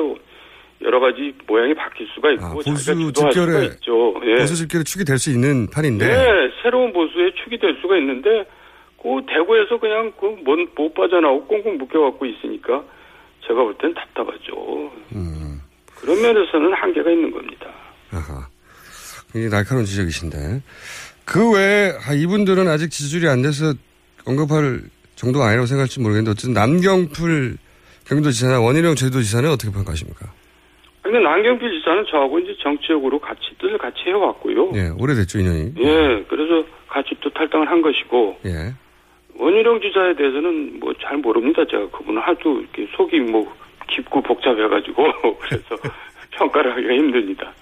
여러 0.82 1.00
가지 1.00 1.32
모양이 1.46 1.74
바뀔 1.74 2.06
수가 2.14 2.32
있고 2.32 2.54
보수 2.62 2.76
주도할 2.76 3.12
수가 3.14 3.30
집결에 3.30 3.64
있죠. 3.66 4.14
예. 4.26 4.36
보수 4.40 4.54
집결에 4.56 4.84
축이 4.84 5.04
될 5.04 5.18
수 5.18 5.30
있는 5.30 5.66
판인데 5.68 6.06
네, 6.06 6.50
새로운 6.62 6.92
보수의 6.92 7.32
축이 7.42 7.58
될 7.58 7.76
수가 7.80 7.96
있는데 7.98 8.44
그 9.02 9.08
대구에서 9.28 9.78
그냥 9.80 10.12
그못 10.18 10.94
빠져나오고 10.94 11.46
꽁꽁 11.46 11.78
묶여갖고 11.78 12.26
있으니까 12.26 12.84
제가 13.46 13.62
볼 13.62 13.74
땐 13.78 13.94
답답하죠. 13.94 14.90
음. 15.14 15.60
그런 15.94 16.20
면에서는 16.20 16.72
한계가 16.74 17.10
있는 17.10 17.30
겁니다. 17.30 17.66
아하. 18.12 18.46
굉장히 19.32 19.50
날카로운 19.50 19.84
지적이신데. 19.86 20.62
그 21.24 21.52
외에, 21.52 21.92
아, 22.06 22.12
이분들은 22.12 22.68
아직 22.68 22.90
지지율이 22.90 23.28
안 23.28 23.42
돼서 23.42 23.72
언급할 24.24 24.82
정도가 25.16 25.46
아니라고 25.46 25.66
생각할지 25.66 26.00
모르겠는데, 26.00 26.30
어쨌든 26.32 26.52
남경풀 26.54 27.56
경기도지사나 28.06 28.60
원희룡 28.60 28.94
제주도지사는 28.94 29.50
어떻게 29.50 29.72
평가하십니까? 29.72 30.32
그러니까 31.06 31.30
남경필 31.30 31.70
지사는 31.78 32.04
저하고 32.10 32.38
이제 32.40 32.56
정치적으로 32.62 33.18
같이 33.18 33.40
뜻을 33.58 33.78
같이 33.78 34.00
해왔고요. 34.06 34.72
예, 34.74 34.88
오래됐죠, 34.98 35.38
인연이. 35.38 35.72
예, 35.78 36.24
그래서 36.28 36.66
같이 36.88 37.10
또 37.20 37.30
탈당을 37.30 37.70
한 37.70 37.80
것이고. 37.82 38.38
예. 38.46 38.72
원희룡 39.38 39.80
지사에 39.80 40.14
대해서는 40.16 40.80
뭐 40.80 40.92
잘 41.00 41.18
모릅니다. 41.18 41.62
제가 41.70 41.88
그분은 41.90 42.20
하도 42.22 42.58
이렇게 42.60 42.88
속이 42.96 43.20
뭐 43.20 43.54
깊고 43.88 44.22
복잡해가지고 44.22 45.04
그래서 45.40 45.76
평가를 46.32 46.72
하기가 46.72 46.92
힘듭니다. 46.94 47.52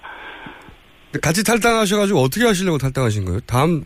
같이 1.21 1.43
탈당하셔가지고 1.43 2.19
어떻게 2.19 2.45
하시려고 2.45 2.77
탈당하신 2.77 3.25
거예요? 3.25 3.39
다음, 3.47 3.83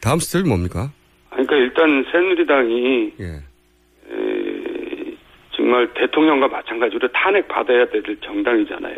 다음 0.00 0.18
스텝이 0.18 0.48
뭡니까? 0.48 0.90
그러니까 1.30 1.56
일단 1.56 2.04
새누리당이 2.10 3.12
예. 3.20 3.24
에, 3.24 4.41
정말 5.62 5.86
대통령과 5.94 6.48
마찬가지로 6.48 7.06
탄핵 7.12 7.46
받아야 7.46 7.86
될 7.86 8.02
정당이잖아요. 8.20 8.96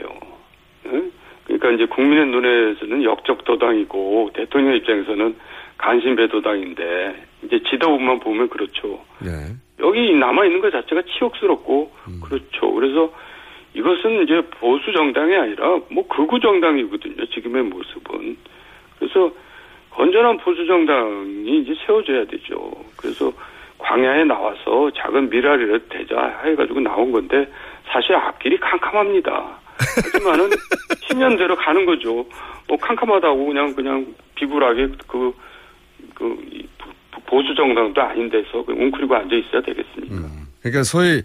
응? 0.87 1.13
그러니까 1.45 1.71
이제 1.73 1.85
국민의 1.85 2.27
눈에서는 2.29 3.05
역적 3.05 3.45
도당이고 3.45 4.31
대통령 4.33 4.75
입장에서는 4.75 5.37
간신배 5.77 6.29
도당인데 6.29 7.27
이제 7.43 7.61
지도부만 7.69 8.21
보면 8.21 8.49
그렇죠. 8.49 9.05
네. 9.21 9.31
여기 9.81 10.15
남아 10.15 10.47
있는 10.47 10.63
것 10.63 10.71
자체가 10.71 11.03
치욕스럽고 11.03 11.93
그렇죠. 12.25 12.73
그래서 12.73 13.13
이것은 13.75 14.23
이제 14.23 14.41
보수 14.59 14.91
정당이 14.91 15.37
아니라 15.37 15.81
뭐 15.91 16.09
극우 16.09 16.41
정당이거든요. 16.41 17.27
지금의 17.27 17.65
모습은. 17.65 18.39
그래서 18.99 19.31
건전한 19.91 20.39
보수 20.39 20.67
정당이 20.67 21.59
이제 21.59 21.75
세워져야 21.85 22.25
되죠. 22.25 22.73
그래서 22.97 23.31
광야에 23.85 24.25
나와서 24.25 24.91
작은 24.97 25.29
미라리를 25.31 25.89
대자 25.91 26.41
해가지고 26.45 26.81
나온 26.81 27.13
건데 27.13 27.47
사실 27.93 28.15
앞길이 28.15 28.59
캄캄합니다. 28.59 29.59
하지만은 29.77 30.51
10년대로 31.09 31.55
가는 31.57 31.85
거죠. 31.85 32.25
뭐 32.67 32.79
캄캄하다고 32.81 33.47
그냥 33.47 33.75
그냥 33.75 34.07
비굴하게 34.37 34.89
그, 35.07 35.33
그, 36.15 36.37
보수 37.27 37.55
정당도 37.55 38.01
아닌 38.01 38.31
데서 38.31 38.65
웅크리고 38.67 39.15
앉아 39.15 39.35
있어야 39.37 39.63
되겠습니까? 39.63 40.29
그러니까 40.63 40.83
소위 40.83 41.23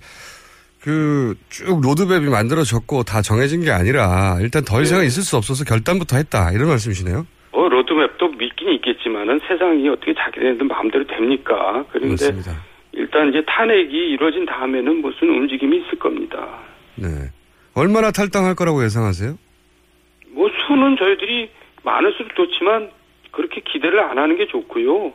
그 0.82 1.36
쭉 1.50 1.82
로드맵이 1.82 2.30
만들어졌고 2.30 3.04
다 3.04 3.22
정해진 3.22 3.64
게 3.64 3.72
아니라 3.72 4.38
일단 4.42 4.64
더 4.64 4.82
이상은 4.82 5.06
있을 5.06 5.24
수 5.24 5.36
없어서 5.38 5.64
결단부터 5.66 6.18
했다 6.18 6.52
이런 6.52 6.68
말씀이시네요. 6.70 7.26
어, 7.52 7.68
로드맵 7.70 8.18
도 8.70 8.74
믿긴 8.74 8.74
있겠지만은 8.76 9.40
세상이 9.48 9.88
어떻게 9.90 10.14
자기네들 10.14 10.66
마음대로 10.68 11.06
됩니까? 11.08 11.86
그런데 11.92 12.16
그렇습니다. 12.16 12.52
일단 12.92 13.30
이제 13.30 13.44
탄핵이 13.46 13.92
이루어진 13.92 14.46
다음에는 14.46 15.02
무슨 15.02 15.30
움직임이 15.30 15.78
있을 15.78 15.98
겁니다. 15.98 16.60
네. 16.96 17.08
얼마나 17.76 18.12
탈당할 18.12 18.56
거라고 18.56 18.84
예상하세요? 18.84 19.36
뭐 20.30 20.50
수는 20.68 20.98
저희들이 20.98 21.50
많을수록 21.84 22.36
좋지만 22.36 22.92
그렇게 23.32 23.62
기대를 23.62 24.00
안 24.00 24.18
하는 24.18 24.38
게 24.38 24.48
좋고요. 24.48 25.14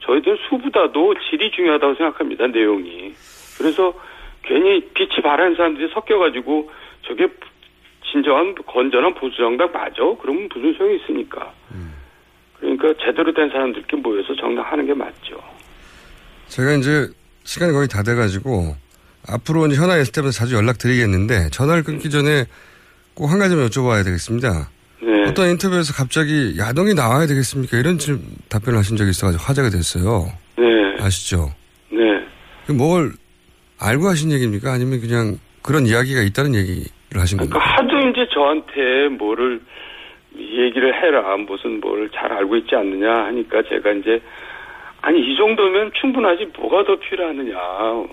저희들은 0.00 0.38
수보다도 0.48 1.14
질이 1.30 1.50
중요하다고 1.50 1.94
생각합니다. 1.94 2.46
내용이. 2.48 3.14
그래서 3.58 3.94
괜히 4.42 4.80
빛이 4.92 5.22
바라는 5.22 5.56
사람들이 5.56 5.88
섞여가지고 5.94 6.70
저게 7.02 7.28
진정한 8.12 8.54
건전한 8.54 9.14
보수정당 9.14 9.72
맞아? 9.72 10.02
그러면 10.20 10.48
무슨 10.52 10.74
소용이 10.74 10.96
있습니까? 10.96 11.52
그러니까 12.64 12.94
제대로 13.04 13.32
된 13.34 13.50
사람들끼리 13.50 14.00
모여서 14.00 14.34
정당하는 14.40 14.86
게 14.86 14.94
맞죠. 14.94 15.36
제가 16.48 16.72
이제 16.74 17.08
시간이 17.44 17.72
거의 17.72 17.88
다 17.88 18.02
돼가지고 18.02 18.74
앞으로 19.28 19.60
이제 19.60 20.00
있을 20.00 20.12
때마다 20.12 20.32
자주 20.32 20.54
연락드리겠는데 20.56 21.50
전화를 21.50 21.82
끊기 21.82 22.08
전에 22.10 22.46
꼭 23.14 23.30
한 23.30 23.38
가지만 23.38 23.66
여쭤봐야 23.66 24.04
되겠습니다. 24.04 24.70
네. 25.02 25.22
어떤 25.28 25.50
인터뷰에서 25.50 25.92
갑자기 25.92 26.54
야동이 26.58 26.94
나와야 26.94 27.26
되겠습니까? 27.26 27.76
이런 27.78 27.98
질 27.98 28.18
답변을 28.48 28.78
하신 28.78 28.96
적이 28.96 29.10
있어가지고 29.10 29.42
화제가 29.44 29.68
됐어요. 29.70 30.32
네. 30.56 30.64
아시죠? 31.04 31.50
네. 31.90 31.98
그뭘 32.66 33.12
알고 33.78 34.08
하신 34.08 34.32
얘기입니까? 34.32 34.72
아니면 34.72 35.00
그냥 35.00 35.38
그런 35.62 35.86
이야기가 35.86 36.22
있다는 36.22 36.54
얘기를 36.54 36.86
하신 37.14 37.38
겁니까? 37.38 37.58
그러니까 37.58 37.98
하도 37.98 38.08
이제 38.08 38.26
저한테 38.32 39.08
뭐를 39.16 39.60
얘기를 40.38 40.94
해라 40.94 41.36
무슨 41.36 41.80
뭘 41.80 42.08
잘 42.14 42.32
알고 42.32 42.56
있지 42.56 42.74
않느냐 42.74 43.26
하니까 43.26 43.62
제가 43.68 43.90
이제 43.92 44.20
아니 45.00 45.20
이 45.20 45.36
정도면 45.36 45.90
충분하지 46.00 46.50
뭐가 46.58 46.84
더 46.84 46.96
필요하느냐 46.98 47.56
어? 47.58 48.06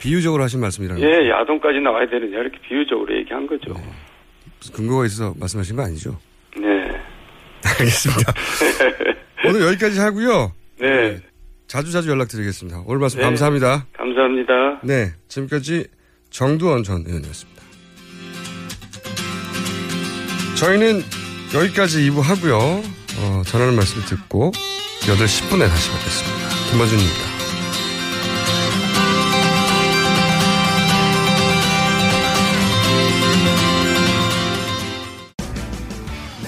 비유적으로 0.00 0.42
하신 0.42 0.60
말씀이라는 0.60 1.02
예 1.02 1.28
야동까지 1.30 1.80
나와야 1.80 2.06
되느냐 2.08 2.38
이렇게 2.38 2.58
비유적으로 2.68 3.16
얘기한 3.16 3.46
거죠 3.46 3.72
무슨 4.58 4.74
근거가 4.74 5.06
있어서 5.06 5.34
말씀하신 5.38 5.76
거 5.76 5.82
아니죠? 5.82 6.18
네 6.56 6.68
알겠습니다. 7.64 8.32
오늘 9.48 9.62
여기까지 9.68 9.98
하고요. 10.00 10.52
네. 10.78 11.16
자주 11.66 11.90
자주 11.92 12.10
연락드리겠습니다. 12.10 12.82
오늘 12.86 13.00
말씀 13.00 13.18
네. 13.20 13.24
감사합니다. 13.24 13.86
감사합니다 13.94 14.80
네, 14.84 15.06
지금까지 15.28 15.86
정두원 16.30 16.82
전 16.82 17.02
의원이었습니다. 17.06 17.62
저희는 20.56 21.00
여기까지 21.54 22.10
2부 22.10 22.20
하고요. 22.20 22.58
어, 22.58 23.42
전하는 23.46 23.76
말씀 23.76 24.02
듣고 24.04 24.50
8시 25.02 25.48
10분에 25.48 25.68
다시 25.68 25.90
뵙겠습니다. 25.90 26.48
김어준입니다. 26.72 27.34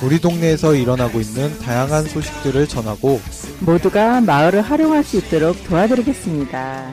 우리 0.03 0.21
동네에서 0.21 0.75
일어나고 0.75 1.21
있는 1.21 1.57
다양한 1.61 2.05
소식들을 2.05 2.67
전하고 2.69 3.21
모두가 3.61 4.21
마을을 4.21 4.61
활용할 4.61 5.03
수 5.03 5.17
있도록 5.19 5.57
도와드리겠습니다. 5.65 6.93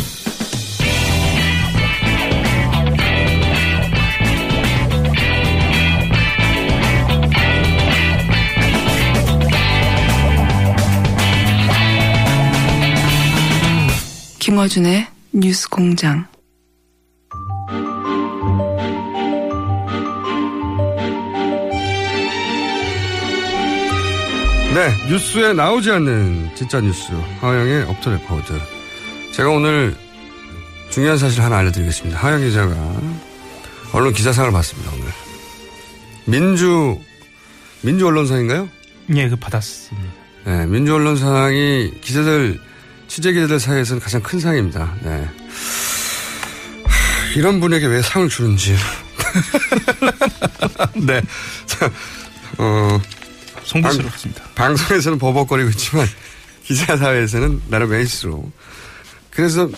김어준의 14.51 15.07
뉴스 15.31 15.69
공장. 15.69 16.27
네, 24.73 25.09
뉴스에 25.09 25.53
나오지 25.53 25.89
않는 25.91 26.49
진짜 26.53 26.81
뉴스. 26.81 27.13
하어영의 27.39 27.83
오프 27.83 27.99
더 27.99 28.11
레코드. 28.11 28.59
제가 29.31 29.47
오늘 29.51 29.95
중요한 30.89 31.17
사실 31.17 31.41
하나 31.41 31.59
알려드리겠습니다. 31.59 32.19
하어영 32.19 32.41
기자가 32.41 32.75
언론 33.93 34.11
기자상을 34.11 34.51
받습니다, 34.51 34.91
오늘. 34.91 35.05
민주, 36.25 36.99
민주 37.83 38.05
언론상인가요? 38.05 38.67
예, 39.15 39.29
그 39.29 39.37
받았습니다. 39.37 40.09
네, 40.43 40.65
민주 40.65 40.93
언론상이 40.93 42.01
기자들, 42.01 42.59
취재 43.11 43.33
기자들 43.33 43.59
사이에서는 43.59 44.01
가장 44.01 44.23
큰 44.23 44.39
상입니다. 44.39 44.95
네. 45.01 45.27
하, 46.85 47.33
이런 47.35 47.59
분에게 47.59 47.85
왜 47.87 48.01
상을 48.01 48.29
주는지. 48.29 48.73
네. 50.95 51.21
자, 51.65 51.91
어. 52.57 53.01
송구스럽습니다. 53.65 54.43
방, 54.55 54.67
방송에서는 54.67 55.19
버벅거리고 55.19 55.71
있지만, 55.71 56.07
기자 56.63 56.95
사회에서는 56.95 57.63
나름 57.67 57.93
에이스로. 57.93 58.49
그래서 59.29 59.69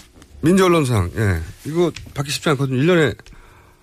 민주 0.42 0.64
언론상, 0.66 1.10
예. 1.16 1.42
이거 1.66 1.92
받기 2.14 2.30
쉽지 2.32 2.50
않거든요. 2.50 2.84
1년에 2.84 3.18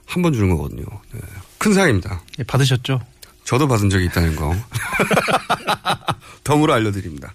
한 0.06 0.22
번 0.22 0.32
주는 0.32 0.48
거거든요. 0.50 0.84
네. 1.12 1.20
큰 1.58 1.74
상입니다. 1.74 2.22
예, 2.38 2.44
받으셨죠? 2.44 3.00
저도 3.42 3.66
받은 3.66 3.90
적이 3.90 4.04
있다는 4.04 4.36
거. 4.36 4.54
덤으로 6.44 6.72
알려드립니다. 6.72 7.34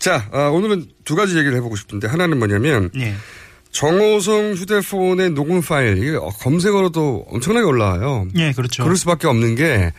자, 0.00 0.28
아, 0.32 0.48
오늘은 0.48 0.86
두 1.04 1.14
가지 1.14 1.36
얘기를 1.36 1.56
해보고 1.58 1.76
싶은데, 1.76 2.08
하나는 2.08 2.38
뭐냐면, 2.38 2.90
예. 2.96 3.14
정호성 3.70 4.54
휴대폰의 4.54 5.30
녹음 5.30 5.60
파일, 5.60 6.18
검색어로도 6.18 7.26
엄청나게 7.28 7.66
올라와요. 7.66 8.26
예, 8.36 8.52
그렇죠. 8.52 8.82
그럴 8.82 8.96
수밖에 8.96 9.28
없는 9.28 9.54
게, 9.56 9.92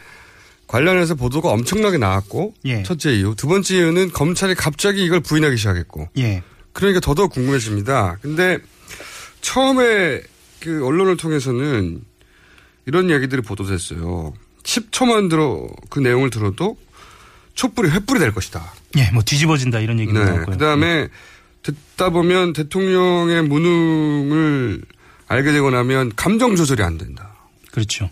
관련해서 0.66 1.14
보도가 1.14 1.50
엄청나게 1.50 2.00
나왔고, 2.00 2.56
예. 2.66 2.82
첫째 2.82 3.14
이유. 3.14 3.36
두 3.38 3.48
번째 3.48 3.76
이유는 3.76 4.12
검찰이 4.12 4.56
갑자기 4.56 5.06
이걸 5.06 5.20
부인하기 5.20 5.56
시작했고, 5.56 6.10
예. 6.18 6.42
그러니까 6.74 7.00
더더욱 7.00 7.32
궁금해집니다. 7.32 8.18
근데 8.22 8.58
처음에 9.42 10.22
그 10.62 10.84
언론을 10.84 11.18
통해서는 11.18 12.02
이런 12.88 13.12
얘기들이 13.12 13.42
보도됐어요. 13.44 14.34
10초만 14.64 15.30
들어 15.30 15.68
그 15.90 16.00
내용을 16.00 16.32
들어도 16.32 16.78
촛불이 17.54 17.90
횃불이 17.90 18.20
될 18.20 18.32
것이다. 18.34 18.74
예, 18.98 19.10
뭐 19.12 19.24
뒤집어진다 19.24 19.80
이런 19.80 20.00
얘기도 20.00 20.20
네. 20.20 20.26
나왔고요. 20.26 20.58
그다음에 20.58 21.08
듣다 21.64 22.10
보면 22.10 22.54
대통령의 22.54 23.44
무능을 23.44 24.82
알게 25.28 25.52
되고 25.52 25.70
나면 25.70 26.12
감정 26.16 26.56
조절이 26.56 26.84
안 26.84 26.98
된다. 26.98 27.36
그렇죠. 27.72 28.10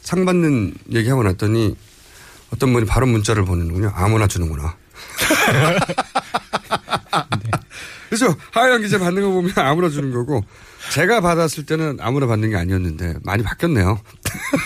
상 0.00 0.24
받는 0.24 0.74
얘기하고 0.92 1.22
났더니 1.24 1.76
어떤 2.50 2.72
분이 2.72 2.86
바로 2.86 3.06
문자를 3.06 3.44
보내는군요. 3.44 3.92
아무나 3.94 4.26
주는구나. 4.26 4.76
그래서 8.08 8.34
하어영 8.52 8.82
기자 8.82 8.98
받는 8.98 9.22
거 9.22 9.30
보면 9.30 9.52
아무나 9.56 9.88
주는 9.88 10.12
거고 10.12 10.44
제가 10.92 11.20
받았을 11.20 11.66
때는 11.66 11.98
아무나 12.00 12.26
받는 12.26 12.50
게 12.50 12.56
아니었는데 12.56 13.16
많이 13.24 13.42
바뀌었네요. 13.42 14.00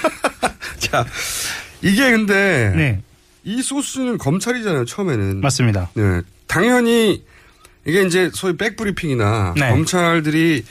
자 0.79 1.07
이게 1.81 2.11
근데 2.11 2.73
네. 2.77 3.03
이 3.45 3.62
소스는 3.62 4.18
검찰이잖아요 4.18 4.84
처음에는 4.84 5.41
맞습니다. 5.41 5.91
네 5.95 6.20
당연히 6.47 7.22
이게 7.86 8.03
이제 8.03 8.30
소위 8.34 8.57
백브리핑이나 8.57 9.55
네. 9.57 9.70
검찰들이 9.70 10.64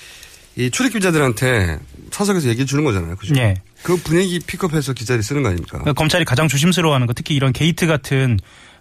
이 0.56 0.70
출입 0.72 0.94
기자들한테 0.94 1.80
사석에서 2.12 2.50
얘기해 2.50 2.66
주는 2.66 2.84
거잖아요. 2.84 3.16
그죠? 3.16 3.34
예. 3.38 3.56
그 3.82 3.96
분위기 3.98 4.40
픽업해서 4.40 4.94
기자들이 4.94 5.24
쓰는 5.24 5.42
거 5.42 5.50
아닙니까? 5.50 5.78
그러니까 5.80 5.94
검찰이 5.94 6.26
가장 6.26 6.48
조심스러워하는 6.48 7.08
거 7.08 7.14
특히 7.14 7.34
이런 7.36 7.54
게이트 7.54 7.88
같은 7.88 8.38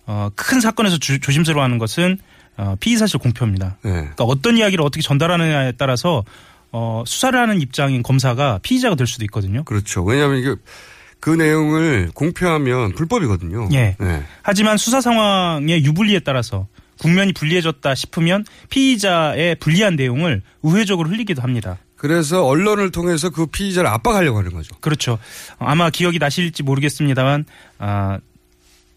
어, 0.06 0.28
큰 0.34 0.60
사건에서 0.60 0.98
주- 0.98 1.20
조심스러워하는 1.20 1.78
것은 1.78 2.18
어, 2.56 2.74
피의 2.80 2.96
사실 2.96 3.18
공표입니다. 3.20 3.76
네. 3.82 3.90
그러니까 3.92 4.24
어떤 4.24 4.58
이야기를 4.58 4.84
어떻게 4.84 5.02
전달하느냐에 5.02 5.72
따라서 5.78 6.24
어, 6.72 7.04
수사를 7.06 7.38
하는 7.38 7.60
입장인 7.62 8.02
검사가 8.02 8.58
피의자가 8.62 8.96
될 8.96 9.06
수도 9.06 9.24
있거든요. 9.26 9.62
그렇죠. 9.64 10.02
왜냐하면 10.02 10.38
이게 10.38 10.54
그 11.20 11.30
내용을 11.30 12.10
공표하면 12.14 12.94
불법이거든요. 12.94 13.68
예. 13.72 13.96
네. 13.98 14.24
하지만 14.42 14.76
수사 14.76 15.00
상황의 15.00 15.84
유불리에 15.84 16.20
따라서 16.20 16.68
국면이 16.98 17.32
불리해졌다 17.32 17.94
싶으면 17.94 18.44
피의자의 18.70 19.56
불리한 19.56 19.96
내용을 19.96 20.42
우회적으로 20.62 21.08
흘리기도 21.08 21.42
합니다. 21.42 21.78
그래서 21.96 22.46
언론을 22.46 22.90
통해서 22.90 23.30
그 23.30 23.46
피의자를 23.46 23.88
압박하려고 23.90 24.38
하는 24.38 24.52
거죠. 24.52 24.74
그렇죠. 24.80 25.18
아마 25.58 25.90
기억이 25.90 26.18
나실지 26.18 26.62
모르겠습니다만 26.62 27.44
아, 27.78 28.18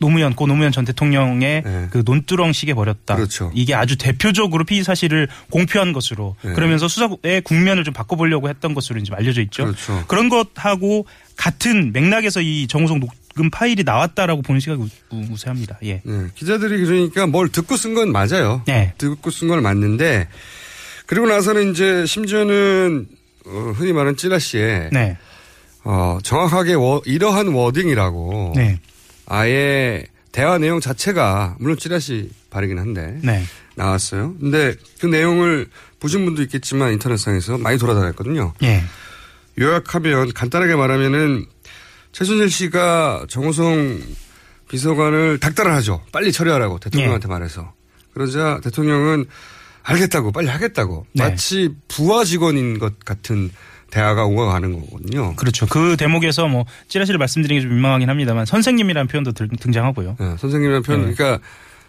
노무현 0.01 0.33
고 0.35 0.47
노무현 0.47 0.71
전 0.71 0.83
대통령의 0.83 1.63
그 1.91 2.01
논두렁식에 2.03 2.73
버렸다. 2.73 3.13
네. 3.13 3.19
그렇죠. 3.19 3.51
이게 3.53 3.75
아주 3.75 3.97
대표적으로 3.97 4.65
피의 4.65 4.83
사실을 4.83 5.27
공표한 5.51 5.93
것으로 5.93 6.35
네. 6.41 6.53
그러면서 6.53 6.87
수사의 6.87 7.41
국면을 7.43 7.83
좀 7.83 7.93
바꿔보려고 7.93 8.49
했던 8.49 8.73
것으로 8.73 8.99
이제 8.99 9.13
알려져 9.15 9.41
있죠. 9.41 9.65
그렇죠. 9.65 10.03
런 10.09 10.29
것하고 10.29 11.05
같은 11.45 11.91
맥락에서 11.91 12.39
이 12.39 12.67
정우성 12.67 12.99
녹음 12.99 13.49
파일이 13.49 13.83
나왔다라고 13.83 14.43
보는 14.43 14.59
시각이 14.61 14.79
우- 14.83 15.15
우- 15.15 15.25
우세합니다. 15.31 15.79
예. 15.83 15.99
네. 16.05 16.27
기자들이 16.35 16.85
그러니까 16.85 17.25
뭘 17.25 17.49
듣고 17.49 17.75
쓴 17.77 17.95
건 17.95 18.11
맞아요. 18.11 18.61
네. 18.67 18.93
듣고 18.99 19.31
쓴 19.31 19.47
건 19.47 19.63
맞는데 19.63 20.27
그리고 21.07 21.25
나서는 21.25 21.71
이제 21.71 22.05
심지어는 22.05 23.07
어, 23.47 23.73
흔히 23.75 23.91
말하는 23.91 24.17
찌라시에 24.17 24.89
네. 24.93 25.17
어, 25.83 26.19
정확하게 26.21 26.75
워- 26.75 27.01
이러한 27.05 27.47
워딩이라고 27.47 28.53
네. 28.55 28.79
아예 29.25 30.05
대화 30.31 30.59
내용 30.59 30.79
자체가 30.79 31.55
물론 31.59 31.75
찌라시 31.75 32.29
발이긴 32.51 32.77
한데 32.77 33.17
네. 33.23 33.43
나왔어요. 33.73 34.35
근데 34.39 34.75
그 34.99 35.07
내용을 35.07 35.67
보신 35.99 36.23
분도 36.23 36.43
있겠지만 36.43 36.93
인터넷상에서 36.93 37.57
많이 37.57 37.79
돌아다녔거든요. 37.79 38.53
예. 38.61 38.83
요약하면 39.59 40.33
간단하게 40.33 40.75
말하면은 40.75 41.45
최순실 42.11 42.49
씨가 42.49 43.25
정호성 43.29 44.01
비서관을 44.69 45.39
닥달을 45.39 45.71
하죠. 45.75 46.01
빨리 46.11 46.31
처리하라고 46.31 46.79
대통령한테 46.79 47.27
예. 47.27 47.29
말해서. 47.29 47.73
그러자 48.13 48.59
대통령은 48.63 49.25
알겠다고 49.83 50.31
빨리 50.31 50.47
하겠다고 50.47 51.05
네. 51.13 51.23
마치 51.23 51.69
부하 51.87 52.23
직원인 52.23 52.77
것 52.79 52.99
같은 52.99 53.49
대화가 53.89 54.25
오가가는 54.25 54.79
거거든요. 54.79 55.35
그렇죠. 55.35 55.65
그 55.67 55.97
대목에서 55.97 56.47
뭐 56.47 56.65
찌라시를 56.87 57.17
말씀드리는 57.17 57.59
게 57.61 57.63
좀 57.67 57.73
민망하긴 57.73 58.09
합니다만 58.09 58.45
선생님이라는 58.45 59.07
표현도 59.07 59.31
들- 59.33 59.49
등장하고요. 59.59 60.15
네, 60.19 60.25
선생님이라는 60.37 60.83
표현, 60.83 61.05
네. 61.09 61.13
그러니까 61.13 61.45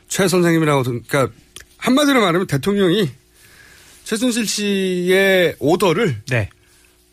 최 0.08 0.26
선생님이라고, 0.26 0.82
등- 0.82 1.02
그러니까 1.06 1.32
한마디로 1.78 2.20
말하면 2.20 2.46
대통령이 2.48 3.08
최순실 4.04 4.46
씨의 4.46 5.56
오더를 5.60 6.22
네. 6.28 6.48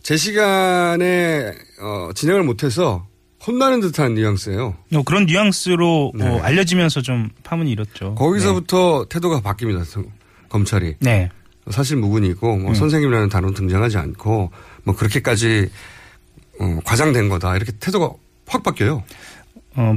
제 0.04 0.18
시간에 0.18 1.52
어, 1.82 2.10
진행을 2.16 2.44
못해서 2.44 3.06
혼나는 3.46 3.80
듯한 3.80 4.16
뉘앙스예요. 4.16 4.76
어, 4.94 5.04
그런 5.04 5.26
뉘앙스로 5.26 6.14
네. 6.16 6.28
어, 6.28 6.40
알려지면서 6.42 7.02
좀 7.02 7.30
파문이 7.44 7.72
일었죠. 7.72 8.16
거기서부터 8.16 9.06
태도가 9.10 9.42
바뀝니다. 9.42 9.86
성- 9.86 10.06
검찰이. 10.50 10.96
네. 11.00 11.30
사실 11.70 11.98
무근이고 11.98 12.58
뭐 12.58 12.72
음. 12.72 12.74
선생님이라는 12.74 13.30
단어는 13.30 13.54
등장하지 13.54 13.98
않고 13.98 14.52
뭐 14.84 14.96
그렇게까지 14.96 15.70
어, 16.60 16.80
과장된 16.84 17.30
거다 17.30 17.56
이렇게 17.56 17.72
태도가 17.80 18.12
확 18.48 18.64
바뀌어요. 18.64 19.04
어, 19.76 19.96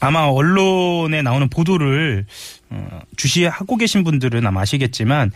아마 0.00 0.24
언론에 0.24 1.22
나오는 1.22 1.48
보도를 1.48 2.26
어, 2.70 3.00
주시하고 3.16 3.76
계신 3.76 4.04
분들은 4.04 4.46
아마 4.46 4.60
아시겠지만 4.60 5.32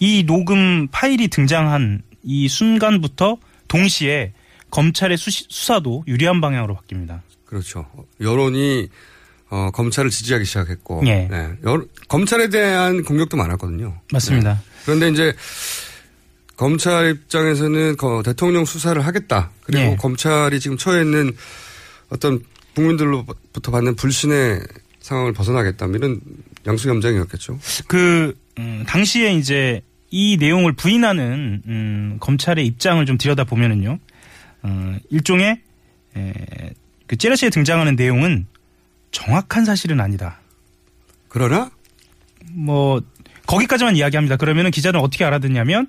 이 0.00 0.24
녹음 0.24 0.88
파일이 0.90 1.28
등장한 1.28 2.02
이 2.22 2.48
순간부터 2.48 3.36
동시에 3.68 4.32
검찰의 4.70 5.16
수시- 5.16 5.46
수사도 5.48 6.04
유리한 6.06 6.40
방향으로 6.40 6.76
바뀝니다. 6.76 7.20
그렇죠. 7.44 7.86
여론이 8.20 8.88
어, 9.48 9.70
검찰을 9.72 10.10
지지하기 10.10 10.44
시작했고 10.44 11.02
예. 11.06 11.28
네. 11.30 11.52
여론- 11.64 11.88
검찰에 12.08 12.48
대한 12.48 13.04
공격도 13.04 13.36
많았거든요. 13.36 14.00
맞습니다. 14.12 14.54
네. 14.54 14.58
그런데 14.84 15.08
이제 15.10 15.34
검찰 16.56 17.10
입장에서는 17.12 17.96
거- 17.96 18.22
대통령 18.24 18.64
수사를 18.64 19.04
하겠다. 19.04 19.50
그리고 19.64 19.92
예. 19.92 19.96
검찰이 19.96 20.58
지금 20.58 20.76
처해 20.76 21.02
있는 21.02 21.32
어떤 22.08 22.42
국민들로부터 22.74 23.70
받는 23.70 23.94
불신의 23.94 24.60
상황을 25.00 25.32
벗어나겠다. 25.32 25.86
뭐 25.86 25.96
이런 25.96 26.20
양수겸장이었겠죠. 26.66 27.58
그 27.86 28.36
음, 28.58 28.84
당시에 28.88 29.34
이제 29.34 29.80
이 30.10 30.36
내용을 30.38 30.72
부인하는 30.72 31.62
음, 31.66 32.16
검찰의 32.20 32.64
입장을 32.66 33.04
좀 33.06 33.18
들여다 33.18 33.44
보면은요, 33.44 33.98
어, 34.62 34.96
일종의 35.10 35.60
에, 36.16 36.32
그 37.06 37.16
찌라시에 37.16 37.50
등장하는 37.50 37.96
내용은 37.96 38.46
정확한 39.10 39.64
사실은 39.64 40.00
아니다. 40.00 40.40
그러나 41.28 41.70
뭐 42.52 43.02
거기까지만 43.46 43.96
이야기합니다. 43.96 44.36
그러면은 44.36 44.70
기자는 44.70 45.00
어떻게 45.00 45.24
알아듣냐면 45.24 45.88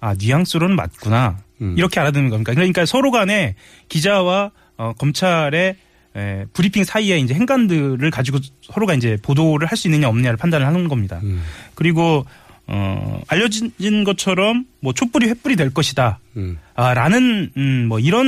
아 0.00 0.14
뉘앙스로는 0.14 0.76
맞구나 0.76 1.38
음. 1.60 1.74
이렇게 1.76 2.00
알아듣는 2.00 2.30
겁니까? 2.30 2.54
그러니까 2.54 2.86
서로 2.86 3.10
간에 3.10 3.56
기자와 3.88 4.50
어, 4.76 4.92
검찰의 4.96 5.76
에, 6.16 6.44
브리핑 6.52 6.84
사이에 6.84 7.18
이제 7.18 7.34
행간들을 7.34 8.10
가지고 8.10 8.38
서로가 8.62 8.94
이제 8.94 9.18
보도를 9.22 9.66
할 9.68 9.76
수 9.76 9.88
있느냐 9.88 10.08
없느냐를 10.08 10.36
판단을 10.36 10.66
하는 10.66 10.88
겁니다. 10.88 11.20
음. 11.22 11.42
그리고 11.74 12.24
어, 12.70 13.22
알려진 13.28 14.04
것처럼 14.04 14.66
뭐 14.80 14.92
촛불이 14.92 15.26
횃불이 15.28 15.56
될 15.56 15.72
것이다. 15.72 16.20
음. 16.36 16.58
아, 16.74 16.92
라는 16.92 17.50
음, 17.56 17.86
뭐 17.88 17.98
이런 17.98 18.26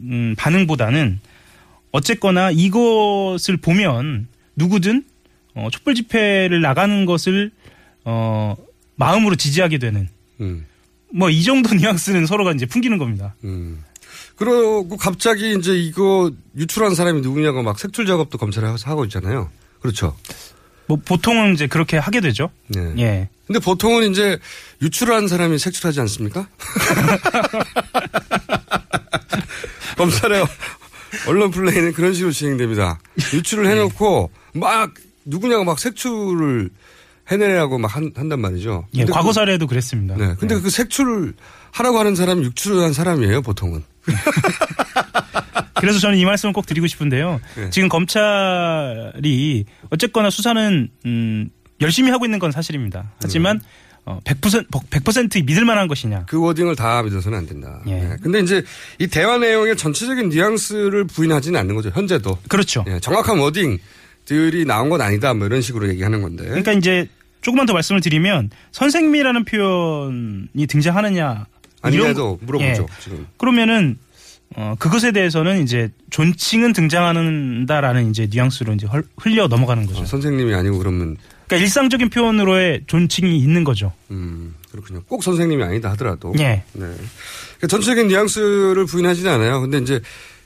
음, 0.00 0.34
반응보다는 0.38 1.20
어쨌거나 1.92 2.50
이것을 2.50 3.58
보면 3.58 4.28
누구든 4.56 5.04
어, 5.54 5.68
촛불 5.70 5.94
집회를 5.94 6.62
나가는 6.62 7.04
것을 7.04 7.50
어, 8.04 8.56
마음으로 8.96 9.36
지지하게 9.36 9.76
되는 9.76 10.08
음. 10.40 10.64
뭐이 11.12 11.42
정도 11.42 11.72
뉘앙스는 11.76 12.24
서로가 12.24 12.52
이제 12.52 12.64
풍기는 12.64 12.96
겁니다. 12.96 13.34
음. 13.44 13.84
그러고 14.36 14.96
갑자기 14.96 15.54
이제 15.58 15.76
이거 15.78 16.32
유출한 16.56 16.94
사람이 16.94 17.20
누구냐고 17.20 17.62
막 17.62 17.78
색출 17.78 18.06
작업도 18.06 18.38
검찰에 18.38 18.66
하고 18.84 19.04
있잖아요. 19.04 19.50
그렇죠. 19.80 20.16
뭐 20.86 20.98
보통은 21.04 21.54
이제 21.54 21.66
그렇게 21.66 21.96
하게 21.96 22.20
되죠. 22.20 22.50
네. 22.68 22.92
예. 22.98 23.28
근데 23.46 23.58
보통은 23.58 24.10
이제 24.10 24.38
유출한 24.80 25.28
사람이 25.28 25.58
색출하지 25.58 26.00
않습니까? 26.00 26.46
검찰의 29.96 30.44
언론 31.28 31.50
플레이는 31.50 31.92
그런 31.92 32.14
식으로 32.14 32.32
진행됩니다. 32.32 32.98
유출을 33.34 33.66
해놓고 33.66 34.30
막 34.54 34.94
누구냐고 35.24 35.64
막 35.64 35.78
색출을 35.78 36.70
해내라고 37.30 37.78
막 37.78 37.94
한, 37.94 38.10
한단 38.14 38.40
말이죠. 38.40 38.86
예, 38.94 39.04
과거 39.04 39.32
사례도 39.32 39.66
그 39.66 39.74
랬습니다. 39.74 40.16
네. 40.16 40.34
근데 40.38 40.58
그 40.60 40.70
색출을 40.70 41.34
하라고 41.70 41.98
하는 41.98 42.14
사람이 42.14 42.44
육출한 42.44 42.92
사람이에요, 42.92 43.42
보통은. 43.42 43.84
그래서 45.74 45.98
저는 45.98 46.18
이 46.18 46.24
말씀을 46.24 46.52
꼭 46.52 46.66
드리고 46.66 46.86
싶은데요. 46.86 47.40
네. 47.56 47.70
지금 47.70 47.88
검찰이 47.88 49.64
어쨌거나 49.90 50.30
수사는 50.30 50.88
음, 51.06 51.50
열심히 51.80 52.10
하고 52.10 52.24
있는 52.24 52.38
건 52.38 52.52
사실입니다. 52.52 53.12
하지만 53.20 53.60
어, 54.04 54.20
100% 54.24 54.68
100% 54.68 55.44
믿을 55.44 55.64
만한 55.64 55.86
것이냐? 55.88 56.24
그 56.26 56.40
워딩을 56.40 56.76
다 56.76 57.02
믿어서는 57.02 57.38
안 57.38 57.46
된다. 57.46 57.80
예. 57.86 57.94
네. 57.94 58.16
근데 58.22 58.40
이제 58.40 58.64
이 58.98 59.06
대화 59.06 59.38
내용의 59.38 59.76
전체적인 59.76 60.28
뉘앙스를 60.28 61.04
부인하지는 61.04 61.58
않는 61.60 61.74
거죠. 61.74 61.90
현재도. 61.90 62.38
그렇죠. 62.48 62.84
예, 62.88 62.98
정확한 62.98 63.38
워딩들이 63.38 64.64
나온 64.66 64.88
건 64.88 65.00
아니다. 65.00 65.34
뭐 65.34 65.46
이런 65.46 65.62
식으로 65.62 65.88
얘기하는 65.88 66.22
건데. 66.22 66.44
그러니까 66.44 66.72
이제 66.72 67.08
조금만 67.42 67.66
더 67.66 67.72
말씀을 67.74 68.00
드리면 68.00 68.50
선생님이라는 68.72 69.44
표현이 69.44 70.66
등장하느냐 70.68 71.46
아니라도 71.82 72.38
이런- 72.40 72.46
물어보죠. 72.60 72.86
예. 72.88 73.02
지금. 73.02 73.26
그러면은 73.36 73.98
어, 74.54 74.74
그것에 74.78 75.12
대해서는 75.12 75.62
이제 75.62 75.90
존칭은 76.10 76.72
등장하는다라는 76.74 78.10
이제 78.10 78.28
뉘앙스로 78.30 78.74
이제 78.74 78.86
헐- 78.86 79.04
흘려 79.16 79.46
넘어가는 79.48 79.86
거죠. 79.86 80.02
어, 80.02 80.04
선생님이 80.04 80.54
아니고 80.54 80.78
그러면 80.78 81.16
그러니까 81.46 81.56
일상적인 81.64 82.10
표현으로의 82.10 82.82
존칭이 82.86 83.38
있는 83.38 83.64
거죠. 83.64 83.92
음, 84.10 84.54
그렇군요. 84.70 85.02
꼭 85.08 85.22
선생님이 85.22 85.62
아니다 85.62 85.90
하더라도. 85.92 86.34
예. 86.38 86.42
네. 86.42 86.62
그러니까 86.74 87.66
전체적인 87.68 88.08
뉘앙스를 88.08 88.84
부인하지는 88.86 89.30
않아요. 89.32 89.60
근데 89.62 89.78
이제 89.78 90.00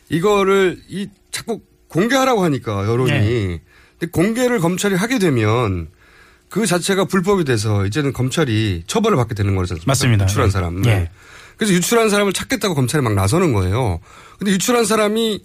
이거를 0.08 0.78
이 0.88 1.08
자꾸 1.32 1.60
공개하라고 1.88 2.44
하니까 2.44 2.86
여론이. 2.86 3.10
예. 3.12 3.60
근데 3.98 4.10
공개를 4.12 4.60
검찰이 4.60 4.94
하게 4.94 5.18
되면 5.18 5.88
그 6.48 6.66
자체가 6.66 7.06
불법이 7.06 7.44
돼서 7.44 7.86
이제는 7.86 8.12
검찰이 8.12 8.84
처벌을 8.86 9.16
받게 9.16 9.34
되는 9.34 9.54
않습니까? 9.58 9.84
맞습니다. 9.86 10.24
유출한 10.24 10.48
예. 10.48 10.50
사람. 10.50 10.86
예. 10.86 11.10
그래서 11.56 11.72
유출한 11.74 12.10
사람을 12.10 12.32
찾겠다고 12.32 12.74
검찰이 12.74 13.02
막 13.02 13.14
나서는 13.14 13.52
거예요. 13.52 14.00
근데 14.38 14.52
유출한 14.52 14.84
사람이 14.84 15.42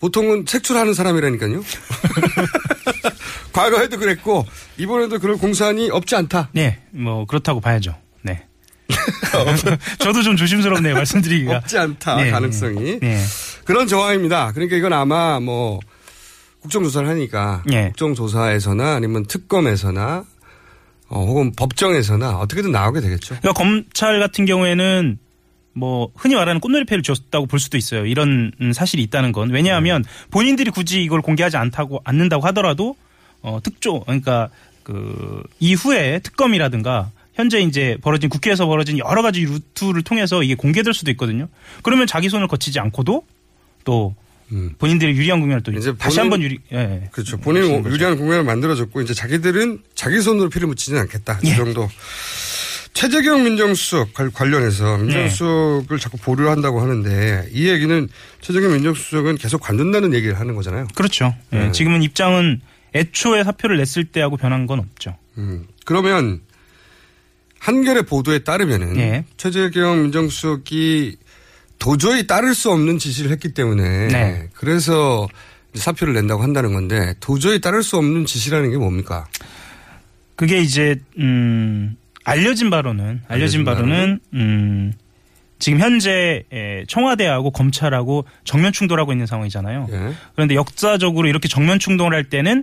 보통은 0.00 0.44
색출하는 0.48 0.94
사람이라니까요. 0.94 1.62
과거에도 3.52 3.98
그랬고 3.98 4.44
이번에도 4.78 5.18
그럴 5.20 5.36
공산이 5.36 5.90
없지 5.90 6.16
않다. 6.16 6.48
네, 6.52 6.80
뭐 6.90 7.24
그렇다고 7.26 7.60
봐야죠. 7.60 7.94
네. 8.22 8.44
저도 9.98 10.22
좀 10.22 10.36
조심스럽네요 10.36 10.94
말씀드리기가. 10.94 11.58
없지 11.58 11.78
않다 11.78 12.16
네, 12.16 12.30
가능성이 12.30 12.98
네. 13.00 13.22
그런 13.64 13.86
정황입니다. 13.86 14.52
그러니까 14.52 14.76
이건 14.76 14.92
아마 14.92 15.38
뭐 15.40 15.78
국정조사를 16.62 17.08
하니까 17.08 17.62
네. 17.66 17.88
국정조사에서나 17.88 18.94
아니면 18.94 19.26
특검에서나 19.26 20.24
어, 21.08 21.24
혹은 21.26 21.52
법정에서나 21.52 22.38
어떻게든 22.38 22.72
나오게 22.72 23.00
되겠죠. 23.00 23.36
그러니까 23.40 23.52
검찰 23.52 24.18
같은 24.18 24.46
경우에는 24.46 25.18
뭐 25.74 26.10
흔히 26.16 26.34
말하는 26.34 26.60
꽃놀이패를 26.60 27.02
줬다고 27.02 27.46
볼 27.46 27.58
수도 27.60 27.76
있어요. 27.76 28.06
이런 28.06 28.52
음, 28.60 28.72
사실이 28.72 29.02
있다는 29.04 29.32
건 29.32 29.50
왜냐하면 29.50 30.04
본인들이 30.30 30.70
굳이 30.70 31.02
이걸 31.02 31.20
공개하지 31.20 31.56
않다고 31.56 32.00
않는다고 32.04 32.46
하더라도 32.46 32.96
어 33.42 33.58
특조 33.62 34.00
그러니까 34.00 34.48
그 34.82 35.42
이후에 35.60 36.20
특검이라든가 36.20 37.10
현재 37.34 37.60
이제 37.60 37.96
벌어진 38.02 38.28
국회에서 38.28 38.66
벌어진 38.66 38.98
여러 38.98 39.22
가지 39.22 39.44
루트를 39.44 40.02
통해서 40.02 40.42
이게 40.42 40.54
공개될 40.54 40.92
수도 40.92 41.10
있거든요. 41.12 41.48
그러면 41.82 42.06
자기 42.06 42.28
손을 42.28 42.46
거치지 42.46 42.78
않고도 42.78 43.24
또 43.84 44.14
본인들의 44.78 45.16
유리한 45.16 45.40
국면을 45.40 45.62
또 45.62 45.72
다시 45.72 45.90
본인- 46.16 46.18
한번 46.20 46.42
유리 46.42 46.58
예. 46.72 47.08
그렇죠. 47.12 47.38
본인 47.38 47.64
이 47.64 47.88
유리한 47.90 48.16
공연을 48.16 48.44
만들어줬고 48.44 49.00
이제 49.00 49.14
자기들은 49.14 49.82
자기 49.94 50.20
손으로 50.20 50.48
피를 50.50 50.68
묻히지는 50.68 51.00
않겠다. 51.00 51.40
예. 51.44 51.50
이 51.50 51.56
정도. 51.56 51.88
최재경 52.94 53.42
민정수석 53.44 54.12
관- 54.12 54.30
관련해서 54.30 54.98
네. 54.98 55.02
민정수석을 55.04 55.98
자꾸 55.98 56.18
보류를 56.18 56.50
한다고 56.50 56.80
하는데 56.82 57.48
이 57.52 57.68
얘기는 57.68 58.08
최재경 58.42 58.72
민정수석은 58.74 59.36
계속 59.36 59.60
관둔다는 59.62 60.12
얘기를 60.12 60.38
하는 60.38 60.54
거잖아요. 60.54 60.86
그렇죠. 60.94 61.34
예, 61.54 61.58
네. 61.58 61.72
지금은 61.72 62.02
입장은 62.02 62.60
애초에 62.94 63.44
사표를 63.44 63.78
냈을 63.78 64.04
때하고 64.04 64.36
변한 64.36 64.66
건 64.66 64.80
없죠. 64.80 65.16
음, 65.38 65.66
그러면 65.86 66.40
한겨레 67.58 68.02
보도에 68.02 68.40
따르면은 68.40 68.96
예. 68.98 69.24
최재경 69.38 70.02
민정수석이 70.02 71.16
도저히 71.82 72.28
따를 72.28 72.54
수 72.54 72.70
없는 72.70 72.98
지시를 73.00 73.32
했기 73.32 73.52
때문에 73.52 74.06
네. 74.06 74.48
그래서 74.54 75.26
사표를 75.74 76.14
낸다고 76.14 76.40
한다는 76.40 76.72
건데 76.72 77.14
도저히 77.18 77.60
따를 77.60 77.82
수 77.82 77.96
없는 77.96 78.24
지시라는 78.24 78.70
게 78.70 78.76
뭡니까? 78.76 79.26
그게 80.36 80.60
이제 80.60 81.00
음 81.18 81.96
알려진 82.22 82.70
바로는 82.70 83.22
알려진 83.26 83.26
알려진 83.26 83.64
바로는 83.64 84.20
음 84.32 84.92
지금 85.58 85.80
현재 85.80 86.44
에, 86.52 86.84
청와대하고 86.86 87.50
검찰하고 87.50 88.26
정면 88.44 88.72
충돌하고 88.72 89.10
있는 89.10 89.26
상황이잖아요. 89.26 89.88
예. 89.90 90.12
그런데 90.36 90.54
역사적으로 90.54 91.26
이렇게 91.26 91.48
정면 91.48 91.80
충돌을 91.80 92.16
할 92.16 92.24
때는 92.24 92.62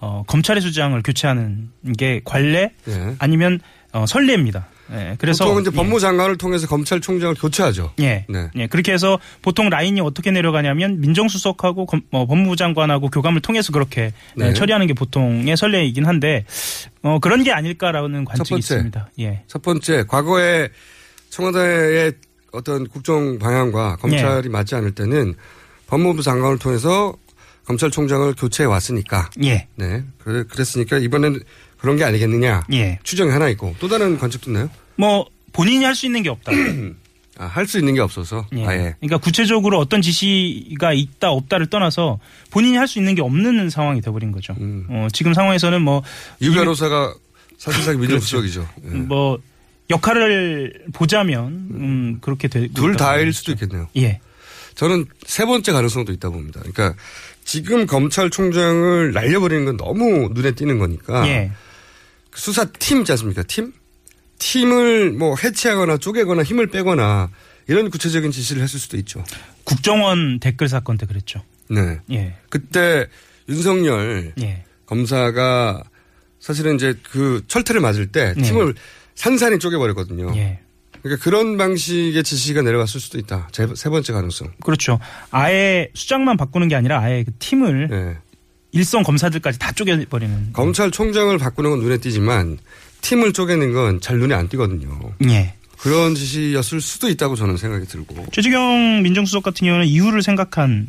어, 0.00 0.24
검찰의 0.26 0.60
수장을 0.60 1.00
교체하는 1.02 1.70
게 1.96 2.20
관례 2.22 2.72
예. 2.86 3.14
아니면 3.18 3.60
어, 3.92 4.04
선례입니다. 4.06 4.66
예, 4.92 5.16
그래서 5.18 5.44
보통 5.44 5.60
이제 5.60 5.70
예. 5.72 5.76
법무장관을 5.76 6.36
통해서 6.38 6.66
검찰총장을 6.66 7.34
교체하죠. 7.34 7.92
예. 8.00 8.24
네. 8.28 8.48
예, 8.56 8.66
그렇게 8.66 8.92
해서 8.92 9.18
보통 9.42 9.68
라인이 9.68 10.00
어떻게 10.00 10.30
내려가냐면 10.30 11.00
민정수석하고 11.00 11.86
검- 11.86 12.00
어, 12.10 12.26
법무부 12.26 12.56
장관하고 12.56 13.10
교감을 13.10 13.40
통해서 13.40 13.72
그렇게 13.72 14.12
네. 14.36 14.48
예, 14.48 14.52
처리하는 14.54 14.86
게 14.86 14.94
보통의 14.94 15.56
선례이긴 15.56 16.06
한데 16.06 16.44
어, 17.02 17.18
그런 17.20 17.42
게 17.44 17.52
아닐까라는 17.52 18.24
관측이 18.24 18.48
번째. 18.50 18.58
있습니다. 18.74 19.10
예. 19.20 19.42
첫 19.46 19.62
번째 19.62 20.04
과거에 20.08 20.68
청와대의 21.30 22.12
어떤 22.52 22.86
국정 22.88 23.38
방향과 23.38 23.96
검찰이 23.96 24.46
예. 24.46 24.50
맞지 24.50 24.74
않을 24.76 24.92
때는 24.92 25.34
법무부 25.86 26.22
장관을 26.22 26.58
통해서 26.58 27.14
검찰총장을 27.66 28.34
교체해 28.34 28.66
왔으니까. 28.66 29.28
예. 29.44 29.66
네. 29.76 30.02
그랬으니까 30.24 30.96
이번엔 30.98 31.40
그런 31.78 31.96
게 31.96 32.04
아니겠느냐. 32.04 32.64
예. 32.72 32.98
추정이 33.02 33.30
하나 33.30 33.48
있고 33.48 33.74
또 33.78 33.88
다른 33.88 34.18
관측도 34.18 34.50
있나요? 34.50 34.68
뭐 34.96 35.26
본인이 35.52 35.84
할 35.84 35.94
수 35.94 36.06
있는 36.06 36.22
게 36.22 36.28
없다. 36.28 36.52
아, 37.40 37.46
할 37.46 37.66
수 37.68 37.78
있는 37.78 37.94
게 37.94 38.00
없어서. 38.00 38.46
예. 38.56 38.66
아 38.66 38.74
예. 38.74 38.94
그러니까 39.00 39.18
구체적으로 39.18 39.78
어떤 39.78 40.02
지시가 40.02 40.92
있다 40.92 41.30
없다를 41.30 41.66
떠나서 41.66 42.18
본인이 42.50 42.76
할 42.76 42.88
수 42.88 42.98
있는 42.98 43.14
게 43.14 43.22
없는 43.22 43.70
상황이 43.70 44.00
돼버린 44.00 44.32
거죠. 44.32 44.54
음. 44.60 44.86
어, 44.90 45.06
지금 45.12 45.34
상황에서는 45.34 45.80
뭐유 45.82 46.52
변호사가 46.54 47.14
사실상 47.56 48.00
민정수석이죠. 48.00 48.68
예. 48.84 48.88
뭐 48.88 49.38
역할을 49.90 50.84
보자면 50.92 51.68
음, 51.70 52.18
그렇게 52.20 52.48
되고 52.48 52.72
둘 52.74 52.96
다일. 52.96 53.32
수도 53.32 53.52
있겠네요. 53.52 53.88
예. 53.96 54.20
저는 54.74 55.06
세 55.26 55.44
번째 55.44 55.72
가능성도 55.72 56.12
있다고 56.12 56.34
봅니다. 56.34 56.60
그러니까 56.60 56.94
지금 57.44 57.86
검찰총장을 57.86 59.12
날려버리는 59.12 59.64
건 59.64 59.76
너무 59.76 60.28
눈에 60.32 60.52
띄는 60.52 60.78
거니까 60.78 61.26
예. 61.28 61.50
수사팀 62.38 63.00
있지 63.00 63.12
않습니까? 63.12 63.42
팀? 63.42 63.72
팀을 64.38 65.12
뭐 65.12 65.34
해체하거나 65.42 65.98
쪼개거나 65.98 66.42
힘을 66.44 66.68
빼거나 66.68 67.30
이런 67.66 67.90
구체적인 67.90 68.30
지시를 68.30 68.62
했을 68.62 68.78
수도 68.78 68.96
있죠. 68.98 69.24
국정원 69.64 70.38
댓글 70.40 70.68
사건 70.68 70.96
때 70.96 71.06
그랬죠. 71.06 71.42
네. 71.68 71.98
예. 72.12 72.36
그때 72.48 73.06
윤석열 73.48 74.32
예. 74.40 74.64
검사가 74.86 75.82
사실은 76.40 76.76
이제 76.76 76.94
그 77.02 77.42
철퇴를 77.48 77.80
맞을 77.80 78.06
때 78.06 78.32
네. 78.36 78.42
팀을 78.42 78.74
산산히 79.16 79.58
쪼개버렸거든요. 79.58 80.32
예. 80.36 80.60
그러니까 81.02 81.22
그런 81.22 81.56
방식의 81.56 82.22
지시가 82.22 82.62
내려갔을 82.62 83.00
수도 83.00 83.18
있다. 83.18 83.48
제- 83.52 83.66
세 83.74 83.88
번째 83.90 84.12
가능성. 84.12 84.52
그렇죠. 84.64 84.98
아예 85.30 85.88
수장만 85.94 86.36
바꾸는 86.36 86.68
게 86.68 86.74
아니라 86.76 87.00
아예 87.00 87.24
그 87.24 87.32
팀을 87.38 87.88
네. 87.88 88.16
일선 88.72 89.02
검사들까지 89.02 89.58
다 89.58 89.72
쪼개버리는. 89.72 90.52
검찰총장을 90.52 91.36
바꾸는 91.38 91.70
건 91.70 91.80
눈에 91.80 91.98
띄지만 91.98 92.58
팀을 93.00 93.32
쪼개는 93.32 93.72
건 93.72 94.00
잘 94.00 94.18
눈에 94.18 94.34
안 94.34 94.48
띄거든요. 94.48 94.98
예. 95.28 95.54
그런 95.78 96.14
짓이었을 96.14 96.80
수도 96.80 97.08
있다고 97.08 97.36
저는 97.36 97.56
생각이 97.56 97.86
들고. 97.86 98.26
최재경 98.32 99.02
민정수석 99.02 99.42
같은 99.44 99.64
경우는 99.66 99.86
이유를 99.86 100.22
생각하는 100.22 100.88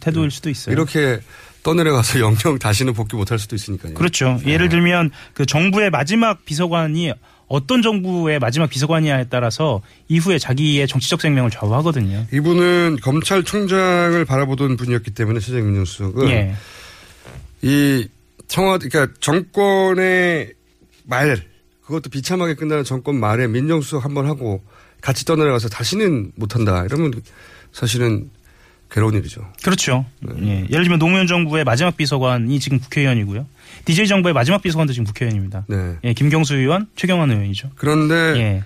태도일 0.00 0.30
수도 0.30 0.48
있어요. 0.50 0.72
이렇게 0.72 1.20
떠내려가서 1.62 2.20
영영 2.20 2.58
다시는 2.58 2.94
복귀 2.94 3.16
못할 3.16 3.38
수도 3.38 3.54
있으니까요. 3.54 3.94
그렇죠. 3.94 4.40
예를 4.46 4.68
들면 4.68 5.10
그 5.34 5.46
정부의 5.46 5.90
마지막 5.90 6.44
비서관이 6.44 7.12
어떤 7.46 7.82
정부의 7.82 8.38
마지막 8.38 8.68
비서관이냐에 8.70 9.26
따라서 9.30 9.82
이후에 10.08 10.38
자기의 10.38 10.88
정치적 10.88 11.20
생명을 11.20 11.50
좌우하거든요. 11.50 12.26
이분은 12.32 12.98
검찰총장을 13.02 14.24
바라보던 14.24 14.76
분이었기 14.78 15.10
때문에 15.12 15.40
최재경 15.40 15.66
민정수석은 15.66 16.28
예. 16.30 16.54
이 17.64 18.08
청와대 18.46 18.88
그러니까 18.88 19.14
정권의 19.20 20.52
말 21.04 21.42
그것도 21.86 22.10
비참하게 22.10 22.54
끝나는 22.54 22.84
정권 22.84 23.18
말에 23.18 23.46
민정수석 23.46 24.04
한 24.04 24.14
번 24.14 24.26
하고 24.26 24.62
같이 25.00 25.24
떠내려가서 25.24 25.68
다시는 25.68 26.32
못한다 26.36 26.84
이러면 26.84 27.12
사실은 27.72 28.30
괴로운 28.90 29.14
일이죠. 29.14 29.50
그렇죠. 29.62 30.06
예. 30.42 30.66
예를 30.70 30.84
들면 30.84 30.98
노무현 30.98 31.26
정부의 31.26 31.64
마지막 31.64 31.96
비서관이 31.96 32.60
지금 32.60 32.78
국회의원이고요. 32.78 33.46
DJ 33.86 34.06
정부의 34.06 34.34
마지막 34.34 34.62
비서관도 34.62 34.92
지금 34.92 35.04
국회의원입니다. 35.06 35.64
네. 35.68 35.96
예, 36.04 36.12
김경수 36.12 36.54
의원, 36.54 36.86
최경환 36.96 37.30
의원이죠. 37.30 37.70
그런데 37.76 38.14
예. 38.38 38.64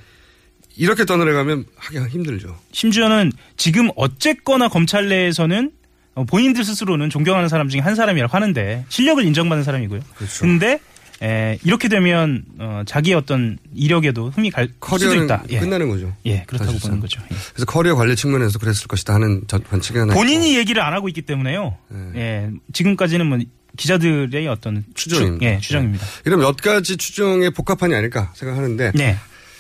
이렇게 0.76 1.04
떠내려가면 1.06 1.64
하기가 1.76 2.08
힘들죠. 2.08 2.56
심지어는 2.72 3.32
지금 3.56 3.88
어쨌거나 3.96 4.68
검찰 4.68 5.08
내에서는 5.08 5.66
어, 5.66 5.77
본인들 6.24 6.64
스스로는 6.64 7.10
존경하는 7.10 7.48
사람 7.48 7.68
중에 7.68 7.80
한 7.80 7.94
사람이라고 7.94 8.32
하는데 8.34 8.84
실력을 8.88 9.24
인정받는 9.24 9.64
사람이고요. 9.64 10.00
그렇죠. 10.16 10.40
근데 10.40 10.80
에, 11.20 11.58
이렇게 11.64 11.88
되면 11.88 12.44
어, 12.60 12.82
자기의 12.86 13.16
어떤 13.16 13.58
이력에도 13.74 14.30
흠이 14.30 14.50
갈 14.52 14.68
수도 14.98 15.14
있다. 15.16 15.42
예. 15.50 15.58
끝나는 15.58 15.88
거죠. 15.88 16.14
예, 16.26 16.44
그렇다고 16.46 16.70
사실상. 16.70 16.90
보는 16.90 17.00
거죠. 17.00 17.20
예. 17.32 17.36
그래서 17.52 17.66
커리어 17.66 17.96
관리 17.96 18.14
측면에서 18.14 18.58
그랬을 18.60 18.86
것이다 18.86 19.14
하는 19.14 19.42
전- 19.48 19.64
관측이 19.64 19.98
하나 19.98 20.14
본인이 20.14 20.56
얘기를 20.56 20.80
안 20.80 20.92
하고 20.92 21.08
있기 21.08 21.22
때문에요. 21.22 21.76
예, 22.14 22.50
지금까지는 22.72 23.26
뭐 23.26 23.38
기자들의 23.76 24.46
어떤 24.48 24.84
추정입니다. 24.94 25.38
추, 25.44 25.44
예, 25.44 25.58
추정입니다. 25.58 26.06
이런 26.24 26.38
몇 26.40 26.56
가지 26.56 26.96
추정의 26.96 27.50
복합판이 27.50 27.94
아닐까 27.96 28.32
생각하는데 28.36 28.92
네. 28.94 29.16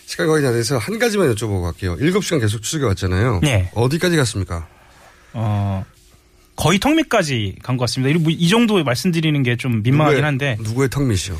시간이 0.06 0.28
거의 0.28 0.42
다 0.44 0.52
돼서 0.52 0.78
한 0.78 0.98
가지만 1.00 1.34
여쭤보고 1.34 1.62
갈게요. 1.62 1.96
7시간 1.96 2.40
계속 2.40 2.62
추적해 2.62 2.84
왔잖아요. 2.86 3.40
네. 3.42 3.70
어디까지 3.74 4.16
갔습니까? 4.16 4.66
어, 5.34 5.84
거의 6.58 6.80
턱밑까지 6.80 7.56
간 7.62 7.76
것 7.76 7.82
같습니다. 7.84 8.18
이- 8.18 8.20
뭐이 8.20 8.48
정도 8.48 8.82
말씀드리는 8.82 9.40
게 9.44 9.56
좀 9.56 9.82
민망하긴 9.82 10.20
누구의- 10.20 10.24
한데. 10.24 10.56
누구의 10.60 10.88
턱밑이요? 10.90 11.38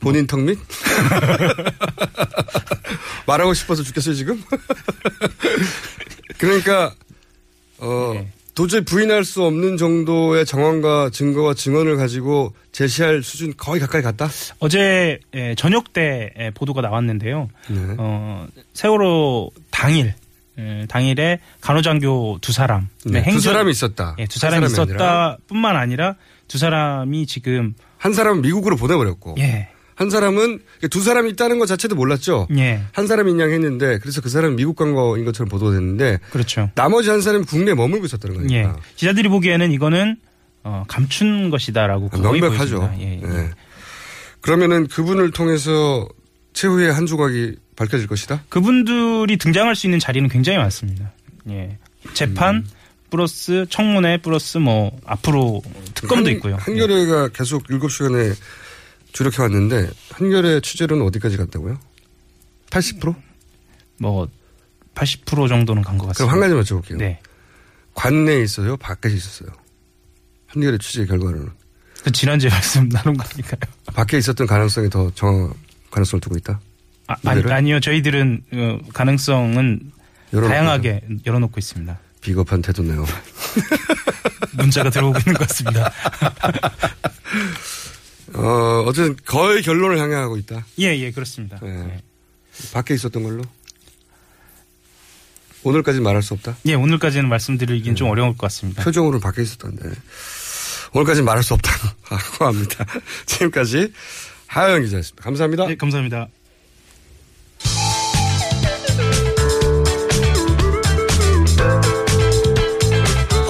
본인 0.00 0.26
턱밑? 0.26 0.58
말하고 3.26 3.54
싶어서 3.54 3.82
죽겠어요, 3.82 4.14
지금? 4.14 4.42
그러니까, 6.38 6.94
어, 7.78 8.12
네. 8.14 8.28
도저히 8.54 8.82
부인할 8.84 9.24
수 9.24 9.42
없는 9.44 9.76
정도의 9.76 10.46
정황과 10.46 11.10
증거와 11.10 11.54
증언을 11.54 11.96
가지고 11.96 12.54
제시할 12.72 13.22
수준 13.22 13.52
거의 13.56 13.80
가까이 13.80 14.02
갔다? 14.02 14.28
어제 14.60 15.18
예, 15.34 15.54
저녁 15.56 15.92
때 15.92 16.32
예, 16.38 16.50
보도가 16.50 16.80
나왔는데요. 16.80 17.48
네. 17.68 17.76
어, 17.98 18.46
세월호 18.74 19.50
당일 19.70 20.06
예, 20.06 20.14
당일에 20.88 21.40
간호장교 21.60 22.38
두 22.40 22.52
사람 22.52 22.88
네, 23.04 23.22
두 23.24 23.40
사람이 23.40 23.70
있었다. 23.70 24.16
예, 24.18 24.26
두한 24.26 24.50
사람이 24.52 24.66
있었다 24.66 25.36
뿐만 25.48 25.76
아니라 25.76 26.14
두 26.48 26.58
사람이 26.58 27.26
지금 27.26 27.74
한 27.98 28.12
사람은 28.12 28.42
미국으로 28.42 28.76
보내버렸고. 28.76 29.36
예. 29.38 29.68
한 29.96 30.10
사람은 30.10 30.60
두 30.90 31.00
사람이 31.00 31.30
있다는 31.30 31.58
것 31.60 31.66
자체도 31.66 31.94
몰랐죠. 31.94 32.48
예. 32.56 32.82
한 32.92 33.06
사람이 33.06 33.30
인양했는데 33.30 33.98
그래서 33.98 34.20
그 34.20 34.28
사람이 34.28 34.56
미국 34.56 34.76
간 34.76 34.92
거인 34.92 35.24
것처럼 35.24 35.48
보도됐는데 35.48 36.18
그렇죠. 36.30 36.70
나머지 36.74 37.10
한 37.10 37.20
사람이 37.20 37.44
국내에 37.44 37.74
머물고 37.74 38.04
있었다는 38.06 38.36
거니까. 38.36 38.54
예. 38.54 38.72
기자들이 38.96 39.28
보기에는 39.28 39.70
이거는 39.72 40.16
어, 40.64 40.84
감춘 40.88 41.50
것이다라고 41.50 42.08
거의 42.08 42.40
명백하죠. 42.40 42.92
예, 42.98 43.20
예. 43.22 43.22
예. 43.22 43.50
그러면은 44.40 44.86
그분을 44.88 45.30
통해서 45.30 46.08
최후의 46.54 46.92
한 46.92 47.06
조각이 47.06 47.56
밝혀질 47.76 48.06
것이다? 48.06 48.44
그분들이 48.48 49.36
등장할 49.36 49.74
수 49.76 49.86
있는 49.86 49.98
자리는 49.98 50.28
굉장히 50.28 50.58
많습니다. 50.58 51.12
예. 51.50 51.78
재판 52.14 52.56
음. 52.56 52.66
플러스 53.10 53.66
청문회 53.70 54.18
플러스 54.18 54.58
뭐 54.58 54.96
앞으로 55.04 55.62
특검도 55.94 56.28
한- 56.28 56.36
있고요. 56.36 56.56
한겨레가 56.56 57.28
계속 57.28 57.64
7시간에 57.68 58.34
주력해 59.12 59.42
왔는데 59.42 59.88
한겨레 60.10 60.60
취재로는 60.60 61.04
어디까지 61.06 61.36
갔다고요? 61.36 61.78
80%? 62.70 63.14
뭐 63.98 64.28
80% 64.94 65.48
정도는 65.48 65.82
간것 65.82 66.00
그럼 66.00 66.28
같습니다. 66.28 66.32
한 66.32 66.40
가지만 66.40 66.62
여쭤볼게요. 66.64 66.96
네. 66.98 67.20
관내에 67.94 68.42
있어요? 68.42 68.76
밖에 68.76 69.08
있었어요? 69.08 69.50
한겨레 70.46 70.78
취재 70.78 71.06
결과로는. 71.06 71.48
그 72.02 72.10
지난주에 72.12 72.50
말씀 72.50 72.88
나눈 72.88 73.16
거니까요. 73.16 73.60
밖에 73.94 74.18
있었던 74.18 74.46
가능성이 74.46 74.90
더 74.90 75.10
정확 75.14 75.54
가능성을 75.92 76.20
두고 76.20 76.36
있다? 76.36 76.60
아, 77.06 77.16
아니? 77.24 77.52
아니 77.52 77.72
요. 77.72 77.80
저희들은 77.80 78.42
어, 78.52 78.78
가능성은 78.92 79.92
열어놓고 80.32 80.52
다양하게 80.52 81.02
열어놓고 81.26 81.54
있습니다. 81.58 81.98
비겁한 82.20 82.62
태도네요. 82.62 83.04
문자가 84.56 84.90
들어오고 84.90 85.18
있는 85.18 85.34
것 85.34 85.46
같습니다. 85.48 85.92
어, 88.34 88.84
어쨌든 88.86 89.16
거의 89.26 89.62
결론을 89.62 89.98
향해 89.98 90.14
가고 90.14 90.36
있다. 90.36 90.64
예, 90.80 90.96
예, 90.98 91.10
그렇습니다. 91.12 91.58
예. 91.62 92.00
밖에 92.72 92.94
있었던 92.94 93.22
걸로? 93.22 93.42
오늘까지 95.64 96.00
말할 96.00 96.22
수 96.22 96.34
없다? 96.34 96.56
예, 96.66 96.74
오늘까지는 96.74 97.28
말씀드리긴 97.28 97.94
좀 97.94 98.10
어려울 98.10 98.30
것 98.32 98.38
같습니다. 98.46 98.82
표정으로는 98.84 99.20
밖에 99.20 99.42
있었던데. 99.42 99.90
오늘까지 100.92 101.22
말할 101.22 101.42
수 101.42 101.54
없다고 101.54 101.88
합니다. 102.44 102.84
지금까지 103.26 103.92
하영 104.46 104.82
기자였습니다. 104.82 105.24
감사합니다. 105.24 105.66
네, 105.66 105.76
감사합니다. 105.76 106.28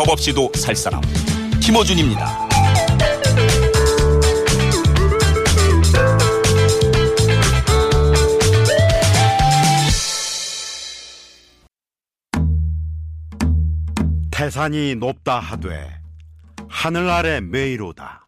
겁 0.04 0.10
없이도 0.10 0.52
살 0.54 0.76
사람 0.76 1.00
김어준입니다. 1.60 2.48
태산이 14.30 14.94
높다 14.96 15.38
하되 15.38 15.90
하늘 16.68 17.08
아래 17.08 17.40
매이로다. 17.40 18.26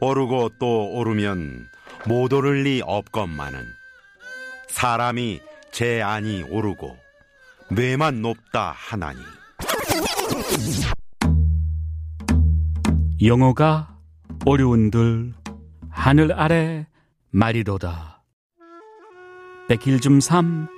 오르고 0.00 0.50
또 0.60 0.92
오르면 0.92 1.66
못 2.06 2.30
오를 2.34 2.62
리 2.64 2.82
없건만은 2.84 3.64
사람이 4.68 5.40
제 5.72 6.02
안이 6.02 6.42
오르고 6.50 6.94
뇌만 7.70 8.20
높다 8.20 8.74
하나니 8.76 9.37
영어가 13.22 13.96
어려운들 14.46 15.34
하늘 15.90 16.32
아래 16.32 16.86
말이로다. 17.30 18.22
백일 19.68 20.00
좀삼 20.00 20.68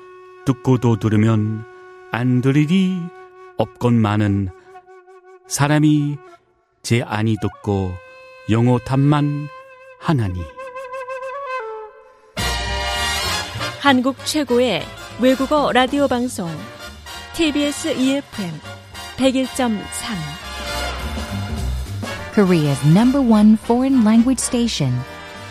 듣고도 0.47 0.99
들으면 0.99 1.65
안 2.11 2.41
들으리 2.41 2.99
없건만은 3.57 4.49
사람이 5.47 6.17
제 6.83 7.03
안이 7.03 7.37
듣고 7.41 7.93
영어 8.51 8.79
탐만 8.79 9.49
하나니. 10.01 10.41
한국 13.81 14.17
최고의 14.25 14.83
외국어 15.21 15.73
라디오 15.73 16.09
방송 16.09 16.51
TBS 17.35 17.97
EFM 17.97 18.80
101.3 19.21 19.77
Korea's 22.33 22.83
number 22.87 23.21
one 23.21 23.55
foreign 23.55 24.03
language 24.03 24.39
station, 24.39 24.99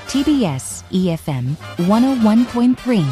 TBS 0.08 0.84
EFM 0.90 1.56
101.3. 1.78 3.06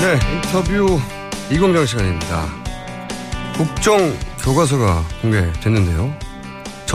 네, 0.00 0.18
인터뷰 0.32 0.98
이공장 1.52 1.84
시간입니다. 1.84 2.46
국정 3.58 3.98
교과서가 4.42 5.02
공개됐는데요. 5.20 6.25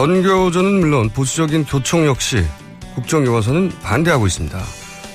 전교조는 0.01 0.79
물론 0.79 1.09
보수적인 1.09 1.65
교총 1.65 2.07
역시 2.07 2.37
국정 2.95 3.23
교과서는 3.23 3.69
반대하고 3.83 4.25
있습니다. 4.25 4.59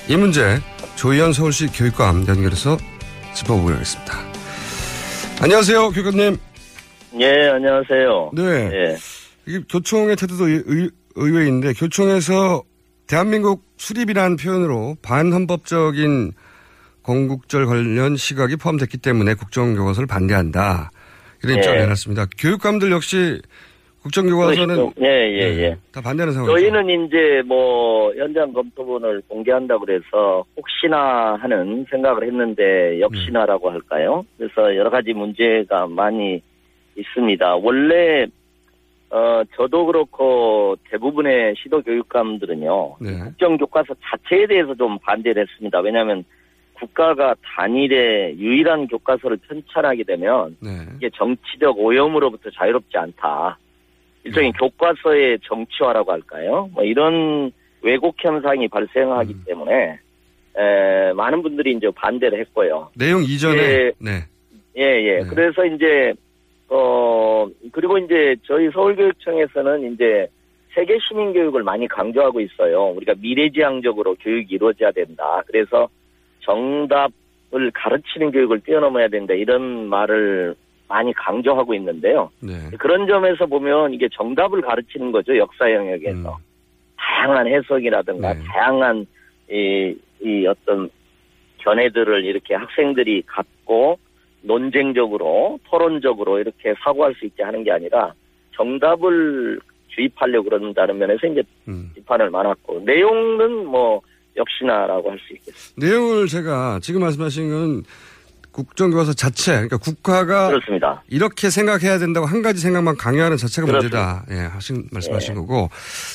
이 0.07 0.15
문제 0.15 0.61
조희연 0.95 1.33
서울시 1.33 1.67
교육감 1.67 2.25
연결해서 2.25 2.77
짚어보기로 3.33 3.75
하겠습니다. 3.75 4.13
안녕하세요, 5.41 5.89
교관님. 5.89 6.37
예, 7.19 7.49
안녕하세요. 7.49 8.31
네. 8.33 8.43
예. 8.71 8.97
이게 9.45 9.59
교총의 9.69 10.15
태도도 10.15 10.47
의, 10.47 10.63
의, 10.65 10.89
의외인데 11.15 11.73
교총에서 11.73 12.63
대한민국 13.07 13.65
수립이라는 13.75 14.37
표현으로 14.37 14.95
반헌법적인 15.01 16.31
건국절 17.03 17.65
관련 17.65 18.15
시각이 18.15 18.55
포함됐기 18.55 18.99
때문에 18.99 19.33
국정교과서를 19.33 20.07
반대한다. 20.07 20.91
이런 21.43 21.57
입장을 21.57 21.77
예. 21.77 21.81
내놨습니다. 21.81 22.27
교육감들 22.37 22.89
역시 22.93 23.41
국정교과서는 24.07 24.91
예, 25.01 25.05
예, 25.05 25.49
네, 25.49 25.63
예. 25.63 25.77
다 25.91 26.01
반대하는 26.01 26.33
상황이죠. 26.33 26.57
저희는 26.57 27.05
이제 27.05 27.41
뭐 27.45 28.13
현장 28.15 28.53
검토본을 28.53 29.21
공개한다고 29.27 29.85
그래서 29.85 30.45
혹시나 30.55 31.35
하는 31.35 31.85
생각을 31.89 32.23
했는데 32.23 32.99
역시나라고 33.01 33.69
할까요? 33.69 34.25
그래서 34.37 34.75
여러 34.75 34.89
가지 34.89 35.13
문제가 35.13 35.87
많이 35.87 36.41
있습니다. 36.95 37.55
원래 37.57 38.25
어 39.09 39.41
저도 39.55 39.85
그렇고 39.85 40.75
대부분의 40.89 41.55
시도 41.61 41.81
교육감들은요. 41.81 42.95
네. 42.99 43.19
국정교과서 43.19 43.93
자체에 44.03 44.47
대해서 44.47 44.75
좀 44.75 44.97
반대를 44.99 45.43
했습니다. 45.43 45.79
왜냐하면 45.79 46.25
국가가 46.73 47.35
단일의 47.55 48.37
유일한 48.37 48.87
교과서를 48.87 49.37
편찬하게 49.37 50.03
되면 50.03 50.55
네. 50.59 50.69
이게 50.97 51.09
정치적 51.15 51.79
오염으로부터 51.79 52.49
자유롭지 52.51 52.97
않다. 52.97 53.57
일종의 54.27 54.51
교과서의 54.53 55.39
정치화라고 55.43 56.11
할까요? 56.11 56.69
뭐 56.73 56.83
이런 56.83 57.51
왜곡 57.81 58.15
현상이 58.17 58.67
발생하기 58.67 59.45
때문에 59.45 59.99
에, 60.57 61.13
많은 61.13 61.41
분들이 61.41 61.73
이제 61.73 61.89
반대를 61.95 62.39
했고요. 62.41 62.89
내용 62.95 63.23
이전에 63.23 63.61
예. 63.61 63.91
네. 63.99 64.25
예, 64.77 64.83
예. 64.83 65.23
그래서 65.29 65.65
이제, 65.65 66.13
어, 66.69 67.47
그리고 67.71 67.97
이제 67.97 68.35
저희 68.45 68.69
서울교육청에서는 68.71 69.93
이제 69.93 70.27
세계 70.75 70.97
시민 70.99 71.33
교육을 71.33 71.63
많이 71.63 71.87
강조하고 71.87 72.39
있어요. 72.39 72.89
우리가 72.89 73.15
미래지향적으로 73.19 74.15
교육이 74.15 74.53
이루어져야 74.53 74.91
된다. 74.91 75.41
그래서 75.47 75.87
정답을 76.41 77.71
가르치는 77.73 78.31
교육을 78.31 78.59
뛰어넘어야 78.61 79.07
된다. 79.07 79.33
이런 79.33 79.87
말을 79.87 80.55
많이 80.87 81.13
강조하고 81.13 81.73
있는데요. 81.75 82.29
네. 82.39 82.53
그런 82.79 83.07
점에서 83.07 83.45
보면 83.45 83.93
이게 83.93 84.07
정답을 84.13 84.61
가르치는 84.61 85.11
거죠. 85.11 85.37
역사 85.37 85.71
영역에서. 85.71 86.37
다양한 86.97 87.47
해석이라든가 87.47 88.33
다양한 88.33 89.05
이, 89.49 89.95
이 90.21 90.45
어떤 90.47 90.89
견해들을 91.59 92.25
이렇게 92.25 92.55
학생들이 92.55 93.23
갖고 93.25 93.97
논쟁적으로 94.41 95.59
토론적으로 95.69 96.39
이렇게 96.39 96.73
사고할 96.83 97.13
수 97.15 97.25
있게 97.25 97.43
하는 97.43 97.63
게 97.63 97.71
아니라 97.71 98.13
정답을 98.55 99.59
주입하려고 99.89 100.49
그런다는 100.49 100.97
면에서 100.97 101.27
이제 101.27 101.43
비판을 101.95 102.29
많았고 102.29 102.81
내용은 102.85 103.65
뭐 103.65 104.01
역시나라고 104.35 105.11
할 105.11 105.19
수 105.19 105.33
있겠습니다. 105.33 105.87
내용을 105.87 106.27
제가 106.27 106.79
지금 106.81 107.01
말씀하신 107.01 107.49
건 107.49 107.83
국정교과서 108.51 109.13
자체, 109.13 109.51
그러니까 109.51 109.77
국가가 109.77 110.47
그렇습니다. 110.49 111.03
이렇게 111.07 111.49
생각해야 111.49 111.99
된다고 111.99 112.25
한 112.25 112.41
가지 112.41 112.59
생각만 112.61 112.97
강요하는 112.97 113.37
자체가 113.37 113.71
문제다. 113.71 114.25
예, 114.31 114.35
하신 114.35 114.87
말씀하신 114.91 115.35
거고 115.35 115.69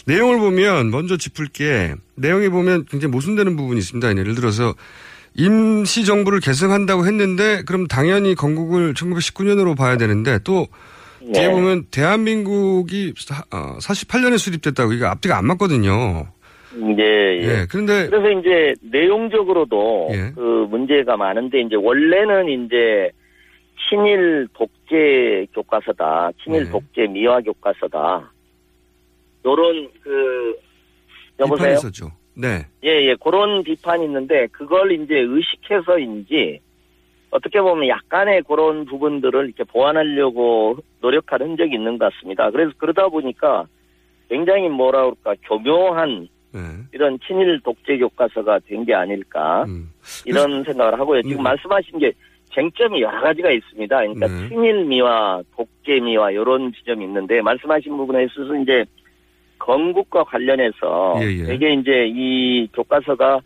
내용을 0.07 0.39
보면 0.39 0.91
먼저 0.91 1.17
짚을 1.17 1.47
게 1.49 1.95
내용에 2.17 2.49
보면 2.49 2.87
굉장히 2.91 3.13
모순되는 3.13 3.57
부분이 3.57 3.79
있습니다. 3.79 4.17
예를 4.17 4.35
들어서 4.35 4.75
임시 5.35 6.05
정부를 6.05 6.41
계승한다고 6.41 7.07
했는데 7.07 7.63
그럼 7.65 7.87
당연히 7.87 8.35
건국을 8.35 8.95
1919년으로 8.95 9.77
봐야 9.77 9.97
되는데 9.97 10.39
또 10.45 10.69
뒤에 11.33 11.47
네. 11.47 11.51
보면 11.51 11.87
대한민국이 11.91 13.15
48년에 13.15 14.39
수립됐다고 14.39 14.93
이게 14.93 15.05
앞뒤가 15.05 15.39
안 15.39 15.47
맞거든요. 15.47 16.27
예, 16.99 17.03
예. 17.03 17.43
예, 17.43 17.67
그런데 17.71 18.09
그래서 18.09 18.31
이제 18.39 18.75
내용적으로도 18.83 20.09
예. 20.13 20.33
그 20.35 20.67
문제가 20.71 21.17
많은데 21.17 21.61
이제 21.61 21.77
원래는 21.77 22.49
이제 22.49 23.11
친일 23.89 24.49
독재 24.55 25.47
교과서다, 25.55 26.31
친일 26.43 26.65
네. 26.65 26.71
독재 26.71 27.07
미화 27.09 27.41
교과서다. 27.41 28.33
요런 29.45 29.89
그 30.03 30.57
여보세요. 31.41 31.73
있었죠. 31.75 32.07
네. 32.35 32.67
예, 32.85 32.89
예, 32.89 33.17
그런 33.23 33.63
비판이 33.63 34.05
있는데, 34.05 34.47
그걸 34.53 34.93
이제 34.93 35.17
의식해서인지, 35.19 36.61
어떻게 37.31 37.61
보면 37.61 37.89
약간의 37.89 38.43
그런 38.43 38.85
부분들을 38.85 39.47
이렇게 39.47 39.65
보완하려고 39.65 40.77
노력한 41.01 41.41
흔적이 41.43 41.75
있는 41.75 41.99
것 41.99 42.13
같습니다. 42.13 42.51
그래서 42.51 42.73
그러다 42.79 43.09
보니까 43.09 43.67
굉장히 44.29 44.69
뭐라 44.69 45.03
그럴까, 45.03 45.35
교묘한 45.47 46.29
네. 46.53 46.61
이런 46.93 47.19
친일 47.27 47.61
독재 47.63 47.99
교과서가 47.99 48.61
된 48.67 48.85
게 48.85 48.95
아닐까, 48.95 49.65
음. 49.69 49.91
이런 50.25 50.65
생각을 50.65 50.99
하고요. 50.99 51.23
지금 51.23 51.43
말씀하신 51.43 51.99
게 51.99 52.13
쟁점이 52.53 53.01
여러 53.01 53.21
가지가 53.21 53.51
있습니다. 53.51 53.97
그러니까 53.97 54.27
네. 54.27 54.49
친일미와 54.49 55.43
독재미와 55.57 56.33
이런 56.33 56.73
지점이 56.73 57.05
있는데, 57.05 57.41
말씀하신 57.41 57.97
부분에 57.97 58.25
있어서 58.25 58.55
이제 58.57 58.85
건국과 59.59 60.25
관련해서 60.25 61.15
예, 61.23 61.27
예. 61.39 61.45
되게 61.45 61.73
이제 61.75 62.07
이 62.09 62.67
교과서가 62.75 63.41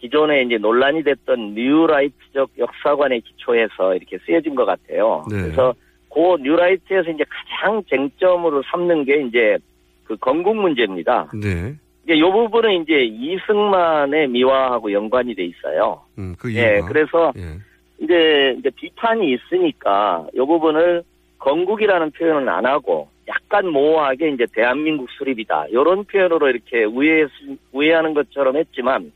기존에 0.00 0.42
이제 0.42 0.56
논란이 0.58 1.02
됐던 1.02 1.54
뉴라이트적 1.54 2.50
역사관에 2.58 3.20
기초해서 3.20 3.94
이렇게 3.94 4.18
쓰여진 4.24 4.54
것 4.54 4.64
같아요. 4.64 5.24
네. 5.30 5.42
그래서 5.42 5.74
그 6.12 6.36
뉴라이트에서 6.42 7.10
이제 7.10 7.24
가장 7.28 7.82
쟁점으로 7.88 8.62
삼는 8.70 9.04
게 9.04 9.22
이제 9.22 9.58
그 10.04 10.16
건국 10.16 10.56
문제입니다. 10.56 11.30
네. 11.34 11.74
이제 12.04 12.18
요 12.18 12.32
부분은 12.32 12.82
이제 12.82 13.04
이승만의 13.04 14.28
미화하고 14.28 14.92
연관이 14.92 15.34
돼 15.34 15.44
있어요. 15.44 16.02
음, 16.18 16.34
그 16.38 16.54
예, 16.54 16.74
이유가. 16.76 16.88
그래서 16.88 17.32
예. 17.36 17.58
이제 18.00 18.56
이제 18.58 18.70
비판이 18.74 19.32
있으니까 19.32 20.26
요 20.34 20.46
부분을 20.46 21.04
건국이라는 21.38 22.10
표현은 22.12 22.48
안 22.48 22.66
하고 22.66 23.08
약간 23.28 23.68
모호하게 23.68 24.30
이제 24.30 24.46
대한민국 24.52 25.08
수립이다. 25.10 25.66
이런 25.70 26.04
표현으로 26.04 26.48
이렇게 26.48 26.84
우회 26.84 27.26
우회하는 27.72 28.14
것처럼 28.14 28.56
했지만 28.56 29.12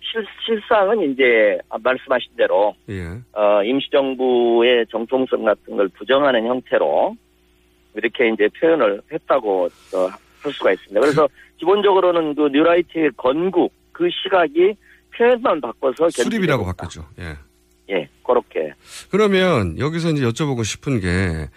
실, 0.00 0.24
실상은 0.44 1.12
이제 1.12 1.58
아, 1.68 1.76
말씀하신 1.82 2.32
대로 2.36 2.74
예. 2.88 3.06
어, 3.32 3.62
임시정부의 3.62 4.86
정통성 4.90 5.44
같은 5.44 5.76
걸 5.76 5.88
부정하는 5.88 6.46
형태로 6.46 7.16
이렇게 7.94 8.28
이제 8.28 8.48
표현을 8.60 9.02
했다고 9.12 9.64
어, 9.64 10.24
할 10.44 10.52
수가 10.52 10.72
있습니다. 10.72 11.00
그래서 11.00 11.28
기본적으로는 11.58 12.34
그 12.34 12.48
뉴라이트의 12.48 13.10
건국 13.16 13.72
그 13.92 14.08
시각이 14.10 14.74
표현만 15.16 15.60
바꿔서 15.60 16.10
수립이라고 16.10 16.64
바뀌었죠. 16.64 17.06
예. 17.20 17.36
예, 17.90 18.08
그렇게. 18.26 18.72
그러면 19.10 19.78
여기서 19.78 20.10
이제 20.10 20.22
여쭤보고 20.24 20.64
싶은 20.64 21.00
게 21.00 21.48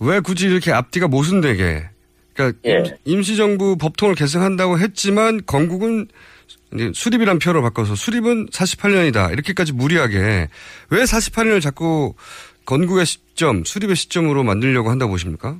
왜 0.00 0.20
굳이 0.20 0.46
이렇게 0.46 0.72
앞뒤가 0.72 1.08
모순되게 1.08 1.88
그러니까 2.34 2.58
예. 2.66 2.84
임, 3.04 3.22
시정부 3.22 3.76
법통을 3.78 4.14
개정한다고 4.14 4.78
했지만 4.78 5.40
건국은 5.44 6.06
수립이란 6.94 7.38
표현을 7.40 7.62
바꿔서 7.62 7.94
수립은 7.94 8.46
48년이다 8.46 9.32
이렇게까지 9.32 9.72
무리하게 9.72 10.48
왜 10.90 11.02
48년을 11.02 11.60
자꾸 11.60 12.14
건국의 12.64 13.06
시점 13.06 13.64
수립의 13.64 13.96
시점으로 13.96 14.44
만들려고 14.44 14.90
한다고 14.90 15.12
보십니까? 15.12 15.58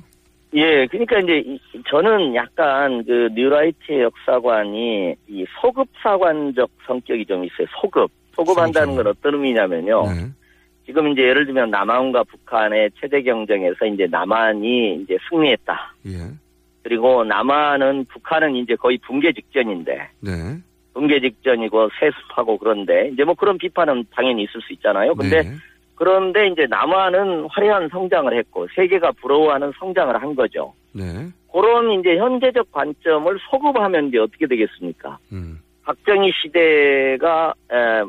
예, 0.55 0.87
그러니까 0.87 1.19
이제 1.19 1.37
이- 1.45 1.59
저는 1.87 2.33
약간 2.35 3.03
그 3.05 3.29
뉴라이트의 3.33 4.01
역사관이 4.01 5.15
이 5.27 5.45
소급 5.61 5.87
사관적 6.01 6.69
성격이 6.87 7.25
좀 7.25 7.43
있어요. 7.45 7.67
소급. 7.79 8.09
소급한다는 8.33 8.95
건 8.95 9.07
어떤 9.07 9.33
의미냐면요. 9.35 10.03
네. 10.03 10.27
지금 10.85 11.09
이제 11.11 11.21
예를 11.21 11.45
들면 11.45 11.69
남한과 11.69 12.23
북한의 12.23 12.89
체제 12.99 13.21
경쟁에서 13.21 13.85
이제 13.85 14.07
남한이 14.09 15.01
이제 15.03 15.17
승리했다. 15.29 15.93
예. 16.07 16.11
그리고 16.81 17.23
남한은 17.23 18.05
북한은 18.05 18.55
이제 18.55 18.75
거의 18.75 18.97
붕괴 18.99 19.31
직전인데 19.33 20.09
네. 20.21 20.31
붕괴 20.93 21.19
직전이고 21.19 21.89
세습하고 21.99 22.57
그런데 22.57 23.09
이제 23.13 23.23
뭐 23.23 23.35
그런 23.35 23.57
비판은 23.57 24.05
당연히 24.15 24.43
있을 24.43 24.61
수 24.61 24.73
있잖아요. 24.73 25.13
근데 25.13 25.43
네. 25.43 25.51
그런데 25.99 26.47
이제 26.47 26.65
남한은 26.69 27.47
화려한 27.51 27.89
성장을 27.89 28.33
했고 28.33 28.65
세계가 28.73 29.11
부러워하는 29.21 29.73
성장을 29.77 30.19
한 30.21 30.33
거죠. 30.33 30.73
네. 30.93 31.03
그런 31.51 31.91
이제 31.99 32.15
현재적 32.17 32.71
관점을 32.71 33.37
소급하면 33.49 34.07
이제 34.07 34.17
어떻게 34.17 34.47
되겠습니까? 34.47 35.17
음. 35.33 35.59
박정희 35.83 36.31
시대가 36.41 37.53
에, 37.69 38.01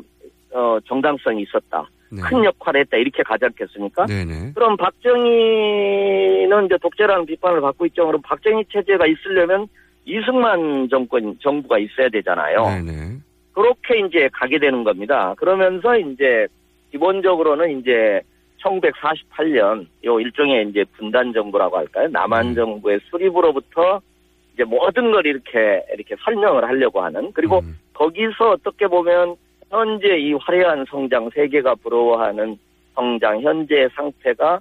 어, 0.57 0.79
정당성이 0.85 1.41
있었다. 1.41 1.85
네. 2.09 2.21
큰 2.21 2.45
역할을 2.45 2.79
했다. 2.81 2.95
이렇게 2.95 3.23
가지 3.23 3.43
않겠습니까? 3.43 4.05
네네. 4.05 4.53
그럼 4.55 4.77
박정희는 4.77 6.65
이제 6.67 6.77
독재라는 6.81 7.25
비판을 7.25 7.59
받고 7.59 7.87
있죠. 7.87 8.05
그럼 8.05 8.21
박정희 8.21 8.65
체제가 8.71 9.05
있으려면 9.05 9.67
이승만 10.05 10.87
정권 10.89 11.37
정부가 11.41 11.77
있어야 11.77 12.07
되잖아요. 12.07 12.63
네네. 12.63 13.17
그렇게 13.51 13.99
이제 13.99 14.29
가게 14.31 14.59
되는 14.59 14.85
겁니다. 14.85 15.33
그러면서 15.37 15.97
이제 15.97 16.47
기본적으로는 16.91 17.79
이제 17.79 18.21
1948년 18.63 19.87
요 20.05 20.19
일종의 20.19 20.69
이제 20.69 20.85
분단 20.97 21.33
정부라고 21.33 21.77
할까요? 21.77 22.07
남한 22.11 22.53
정부의 22.55 22.99
수립으로부터 23.09 24.01
이제 24.53 24.63
모든 24.63 25.11
걸 25.11 25.25
이렇게 25.25 25.83
이렇게 25.93 26.15
설명을 26.23 26.63
하려고 26.63 27.01
하는 27.01 27.31
그리고 27.33 27.61
거기서 27.93 28.51
어떻게 28.51 28.87
보면 28.87 29.35
현재 29.69 30.17
이 30.17 30.33
화려한 30.33 30.85
성장 30.89 31.29
세계가 31.33 31.75
부러워하는 31.75 32.57
성장 32.93 33.41
현재 33.41 33.87
상태가 33.95 34.59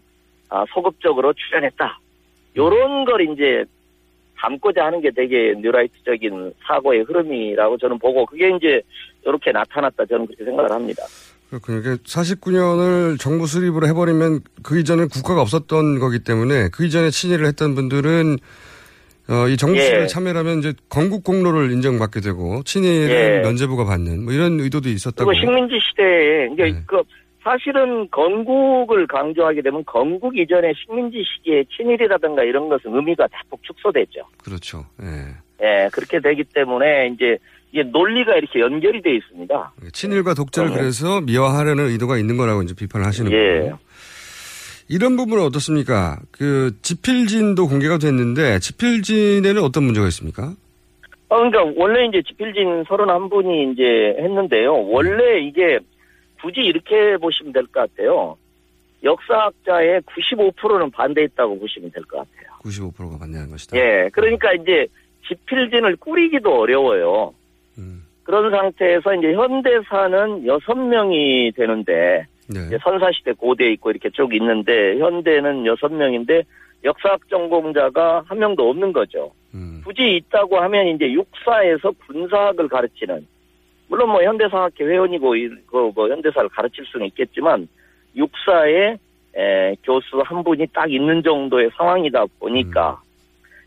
아, 0.48 0.64
소극적으로 0.72 1.32
출현했다. 1.32 1.98
요런 2.56 3.04
걸 3.04 3.20
이제 3.22 3.64
담고자 4.36 4.86
하는 4.86 5.00
게 5.00 5.10
되게 5.10 5.54
뉴라이트적인 5.58 6.54
사고의 6.66 7.02
흐름이라고 7.02 7.76
저는 7.76 7.98
보고 7.98 8.24
그게 8.24 8.48
이제 8.56 8.80
이렇게 9.24 9.52
나타났다 9.52 10.06
저는 10.06 10.26
그렇게 10.26 10.44
생각을 10.44 10.70
합니다. 10.70 11.02
그렇군요. 11.50 11.80
49년을 11.96 13.18
정부 13.18 13.46
수립으로 13.46 13.88
해버리면 13.88 14.40
그 14.62 14.78
이전에 14.78 15.06
국가가 15.12 15.42
없었던 15.42 15.98
거기 15.98 16.20
때문에 16.20 16.68
그 16.72 16.86
이전에 16.86 17.10
친일을 17.10 17.46
했던 17.46 17.74
분들은 17.74 18.38
어, 19.28 19.48
이 19.48 19.56
정부 19.56 19.80
수립에 19.80 20.02
예. 20.02 20.06
참여하면 20.06 20.58
이제 20.60 20.72
건국 20.88 21.24
공로를 21.24 21.72
인정받게 21.72 22.20
되고 22.20 22.62
친일은 22.62 23.10
예. 23.10 23.40
면제부가 23.40 23.84
받는 23.84 24.24
뭐 24.24 24.32
이런 24.32 24.60
의도도 24.60 24.88
있었다고. 24.88 25.28
그리고 25.28 25.40
식민지 25.40 25.78
시대에 25.90 26.48
이제 26.52 26.82
그 26.86 27.02
사실은 27.42 28.08
건국을 28.10 29.06
강조하게 29.06 29.62
되면 29.62 29.84
건국 29.86 30.36
이전에 30.36 30.72
식민지 30.74 31.22
시기에 31.24 31.64
친일이라든가 31.76 32.44
이런 32.44 32.68
것은 32.68 32.94
의미가 32.94 33.26
대폭 33.28 33.62
축소됐죠. 33.62 34.20
그렇죠. 34.44 34.84
예. 35.02 35.34
예, 35.62 35.88
그렇게 35.92 36.20
되기 36.20 36.44
때문에 36.44 37.08
이제 37.14 37.38
이게 37.72 37.82
논리가 37.84 38.36
이렇게 38.36 38.60
연결이 38.60 39.00
돼 39.00 39.14
있습니다. 39.16 39.72
친일과 39.92 40.34
독재를 40.34 40.70
어. 40.70 40.72
그래서 40.74 41.20
미화하려는 41.20 41.86
의도가 41.90 42.18
있는 42.18 42.36
거라고 42.36 42.62
이제 42.62 42.74
비판을 42.74 43.06
하시는 43.06 43.30
예. 43.30 43.36
거예요. 43.60 43.78
이런 44.88 45.16
부분은 45.16 45.44
어떻습니까? 45.44 46.18
그 46.32 46.72
지필진도 46.82 47.68
공개가 47.68 47.98
됐는데 47.98 48.58
지필진에는 48.58 49.62
어떤 49.62 49.84
문제가 49.84 50.08
있습니까? 50.08 50.52
어, 51.28 51.36
그러니까 51.36 51.62
원래 51.76 52.06
이제 52.06 52.20
지필진 52.26 52.82
31분이 52.84 53.72
이제 53.72 54.20
했는데요. 54.20 54.88
원래 54.88 55.40
이게 55.40 55.78
굳이 56.42 56.60
이렇게 56.60 57.16
보시면 57.18 57.52
될 57.52 57.62
것 57.68 57.88
같아요. 57.94 58.36
역사학자의 59.04 60.00
95%는 60.02 60.90
반대했다고 60.90 61.58
보시면 61.60 61.90
될 61.92 62.02
것 62.04 62.18
같아요. 62.18 62.50
95%가 62.64 63.18
반대하는 63.18 63.50
것이다. 63.52 63.76
예, 63.76 64.10
그러니까 64.12 64.52
이제 64.54 64.86
지필진을 65.28 65.96
꾸리기도 65.96 66.60
어려워요. 66.60 67.32
그런 68.22 68.50
상태에서 68.50 69.14
이제 69.14 69.32
현대사는 69.32 70.46
여섯 70.46 70.74
명이 70.74 71.52
되는데 71.56 72.26
이제 72.48 72.78
선사시대 72.82 73.32
고대 73.32 73.72
있고 73.72 73.90
이렇게 73.90 74.10
쭉 74.10 74.34
있는데 74.34 74.98
현대는 74.98 75.66
여섯 75.66 75.92
명인데 75.92 76.42
역사학 76.84 77.28
전공자가 77.28 78.22
한 78.26 78.38
명도 78.38 78.70
없는 78.70 78.92
거죠. 78.92 79.32
굳이 79.84 80.16
있다고 80.16 80.58
하면 80.58 80.86
이제 80.88 81.10
육사에서 81.12 81.92
군사학을 82.06 82.68
가르치는 82.68 83.26
물론 83.88 84.10
뭐 84.10 84.22
현대사학회 84.22 84.84
회원이고 84.84 85.34
그뭐 85.66 86.08
현대사를 86.08 86.48
가르칠 86.50 86.84
수는 86.86 87.06
있겠지만 87.06 87.66
육사에 88.14 88.96
에, 89.36 89.74
교수 89.84 90.20
한 90.24 90.42
분이 90.42 90.66
딱 90.72 90.90
있는 90.90 91.22
정도의 91.22 91.70
상황이다 91.76 92.24
보니까. 92.38 93.00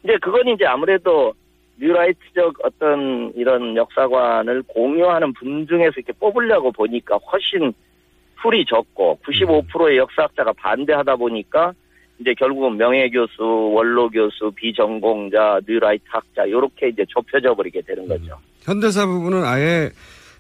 이제 0.03 0.18
그건 0.22 0.48
이제 0.49 0.65
아무래도 0.65 1.34
뉴라이트적 1.77 2.55
어떤 2.63 3.31
이런 3.35 3.75
역사관을 3.75 4.63
공유하는 4.67 5.33
분 5.33 5.67
중에서 5.67 5.93
이렇게 5.97 6.13
뽑으려고 6.13 6.71
보니까 6.71 7.17
훨씬 7.31 7.73
풀이 8.41 8.65
적고 8.65 9.19
95%의 9.25 9.97
역사학자가 9.97 10.53
반대하다 10.53 11.15
보니까 11.15 11.73
이제 12.19 12.33
결국은 12.37 12.77
명예교수, 12.77 13.71
원로교수, 13.73 14.51
비전공자, 14.55 15.59
뉴라이트 15.67 16.03
학자 16.07 16.49
요렇게 16.49 16.89
이제 16.89 17.05
좁혀져 17.09 17.55
버리게 17.55 17.81
되는 17.81 18.07
거죠. 18.07 18.37
현대사 18.61 19.05
부분은 19.05 19.43
아예 19.43 19.89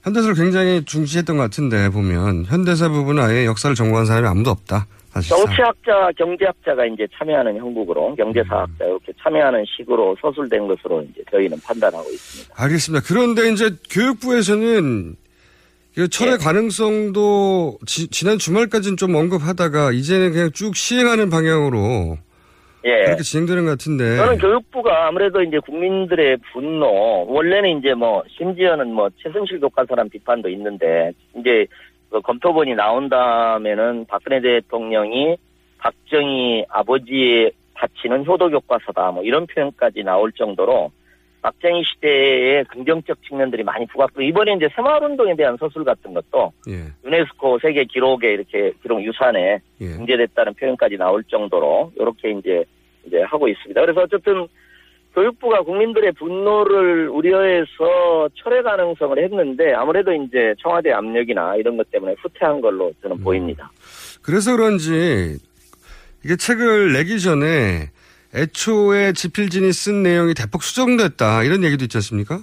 현대사를 0.03 0.35
굉장히 0.35 0.83
중시했던 0.85 1.37
것 1.37 1.43
같은데 1.43 1.89
보면 1.89 2.45
현대사 2.45 2.89
부분은 2.89 3.23
아예 3.23 3.45
역사를 3.45 3.75
전공한 3.75 4.05
사람이 4.05 4.27
아무도 4.27 4.51
없다. 4.51 4.85
사실상. 5.13 5.45
정치학자, 5.45 6.11
경제학자가 6.17 6.85
이제 6.87 7.07
참여하는 7.15 7.57
형국으로 7.57 8.15
경제사학자 8.15 8.85
이렇게 8.85 9.13
참여하는 9.21 9.63
식으로 9.77 10.17
서술된 10.19 10.67
것으로 10.67 11.03
이제 11.03 11.23
저희는 11.29 11.57
판단하고 11.63 12.09
있습니다. 12.09 12.55
알겠습니다. 12.57 13.05
그런데 13.07 13.51
이제 13.51 13.69
교육부에서는 13.91 15.15
이 15.95 16.09
철의 16.09 16.33
예. 16.33 16.37
가능성도 16.37 17.77
지, 17.85 18.25
난 18.25 18.39
주말까지는 18.39 18.97
좀 18.97 19.13
언급하다가 19.13 19.91
이제는 19.91 20.31
그냥 20.31 20.51
쭉 20.51 20.75
시행하는 20.75 21.29
방향으로 21.29 22.17
예. 22.85 23.05
그렇게 23.05 23.21
진행되는 23.21 23.65
것 23.65 23.71
같은데. 23.71 24.17
저는 24.17 24.37
교육부가 24.39 25.07
아무래도 25.07 25.41
이제 25.41 25.59
국민들의 25.59 26.37
분노, 26.51 27.25
원래는 27.27 27.77
이제 27.77 27.93
뭐, 27.93 28.23
심지어는 28.37 28.91
뭐, 28.91 29.09
최순실 29.21 29.59
교과서란 29.61 30.09
비판도 30.09 30.49
있는데, 30.49 31.11
이제 31.39 31.65
그 32.13 32.21
검토본이 32.21 32.75
나온 32.75 33.09
다음에는 33.09 34.05
박근혜 34.07 34.39
대통령이 34.39 35.35
박정희 35.79 36.65
아버지의 36.69 37.51
바치는 37.73 38.23
효도 38.27 38.51
교과서다, 38.51 39.09
뭐 39.09 39.23
이런 39.23 39.47
표현까지 39.47 40.03
나올 40.03 40.31
정도로 40.31 40.91
박정희 41.41 41.83
시대의 41.83 42.65
긍정적 42.65 43.17
측면들이 43.23 43.63
많이 43.63 43.87
부각되고, 43.87 44.21
이번에 44.21 44.53
이제 44.53 44.69
새마을운동에 44.75 45.35
대한 45.35 45.57
서술 45.57 45.83
같은 45.83 46.13
것도 46.13 46.53
예. 46.69 46.85
유네스코 47.03 47.57
세계 47.57 47.83
기록에 47.83 48.31
이렇게 48.31 48.73
기록 48.83 49.03
유산에 49.03 49.59
예. 49.81 49.85
등재됐다는 49.85 50.53
표현까지 50.53 50.97
나올 50.97 51.23
정도로 51.23 51.93
이렇게 51.95 52.29
이제 52.29 52.63
이제 53.07 53.21
하고 53.23 53.47
있습니다. 53.47 53.81
그래서 53.81 54.01
어쨌든 54.01 54.47
교육부가 55.13 55.61
국민들의 55.61 56.13
분노를 56.13 57.07
우려해서 57.09 58.29
철회 58.35 58.61
가능성을 58.61 59.23
했는데 59.23 59.73
아무래도 59.73 60.11
이제 60.11 60.55
청와대 60.59 60.91
압력이나 60.91 61.55
이런 61.55 61.77
것 61.77 61.89
때문에 61.91 62.15
후퇴한 62.21 62.61
걸로 62.61 62.91
저는 63.01 63.23
보입니다. 63.23 63.71
그래서 64.21 64.55
그런지 64.55 65.37
이게 66.25 66.35
책을 66.35 66.93
내기 66.93 67.19
전에 67.19 67.91
애초에 68.33 69.13
지필진이 69.13 69.71
쓴 69.71 70.01
내용이 70.01 70.33
대폭 70.33 70.63
수정됐다 70.63 71.43
이런 71.43 71.63
얘기도 71.63 71.83
있지 71.85 71.97
않습니까? 71.97 72.39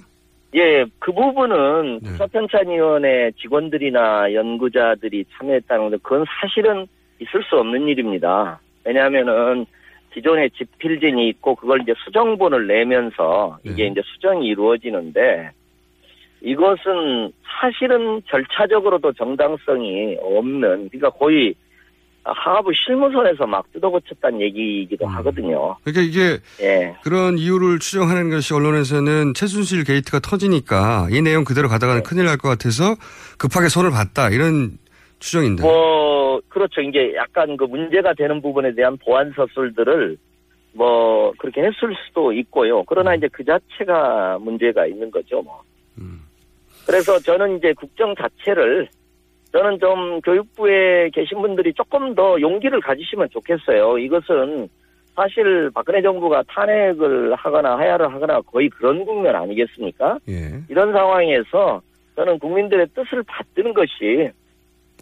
예, 0.55 0.85
그 0.99 1.11
부분은 1.11 2.01
국사편찬위원회 2.01 3.31
직원들이나 3.41 4.33
연구자들이 4.33 5.25
참여했다는 5.37 5.83
건데 5.83 5.97
그건 6.03 6.25
사실은 6.41 6.87
있을 7.19 7.43
수 7.49 7.55
없는 7.57 7.87
일입니다. 7.87 8.59
왜냐하면은 8.85 9.65
기존에 10.13 10.49
집필진이 10.49 11.29
있고 11.29 11.55
그걸 11.55 11.81
이제 11.81 11.93
수정본을 12.05 12.67
내면서 12.67 13.57
이게 13.63 13.87
이제 13.87 14.01
수정이 14.13 14.45
이루어지는데 14.47 15.51
이것은 16.41 17.31
사실은 17.61 18.21
절차적으로도 18.27 19.13
정당성이 19.13 20.17
없는 20.21 20.89
그러니까 20.89 21.09
거의 21.11 21.53
하부 22.23 22.71
실무선에서 22.73 23.47
막 23.47 23.65
뜯어고쳤다는 23.73 24.41
얘기이기도 24.41 25.07
하거든요. 25.07 25.75
그러니까 25.83 26.01
이게 26.03 26.37
예. 26.61 26.95
그런 27.03 27.37
이유를 27.37 27.79
추정하는 27.79 28.29
것이 28.29 28.53
언론에서는 28.53 29.33
최순실 29.33 29.83
게이트가 29.85 30.19
터지니까 30.19 31.07
이 31.09 31.21
내용 31.21 31.43
그대로 31.43 31.67
가다가는 31.67 32.03
큰일 32.03 32.25
날 32.25 32.37
것 32.37 32.49
같아서 32.49 32.95
급하게 33.37 33.69
손을 33.69 33.89
봤다 33.91 34.29
이런 34.29 34.77
추정인데. 35.21 35.63
뭐 35.63 36.41
그렇죠. 36.49 36.81
이제 36.81 37.13
약간 37.15 37.55
그 37.55 37.63
문제가 37.63 38.13
되는 38.13 38.41
부분에 38.41 38.73
대한 38.73 38.97
보안 38.97 39.31
서술들을 39.33 40.17
뭐 40.73 41.31
그렇게 41.37 41.61
했을 41.61 41.95
수도 42.05 42.33
있고요. 42.33 42.83
그러나 42.83 43.15
이제 43.15 43.29
그 43.31 43.43
자체가 43.45 44.39
문제가 44.39 44.85
있는 44.85 45.09
거죠. 45.09 45.41
뭐. 45.41 45.61
그래서 46.85 47.19
저는 47.19 47.57
이제 47.57 47.73
국정 47.73 48.15
자체를 48.15 48.87
저는 49.51 49.79
좀 49.79 50.19
교육부에 50.21 51.09
계신 51.13 51.41
분들이 51.41 51.73
조금 51.73 52.15
더 52.15 52.39
용기를 52.41 52.81
가지시면 52.81 53.29
좋겠어요. 53.29 53.97
이것은 53.99 54.67
사실 55.15 55.69
박근혜 55.73 56.01
정부가 56.01 56.41
탄핵을 56.47 57.35
하거나 57.35 57.77
하야를 57.77 58.11
하거나 58.11 58.41
거의 58.41 58.69
그런 58.69 59.05
국면 59.05 59.35
아니겠습니까? 59.35 60.17
이런 60.69 60.91
상황에서 60.93 61.81
저는 62.15 62.39
국민들의 62.39 62.87
뜻을 62.95 63.23
받드는 63.23 63.73
것이 63.73 64.31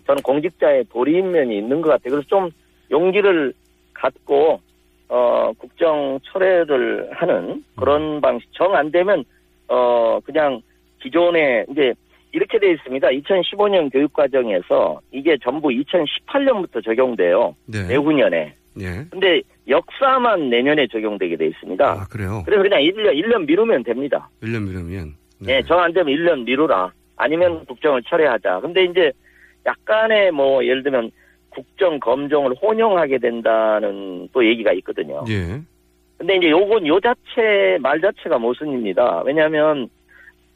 저는 0.10 0.23
공직자의 0.23 0.86
도리인 0.91 1.31
면이 1.31 1.56
있는 1.56 1.81
것 1.81 1.90
같아요. 1.90 2.14
그래서 2.15 2.27
좀 2.27 2.49
용기를 2.90 3.53
갖고 3.94 4.60
어 5.07 5.52
국정 5.60 6.19
철회를 6.23 7.10
하는 7.14 7.64
그런 7.76 8.19
방식 8.19 8.52
정 8.53 8.73
안 8.76 8.90
되면 8.91 9.23
어 9.68 10.19
그냥 10.26 10.61
기존에 10.99 11.65
이제 11.69 11.94
이렇게 12.31 12.57
돼 12.57 12.72
있습니다. 12.72 13.07
2015년 13.07 13.91
교육 13.91 14.11
과정에서 14.14 14.99
이게 15.11 15.38
전부 15.44 15.68
2018년부터 15.69 16.84
적용돼요. 16.84 17.56
네. 17.68 17.88
내후년에. 17.88 18.53
예. 18.81 19.06
근데 19.11 19.41
역사만 19.68 20.49
내년에 20.49 20.88
적용되게 20.88 21.36
돼 21.38 21.48
있습니다. 21.48 21.86
아, 21.86 22.06
그래요? 22.10 22.41
그래서 22.45 22.64
그냥 22.64 22.80
1년 22.81 23.14
1년 23.14 23.45
미루면 23.45 23.84
됩니다. 23.84 24.27
1년 24.41 24.68
미루면. 24.68 25.14
예, 25.48 25.61
정 25.64 25.80
안 25.80 25.94
되면 25.94 26.11
1년 26.11 26.45
미루라. 26.45 26.91
아니면 27.15 27.64
국정을 27.65 28.02
철회하자. 28.03 28.60
근데 28.61 28.86
이제 28.86 29.11
약간의 29.65 30.31
뭐 30.31 30.64
예를 30.64 30.84
들면 30.84 31.11
국정 31.49 31.99
검정을 31.99 32.56
혼용하게 32.61 33.18
된다는 33.18 34.30
또 34.31 34.45
얘기가 34.45 34.72
있거든요. 34.73 35.23
예. 35.30 35.61
근데 36.18 36.36
이제 36.36 36.49
요건 36.49 36.86
요 36.86 36.99
자체 36.99 37.77
말 37.81 38.02
자체가 38.02 38.38
모순입니다. 38.38 39.23
왜냐하면 39.26 39.90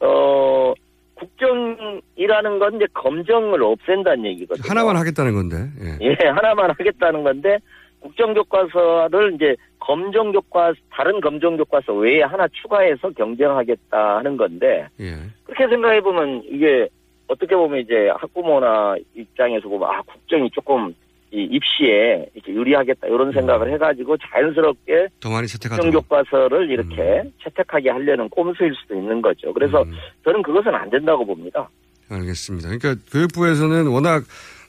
어 0.00 0.74
국정이라는 1.14 2.58
건 2.58 2.76
이제 2.76 2.86
검정을 2.92 3.62
없앤다는 3.62 4.24
얘기거든요. 4.26 4.68
하나만 4.68 4.96
하겠다는 4.96 5.32
건데. 5.32 5.56
예. 5.80 6.06
예, 6.06 6.28
하나만 6.28 6.70
하겠다는 6.70 7.22
건데 7.22 7.58
국정 8.00 8.34
교과서를 8.34 9.34
이제 9.34 9.56
검정 9.78 10.32
교과 10.32 10.74
다른 10.90 11.20
검정 11.20 11.56
교과서 11.56 11.94
외에 11.94 12.22
하나 12.22 12.46
추가해서 12.48 13.10
경쟁하겠다 13.10 14.16
하는 14.18 14.36
건데 14.36 14.86
예. 15.00 15.14
그렇게 15.44 15.68
생각해 15.68 16.00
보면 16.02 16.42
이게 16.46 16.88
어떻게 17.26 17.54
보면 17.56 17.80
이제 17.80 18.08
학부모나 18.16 18.96
입장에서 19.14 19.68
보면 19.68 19.88
아 19.88 20.02
국정이 20.02 20.50
조금 20.50 20.94
이 21.32 21.48
입시에 21.50 22.26
이렇게 22.34 22.52
유리하겠다 22.52 23.08
이런 23.08 23.32
생각을 23.32 23.72
해가지고 23.72 24.16
자연스럽게 24.18 25.08
더 25.20 25.30
많이 25.30 25.48
채택하도록. 25.48 25.92
국정교과서를 25.92 26.70
이렇게 26.70 27.24
채택하게 27.42 27.90
하려는 27.90 28.28
꼼수일 28.28 28.72
수도 28.80 28.94
있는 28.94 29.20
거죠. 29.20 29.52
그래서 29.52 29.84
저는 30.24 30.42
그것은 30.42 30.74
안 30.74 30.88
된다고 30.90 31.26
봅니다. 31.26 31.68
알겠습니다. 32.08 32.68
그러니까 32.68 33.02
교육부에서는 33.10 33.88
워낙 33.88 34.22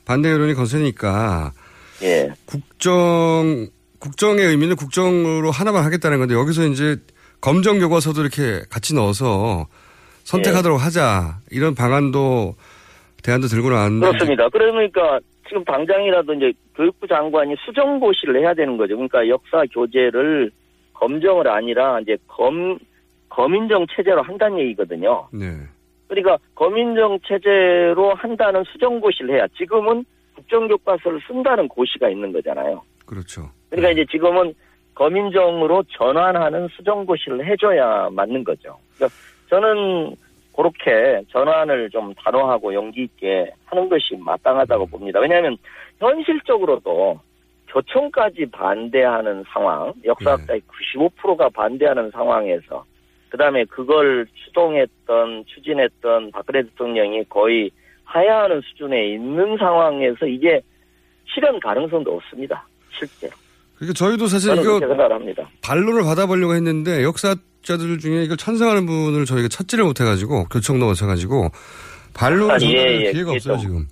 반대 0.04 0.30
여론이 0.30 0.54
거세니까 0.54 1.52
예. 2.02 2.30
국정 2.46 3.68
국정의 3.98 4.46
의미는 4.46 4.76
국정으로 4.76 5.50
하나만 5.50 5.84
하겠다는 5.84 6.18
건데 6.18 6.34
여기서 6.34 6.66
이제 6.66 6.96
검정 7.40 7.78
교과서도 7.78 8.20
이렇게 8.22 8.62
같이 8.70 8.94
넣어서 8.94 9.66
선택하도록 10.26 10.84
하자 10.84 11.38
이런 11.50 11.74
방안도 11.74 12.54
대안도 13.22 13.46
들고 13.46 13.70
나왔는데 13.70 14.06
그렇습니다. 14.06 14.48
그러니까 14.48 15.20
지금 15.48 15.64
당장이라도 15.64 16.34
이제 16.34 16.52
교육부 16.74 17.06
장관이 17.06 17.54
수정고시를 17.64 18.40
해야 18.40 18.52
되는 18.52 18.76
거죠. 18.76 18.96
그러니까 18.96 19.26
역사 19.28 19.64
교재를 19.72 20.50
검정을 20.94 21.48
아니라 21.48 22.00
이제 22.00 22.16
검 22.26 22.78
검인정 23.28 23.86
체제로 23.94 24.22
한다는 24.22 24.58
얘기거든요. 24.60 25.28
네. 25.32 25.46
그러니까 26.08 26.38
검인정 26.54 27.18
체제로 27.26 28.14
한다는 28.14 28.64
수정고시를 28.64 29.34
해야 29.34 29.46
지금은 29.56 30.04
국정교과서를 30.34 31.20
쓴다는 31.26 31.68
고시가 31.68 32.08
있는 32.08 32.32
거잖아요. 32.32 32.82
그렇죠. 33.04 33.50
그러니까 33.70 33.92
이제 33.92 34.04
지금은 34.10 34.54
검인정으로 34.94 35.84
전환하는 35.88 36.68
수정고시를 36.76 37.46
해줘야 37.46 38.08
맞는 38.10 38.42
거죠. 38.44 38.76
그러니까 38.96 39.16
저는 39.48 40.14
그렇게 40.56 41.22
전환을 41.30 41.90
좀 41.90 42.14
단호하고 42.14 42.72
용기 42.72 43.02
있게 43.04 43.50
하는 43.66 43.88
것이 43.88 44.16
마땅하다고 44.18 44.86
봅니다. 44.86 45.20
왜냐하면 45.20 45.56
현실적으로도 45.98 47.20
교청까지 47.68 48.46
반대하는 48.52 49.44
상황, 49.52 49.92
역사학자의 50.04 50.62
95%가 50.96 51.48
반대하는 51.50 52.10
상황에서 52.10 52.84
그다음에 53.28 53.64
그걸 53.64 54.26
추동했던 54.44 55.44
추진했던 55.46 56.30
박근혜 56.30 56.62
대통령이 56.62 57.24
거의 57.28 57.70
하야하는 58.04 58.62
수준에 58.62 59.08
있는 59.08 59.58
상황에서 59.58 60.26
이게 60.26 60.62
실현 61.34 61.60
가능성도 61.60 62.14
없습니다. 62.14 62.66
실제로. 62.92 63.32
그러니까 63.74 63.92
저희도 63.94 64.26
사실 64.26 64.56
이거. 64.56 64.80
반론을 65.62 66.02
받아보려고 66.04 66.54
했는데 66.54 67.02
역사 67.02 67.34
자들 67.66 67.98
중에 67.98 68.22
이걸 68.22 68.36
찬성하는 68.36 68.86
분을 68.86 69.24
저희가 69.24 69.48
찾지를 69.48 69.84
못해가지고 69.84 70.44
교청도 70.44 70.86
거쳐가지고 70.86 71.48
반론을 72.14 72.54
아니, 72.54 72.74
예, 72.74 73.06
예, 73.06 73.12
기회가 73.12 73.32
없어요 73.32 73.54
좀 73.54 73.60
지금. 73.60 73.86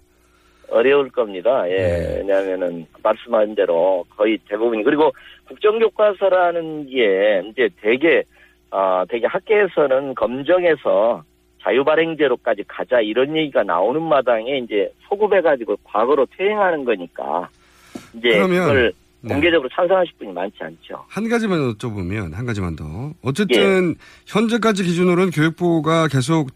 어려울 0.71 1.11
겁니다. 1.11 1.69
예. 1.69 1.77
네. 1.77 2.17
왜냐하면은 2.19 2.87
말씀하신 3.03 3.55
대로 3.55 4.05
거의 4.17 4.39
대부분이 4.49 4.83
그리고 4.85 5.13
국정교과서라는 5.49 6.87
게 6.89 7.43
이제 7.51 7.69
되게 7.83 8.23
아 8.71 9.05
되게 9.09 9.27
학계에서는 9.27 10.15
검정에서 10.15 11.23
자유발행제로까지 11.63 12.65
가자 12.69 13.01
이런 13.01 13.37
얘기가 13.37 13.63
나오는 13.63 14.03
마당에 14.03 14.59
이제 14.59 14.93
소급해가지고 15.09 15.77
과거로 15.85 16.27
퇴행하는 16.37 16.85
거니까 16.85 17.49
이제 18.15 18.31
그러면. 18.31 18.93
공개적으로 19.29 19.69
찬성하실 19.75 20.15
분이 20.19 20.33
많지 20.33 20.57
않죠. 20.61 21.05
한 21.09 21.29
가지만 21.29 21.59
여쭤보면 21.75 22.33
한 22.35 22.47
가지만 22.47 22.77
더. 22.77 23.13
어쨌든 23.23 23.95
현재까지 24.27 24.85
기준으로는 24.85 25.31
교육부가 25.31 26.09
계속 26.09 26.49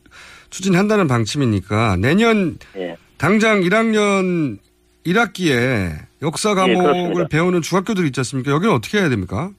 추진한다는 0.51 1.09
방침이니까 1.09 1.97
내년 1.97 2.59
예. 2.77 2.97
당장 3.16 3.61
1학년 3.61 4.59
1학기에 5.07 5.93
역사 6.23 6.55
과목을 6.55 6.82
그렇습니다. 6.82 7.28
배우는 7.28 7.62
중학교들 7.62 8.05
있지 8.07 8.20
않습니까? 8.20 8.51
여기는 8.53 8.74
어떻게 8.74 8.99
해야 8.99 9.09
됩니까? 9.09 9.51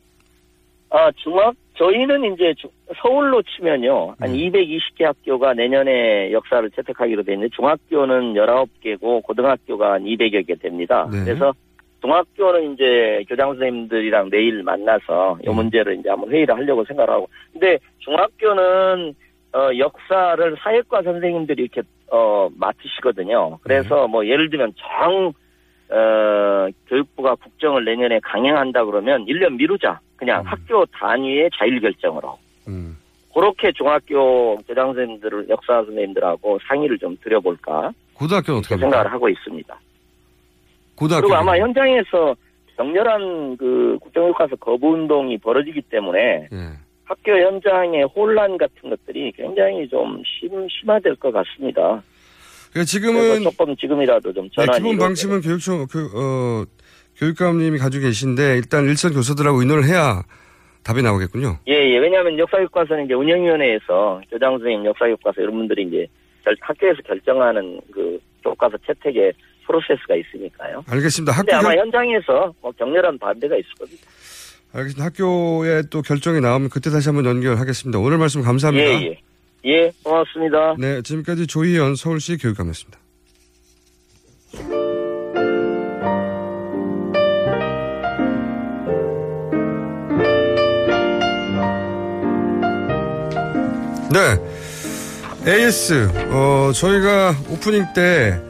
아, 0.92 1.12
중학, 1.18 1.54
저희는 1.78 2.34
이제 2.34 2.54
주- 2.58 2.70
서울로 3.02 3.42
치면요. 3.44 4.16
한 4.20 4.34
220개 4.34 5.04
학교가 5.04 5.54
내년에 5.54 6.32
역사를 6.32 6.68
채택하기로 6.72 7.24
돼 7.24 7.34
있는데 7.34 7.56
중학교는 7.56 8.34
19개고 8.34 9.22
고등학교가 9.24 9.94
한 9.94 10.04
200여 10.04 10.46
개 10.48 10.56
됩니다. 10.56 11.08
네. 11.12 11.24
그래서 11.24 11.54
중학교는 12.02 12.74
이제 12.74 13.24
교장 13.28 13.50
선생님들이랑 13.50 14.30
내일 14.30 14.64
만나서 14.64 15.40
이 15.44 15.50
문제를 15.50 16.00
이제 16.00 16.10
한번 16.10 16.32
회의를 16.32 16.56
하려고 16.56 16.84
생각을 16.86 17.14
하고. 17.14 17.30
근데 17.52 17.78
중학교는 18.00 19.14
어, 19.54 19.70
역사를 19.78 20.58
사회과 20.62 21.02
선생님들이 21.02 21.64
이렇게 21.64 21.82
어, 22.12 22.50
맡으시거든요. 22.56 23.60
그래서 23.64 24.08
뭐 24.08 24.26
예를 24.26 24.50
들면 24.50 24.74
정 24.78 25.34
어, 25.92 26.68
교육부가 26.88 27.36
국정을 27.36 27.84
내년에 27.84 28.20
강행한다 28.22 28.86
그러면 28.86 29.26
1년 29.26 29.58
미루자. 29.58 30.00
그냥 30.16 30.44
학교 30.46 30.86
단위의 30.86 31.50
자율 31.58 31.80
결정으로. 31.80 32.38
그렇게 33.34 33.72
중학교 33.72 34.58
교장 34.68 34.88
선생님들을 34.88 35.50
역사 35.50 35.84
선생님들하고 35.84 36.60
상의를 36.68 36.98
좀 36.98 37.16
드려볼까 37.24 37.92
고등학교는 38.14 38.60
어떻게 38.60 38.76
이렇게 38.76 38.84
합니까? 38.84 38.98
생각을 38.98 39.12
하고 39.14 39.30
있습니다. 39.30 39.80
고등학교. 41.00 41.28
그리고 41.28 41.36
아마 41.40 41.58
현장에서 41.58 42.36
격렬한 42.78 43.58
그 43.58 43.98
국정교과서 44.02 44.56
거부 44.58 44.90
운동이 44.94 45.38
벌어지기 45.38 45.82
때문에 45.90 46.48
예. 46.52 46.58
학교 47.06 47.32
현장의 47.32 48.04
혼란 48.16 48.58
같은 48.58 48.90
것들이 48.90 49.32
굉장히 49.36 49.88
좀 49.90 50.22
심, 50.26 50.50
심화될 50.70 51.16
것 51.16 51.32
같습니다. 51.32 52.04
그러니까 52.72 52.86
지금은 52.86 53.42
조금 53.42 53.76
지금이라도 53.76 54.32
좀 54.34 54.44
네, 54.46 54.50
전환이 54.56 54.78
기본 54.78 54.92
이루어져야 54.92 55.08
방침은 55.08 55.42
교육청 55.42 55.88
교, 55.88 56.00
어, 56.14 56.64
교육감님이 57.18 57.80
가지고 57.80 58.04
계신데 58.06 58.58
일단 58.58 58.86
일선 58.86 59.12
교사들하고 59.14 59.60
의논을 59.60 59.86
해야 59.86 60.22
답이 60.84 61.02
나오겠군요. 61.02 61.58
예, 61.68 61.74
예. 61.74 61.98
왜냐하면 61.98 62.38
역사교과서는 62.38 63.06
이제 63.06 63.14
운영위원회에서 63.16 64.22
교장 64.32 64.54
선생님 64.54 64.86
역사교과서 64.86 65.42
이런 65.42 65.54
분들이 65.56 65.84
이제 65.84 66.08
결- 66.46 66.56
학교에서 66.62 67.02
결정하는 67.06 67.82
그 67.92 68.20
교과서 68.44 68.78
채택의 68.86 69.34
프로세스가 69.70 70.16
있으니까요. 70.16 70.84
알겠습니다. 70.88 71.32
학교 71.32 71.56
아마 71.56 71.70
결, 71.70 71.78
현장에서 71.78 72.54
뭐 72.62 72.72
격렬한 72.72 73.20
반대가 73.20 73.56
있을 73.56 73.70
겁니다. 73.78 74.02
알겠습니다. 74.74 75.06
학교에 75.06 75.84
또 75.92 76.02
결정이 76.02 76.42
나오면 76.42 76.70
그때 76.70 76.90
다시 76.90 77.10
한번 77.10 77.26
연결하겠습니다. 77.26 78.00
오늘 78.00 78.18
말씀 78.18 78.42
감사합니다. 78.42 78.90
예, 78.90 79.06
예. 79.06 79.20
예, 79.66 79.92
고맙습니다. 80.04 80.76
네, 80.80 81.02
지금까지 81.02 81.46
조희연 81.46 81.96
서울시 81.96 82.38
교육감이었습니다. 82.38 82.98
네. 94.12 94.60
AS, 95.48 96.10
어, 96.32 96.72
저희가 96.74 97.34
오프닝 97.50 97.86
때 97.94 98.49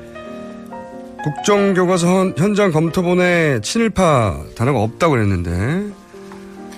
국정교과서 1.24 2.08
현- 2.08 2.34
현장 2.38 2.72
검토본에 2.72 3.60
친일파 3.62 4.42
단어가 4.56 4.80
없다고 4.80 5.12
그랬는데 5.16 5.92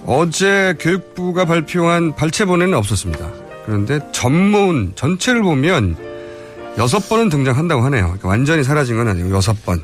어제 0.05 0.75
교육부가 0.79 1.45
발표한 1.45 2.15
발췌본에는 2.15 2.73
없었습니다. 2.73 3.29
그런데 3.65 3.99
전문 4.11 4.93
전체를 4.95 5.43
보면 5.43 5.95
여섯 6.77 7.07
번은 7.07 7.29
등장한다고 7.29 7.83
하네요. 7.83 8.03
그러니까 8.05 8.27
완전히 8.29 8.63
사라진 8.63 8.97
건 8.97 9.07
아니고 9.07 9.29
여섯 9.31 9.63
번. 9.63 9.81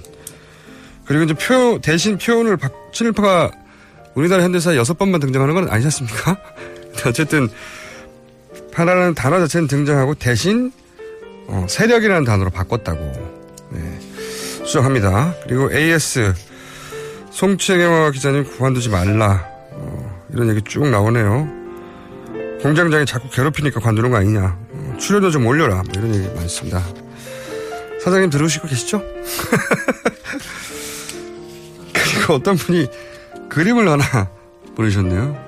그리고 1.06 1.24
이제 1.26 1.34
표 1.36 1.80
대신 1.80 2.18
표현을 2.18 2.58
박, 2.58 2.72
친일파가 2.92 3.52
우리나라 4.16 4.44
현대사에 4.44 4.76
여섯 4.76 4.98
번만 4.98 5.20
등장하는 5.20 5.54
건 5.54 5.70
아니지 5.70 5.86
않습니까? 5.88 6.38
어쨌든 7.06 7.48
파라는 8.74 9.14
단어 9.14 9.40
자체는 9.40 9.68
등장하고 9.68 10.16
대신 10.16 10.72
어, 11.48 11.66
세력이라는 11.70 12.24
단어로 12.26 12.50
바꿨다고 12.50 13.00
네, 13.70 14.00
수정합니다. 14.68 15.34
그리고 15.44 15.74
AS 15.74 16.34
송채경화 17.32 18.12
기자님 18.12 18.44
그만두지 18.44 18.90
말라 18.90 19.48
어, 19.72 20.26
이런 20.34 20.50
얘기 20.50 20.62
쭉 20.64 20.86
나오네요. 20.90 21.48
공장장이 22.62 23.06
자꾸 23.06 23.30
괴롭히니까 23.30 23.80
관두는 23.80 24.12
거 24.12 24.18
아니냐. 24.18 24.60
어, 24.70 24.96
출연료 25.00 25.32
좀 25.32 25.46
올려라. 25.46 25.76
뭐 25.76 25.86
이런 25.96 26.14
얘기 26.14 26.28
많습니다. 26.36 26.84
사장님 28.04 28.30
들으시고 28.30 28.68
계시죠? 28.68 29.02
그리고 31.94 32.34
어떤 32.34 32.58
분이 32.58 32.88
그림을 33.48 33.88
하나 33.88 34.30
보내셨네요. 34.76 35.48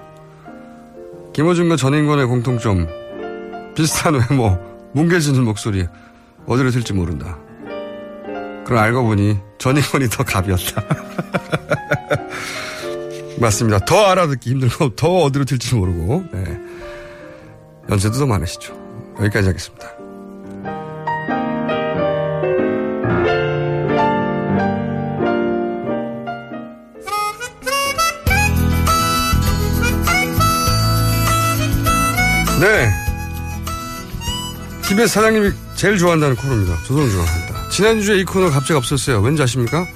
김어준과 1.33 1.75
전인권의 1.75 2.25
공통점. 2.25 2.87
비슷한 3.75 4.13
외모, 4.29 4.57
뭉개지는 4.93 5.43
목소리. 5.43 5.85
어디로 6.45 6.71
튈지 6.71 6.93
모른다. 6.93 7.37
그럼 8.69 8.83
알고 8.83 9.03
보니 9.03 9.37
전인권이 9.57 10.09
더 10.13 10.23
갑이었다. 10.23 10.83
맞습니다. 13.41 13.79
더 13.79 14.05
알아듣기 14.05 14.51
힘들고 14.51 14.95
더 14.95 15.23
어디로 15.23 15.45
튈지 15.45 15.73
모르고 15.73 16.25
네. 16.31 16.59
연세도 17.89 18.19
더 18.19 18.27
많으시죠. 18.27 18.77
여기까지 19.19 19.47
하겠습니다. 19.47 19.89
네. 32.61 32.91
TBS 34.83 35.15
사장님이 35.15 35.53
제일 35.75 35.97
좋아한다는 35.97 36.35
코너입니다. 36.35 36.83
조선주 36.83 37.13
좋아한다. 37.13 37.59
지난주에 37.80 38.18
이 38.18 38.26
코너 38.26 38.49
갑자기 38.49 38.73
없었어요. 38.73 39.22
왠지 39.22 39.41
아십니까? 39.41 39.88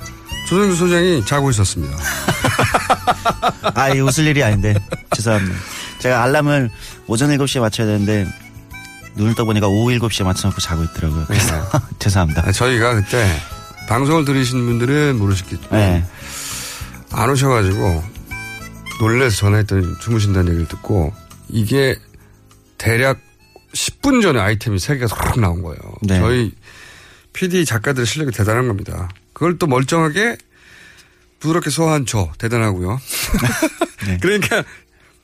조선주 0.48 0.74
소장이 0.78 1.26
자고 1.26 1.50
있었습니다. 1.50 1.98
아, 3.76 3.90
이 3.90 4.00
웃을 4.00 4.26
일이 4.26 4.42
아닌데. 4.42 4.74
죄송합니다. 5.14 5.54
제가 6.00 6.24
알람을 6.24 6.72
오전 7.08 7.30
7시에 7.32 7.60
맞춰야 7.60 7.86
되는데 7.88 8.26
눈을 9.16 9.36
떠보니까 9.36 9.68
오후 9.68 9.92
7시에 10.00 10.24
맞춰놓고 10.24 10.62
자고 10.62 10.82
있더라고요. 10.86 11.26
그래서 11.28 11.56
네. 11.58 11.80
죄송합니다. 12.00 12.48
아, 12.48 12.54
저희가 12.54 12.96
그때 12.96 13.30
방송을 13.90 14.24
들으신 14.24 14.66
분들은 14.66 15.18
모르시겠지만 15.20 15.70
네. 15.78 16.06
안 17.12 17.30
오셔가지고 17.32 18.02
놀래서 19.02 19.36
전화했더니 19.36 20.00
주무신다는 20.00 20.48
얘기를 20.52 20.70
듣고 20.70 21.14
이게 21.50 21.98
대략 22.78 23.20
10분 23.74 24.22
전에 24.22 24.40
아이템이 24.40 24.78
3개가 24.78 25.10
쏙 25.10 25.38
나온 25.38 25.62
거예요. 25.62 25.80
네. 26.02 26.18
저희 26.18 26.54
PD 27.34 27.66
작가들 27.66 28.06
실력이 28.06 28.32
대단한 28.32 28.68
겁니다. 28.68 29.10
그걸 29.34 29.58
또 29.58 29.68
멀쩡하게 29.68 30.38
부드럽게 31.40 31.70
소화한 31.70 32.06
저 32.06 32.32
대단하고요. 32.38 33.00
네. 34.08 34.18
그러니까 34.22 34.64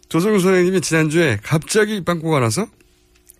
조성우 0.10 0.40
선생님이 0.40 0.81
지난주에 0.81 1.40
갑자기 1.44 2.03
빵꾸가 2.03 2.40
나서 2.40 2.68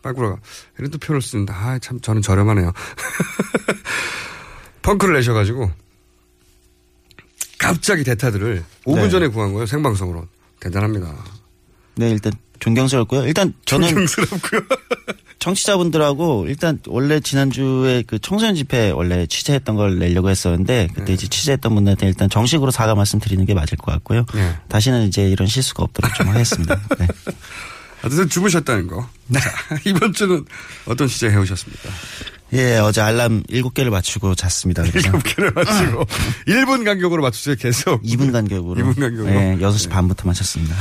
빵꾸가 0.02 0.38
이런 0.78 0.91
또 0.91 0.98
표현을 0.98 1.22
쓰는데 1.22 1.52
아 1.54 1.78
참 1.80 2.00
저는 2.00 2.22
저렴하네요. 2.22 2.72
펑크를 4.84 5.16
내셔가지고 5.16 5.72
갑자기 7.58 8.04
대타들을 8.04 8.64
5분 8.86 8.96
네. 8.96 9.10
전에 9.10 9.28
구한 9.28 9.52
거예요 9.54 9.66
생방송으로 9.66 10.28
대단합니다. 10.60 11.14
네 11.96 12.10
일단 12.12 12.32
존경스럽고요. 12.60 13.26
일단 13.26 13.53
저는 13.65 13.88
존경스럽고요. 13.88 14.61
청취자분들하고 15.40 16.45
일단 16.48 16.80
원래 16.88 17.19
지난주에 17.19 18.03
그 18.06 18.19
청소년 18.19 18.56
집회 18.56 18.91
원래 18.91 19.26
취재했던 19.26 19.76
걸 19.76 19.98
내려고 19.98 20.30
했었는데 20.30 20.90
그때 20.94 21.06
네. 21.06 21.14
이제 21.14 21.27
취재했던 21.27 21.73
분들한테 21.73 22.07
일단 22.07 22.30
정식으로 22.30 22.72
사과 22.72 22.94
말씀드리는 22.95 23.45
게 23.45 23.53
맞을 23.53 23.77
것 23.77 23.91
같고요. 23.94 24.26
네. 24.34 24.57
다시는 24.68 25.07
이제 25.07 25.30
이런 25.30 25.48
실수가 25.48 25.84
없도록 25.84 26.14
좀 26.15 26.27
하겠습니다. 26.27 26.80
네. 26.99 27.07
어쨌든 28.03 28.30
주무셨다는 28.30 28.88
거. 28.88 29.10
네. 29.27 29.40
이번 29.86 30.14
주는 30.14 30.45
어떤 30.86 31.07
취재 31.07 31.30
해오셨습니까? 31.30 31.90
예, 32.54 32.78
어제 32.78 33.02
알람 33.02 33.44
7개를 33.44 33.90
맞추고 33.90 34.36
잤습니다. 34.36 34.84
7개를 34.84 35.54
맞추고. 35.54 36.06
1분 36.48 36.84
간격으로 36.84 37.22
맞추세요, 37.22 37.56
계속. 37.56 38.02
2분 38.04 38.32
간격으로. 38.32 38.82
2분 38.82 39.00
간격으로. 39.00 39.30
예, 39.30 39.58
6시 39.58 39.84
네. 39.84 39.90
반부터 39.90 40.28
맞췄습니다. 40.28 40.76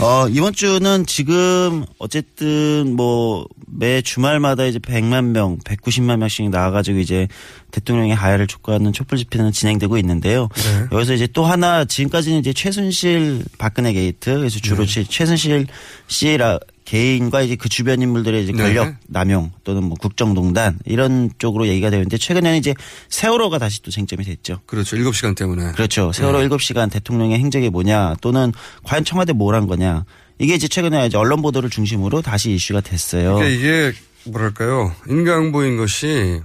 어, 0.00 0.28
이번 0.28 0.52
주는 0.54 1.04
지금 1.06 1.84
어쨌든 1.98 2.94
뭐 2.96 3.46
매 3.74 4.02
주말마다 4.02 4.66
이제 4.66 4.78
100만 4.78 5.28
명, 5.28 5.58
190만 5.60 6.18
명씩 6.18 6.50
나와 6.50 6.70
가지고 6.70 6.98
이제 6.98 7.26
대통령의 7.70 8.14
하야를 8.14 8.46
촉구하는 8.46 8.92
촛불 8.92 9.16
집회는 9.16 9.50
진행되고 9.52 9.96
있는데요. 9.98 10.48
네. 10.54 10.86
여기서 10.92 11.14
이제 11.14 11.26
또 11.32 11.46
하나 11.46 11.86
지금까지는 11.86 12.38
이제 12.40 12.52
최순실 12.52 13.44
박근혜 13.56 13.94
게이트 13.94 14.36
그래서 14.38 14.60
주로 14.60 14.84
네. 14.84 15.04
최순실 15.04 15.66
씨라 16.06 16.58
개인과 16.84 17.42
이제 17.42 17.56
그 17.56 17.68
주변 17.68 18.02
인물들의 18.02 18.42
이제 18.44 18.52
권력 18.52 18.86
네. 18.86 18.96
남용 19.08 19.52
또는 19.64 19.84
뭐 19.84 19.96
국정농단 20.00 20.78
이런 20.84 21.30
쪽으로 21.38 21.68
얘기가 21.68 21.90
되는데 21.90 22.18
최근에는 22.18 22.58
이제 22.58 22.74
세월호가 23.08 23.58
다시 23.58 23.82
또 23.82 23.90
쟁점이 23.90 24.24
됐죠. 24.24 24.60
그렇죠. 24.66 24.96
7시간 24.96 25.36
때문에. 25.36 25.72
그렇죠. 25.72 26.12
세월호 26.12 26.40
네. 26.40 26.48
7시간 26.48 26.90
대통령의 26.90 27.38
행적이 27.38 27.70
뭐냐 27.70 28.16
또는 28.20 28.52
과연 28.84 29.04
청와대 29.04 29.32
뭘 29.32 29.54
한 29.54 29.66
거냐. 29.66 30.04
이게 30.38 30.54
이제 30.54 30.66
최근에 30.66 31.06
이제 31.06 31.16
언론 31.16 31.42
보도를 31.42 31.70
중심으로 31.70 32.22
다시 32.22 32.52
이슈가 32.52 32.80
됐어요. 32.80 33.34
그러니까 33.34 33.48
이게 33.48 33.92
뭐랄까요. 34.24 34.94
인강보인 35.08 35.76
것이 35.76 36.40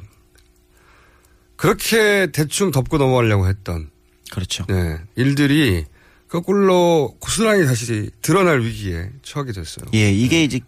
그렇게 1.55 2.27
대충 2.31 2.71
덮고 2.71 2.97
넘어가려고 2.97 3.47
했던 3.47 3.89
그렇죠. 4.31 4.65
네. 4.67 4.97
일들이 5.15 5.85
거꾸로 6.29 7.15
고스란히 7.19 7.65
다시 7.65 8.09
드러날 8.21 8.61
위기에 8.61 9.09
처하게 9.23 9.53
됐어요. 9.53 9.85
예, 9.93 10.11
이게 10.11 10.43
이제 10.43 10.59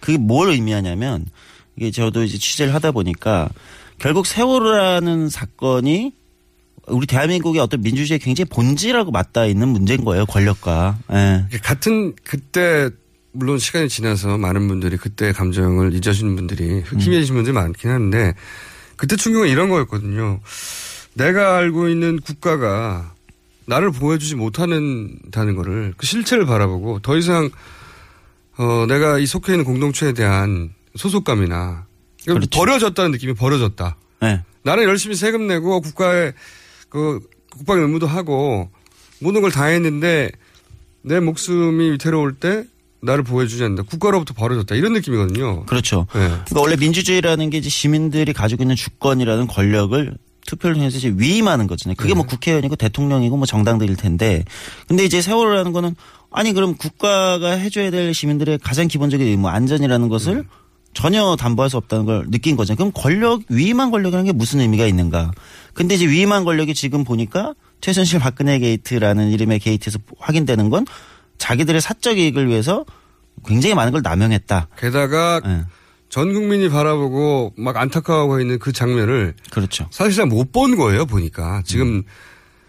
그게 0.00 0.16
뭘 0.16 0.50
의미하냐면 0.50 1.26
이게 1.76 1.90
저도 1.90 2.22
이제 2.22 2.38
취재를 2.38 2.74
하다 2.74 2.92
보니까 2.92 3.48
결국 3.98 4.26
세월호라는 4.26 5.28
사건이 5.28 6.12
우리 6.86 7.06
대한민국의 7.06 7.60
어떤 7.60 7.80
민주주의의 7.82 8.20
굉장히 8.20 8.48
본질하고 8.48 9.10
맞닿아 9.10 9.46
있는 9.46 9.68
문제인 9.68 10.04
거예요, 10.04 10.24
권력과. 10.26 10.98
예. 11.12 11.58
같은 11.58 12.14
그때 12.24 12.88
물론 13.32 13.58
시간이 13.58 13.88
지나서 13.88 14.38
많은 14.38 14.68
분들이 14.68 14.96
그때 14.96 15.32
감정을 15.32 15.92
잊으시는 15.94 16.34
분들이 16.34 16.80
흑심해지신 16.80 17.34
음. 17.34 17.38
분들이 17.38 17.52
많긴 17.52 17.90
한데 17.90 18.34
그때 18.96 19.16
충격은 19.16 19.48
이런 19.48 19.68
거였거든요. 19.68 20.40
내가 21.14 21.56
알고 21.56 21.88
있는 21.88 22.20
국가가 22.20 23.14
나를 23.68 23.92
보호해주지 23.92 24.34
못하는다는 24.34 25.54
거를 25.54 25.94
그 25.96 26.06
실체를 26.06 26.46
바라보고 26.46 27.00
더 27.00 27.16
이상 27.16 27.50
어 28.56 28.86
내가 28.88 29.18
이 29.18 29.26
속해 29.26 29.52
있는 29.52 29.64
공동체에 29.64 30.12
대한 30.12 30.72
소속감이나 30.96 31.86
그렇죠. 32.26 32.48
버려졌다는 32.58 33.12
느낌이 33.12 33.34
버려졌다. 33.34 33.96
네. 34.22 34.42
나는 34.62 34.84
열심히 34.84 35.14
세금 35.14 35.46
내고 35.46 35.80
국가에 35.80 36.32
그 36.88 37.20
국방 37.50 37.80
의무도 37.80 38.06
하고 38.06 38.70
모든 39.20 39.42
걸 39.42 39.50
다 39.50 39.64
했는데 39.66 40.30
내 41.02 41.20
목숨이 41.20 41.92
위태로울 41.92 42.34
때 42.34 42.64
나를 43.00 43.22
보호해주지 43.22 43.62
않는다. 43.62 43.84
국가로부터 43.84 44.34
벌어졌다. 44.34 44.74
이런 44.74 44.92
느낌이거든요. 44.94 45.66
그렇죠. 45.66 46.06
네. 46.14 46.20
그러니까 46.28 46.60
원래 46.60 46.76
민주주의라는 46.76 47.50
게 47.50 47.58
이제 47.58 47.68
시민들이 47.68 48.32
가지고 48.32 48.64
있는 48.64 48.74
주권이라는 48.74 49.46
권력을 49.46 50.16
투표를 50.48 50.76
통해서 50.76 50.96
이제 50.96 51.12
위임하는 51.14 51.66
거잖아요. 51.66 51.94
그게 51.96 52.14
뭐 52.14 52.22
네. 52.22 52.26
뭐 52.26 52.26
국회의원이고 52.26 52.76
대통령이고 52.76 53.36
뭐 53.36 53.46
정당들일 53.46 53.96
텐데. 53.96 54.44
근데 54.88 55.04
이제 55.04 55.20
세월호라는 55.20 55.72
거는 55.72 55.94
아니 56.30 56.52
그럼 56.54 56.74
국가가 56.74 57.50
해줘야 57.50 57.90
될 57.90 58.14
시민들의 58.14 58.58
가장 58.62 58.88
기본적인 58.88 59.26
의무 59.26 59.48
안전이라는 59.48 60.08
것을 60.08 60.36
네. 60.36 60.42
전혀 60.94 61.36
담보할 61.36 61.68
수 61.68 61.76
없다는 61.76 62.06
걸 62.06 62.26
느낀 62.30 62.56
거죠. 62.56 62.74
그럼 62.74 62.92
권력 62.94 63.42
위임한 63.50 63.90
권력이라는 63.90 64.24
게 64.24 64.32
무슨 64.32 64.60
의미가 64.60 64.86
있는가? 64.86 65.32
근데 65.74 65.94
이제 65.94 66.08
위임한 66.08 66.44
권력이 66.44 66.74
지금 66.74 67.04
보니까 67.04 67.54
최순실 67.82 68.18
박근혜 68.18 68.58
게이트라는 68.58 69.30
이름의 69.30 69.58
게이트에서 69.60 69.98
확인되는 70.18 70.70
건 70.70 70.86
자기들의 71.36 71.80
사적 71.80 72.18
이익을 72.18 72.48
위해서 72.48 72.86
굉장히 73.46 73.74
많은 73.74 73.92
걸 73.92 74.00
남용했다. 74.02 74.68
게다가 74.78 75.40
네. 75.44 75.64
전 76.08 76.32
국민이 76.32 76.68
바라보고 76.68 77.52
막 77.56 77.76
안타까워하고 77.76 78.40
있는 78.40 78.58
그 78.58 78.72
장면을 78.72 79.34
그렇죠. 79.50 79.86
사실상 79.90 80.28
못 80.28 80.52
본 80.52 80.76
거예요 80.76 81.04
보니까 81.06 81.62
지금 81.66 81.86
음. 81.88 82.02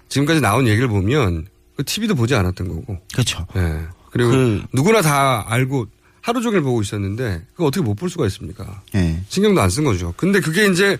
지금까지 0.09 0.41
나온 0.41 0.67
얘기를 0.67 0.87
보면 0.87 1.47
그 1.77 1.83
TV도 1.85 2.15
보지 2.15 2.35
않았던 2.35 2.67
거고. 2.67 2.97
그렇죠. 3.13 3.45
네. 3.55 3.85
그리고 4.11 4.31
그 4.31 4.63
누구나 4.73 5.01
다 5.01 5.45
알고 5.47 5.87
하루 6.21 6.41
종일 6.41 6.61
보고 6.61 6.81
있었는데 6.81 7.43
그거 7.53 7.65
어떻게 7.67 7.83
못 7.83 7.95
볼 7.95 8.09
수가 8.09 8.25
있습니까? 8.27 8.81
네. 8.93 9.23
신경도 9.29 9.61
안 9.61 9.69
쓴 9.69 9.83
거죠. 9.85 10.13
근데 10.17 10.39
그게 10.41 10.67
이제 10.67 10.97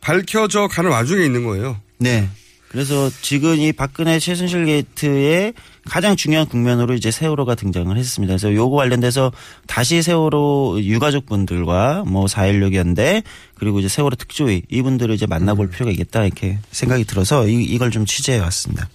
밝혀져 0.00 0.66
가는 0.66 0.90
와중에 0.90 1.24
있는 1.24 1.44
거예요. 1.44 1.76
네. 1.98 2.28
그래서 2.72 3.10
지금 3.20 3.56
이 3.56 3.70
박근혜 3.70 4.18
최순실 4.18 4.64
게이트의 4.64 5.52
가장 5.84 6.16
중요한 6.16 6.46
국면으로 6.46 6.94
이제 6.94 7.10
세월호가 7.10 7.54
등장을 7.54 7.94
했습니다. 7.94 8.32
그래서 8.32 8.54
요거 8.54 8.76
관련돼서 8.76 9.30
다시 9.66 10.00
세월호 10.00 10.80
유가족 10.80 11.26
분들과 11.26 12.04
뭐 12.06 12.24
4.16 12.24 12.74
연대 12.74 13.22
그리고 13.54 13.78
이제 13.78 13.88
세월호 13.88 14.16
특조위 14.16 14.62
이분들을 14.70 15.14
이제 15.14 15.26
만나볼 15.26 15.66
음. 15.66 15.70
필요가 15.70 15.90
있겠다 15.90 16.24
이렇게 16.24 16.58
생각이 16.70 17.04
들어서 17.04 17.46
이, 17.46 17.62
이걸 17.62 17.90
좀 17.90 18.06
취재해 18.06 18.38
왔습니다. 18.38 18.88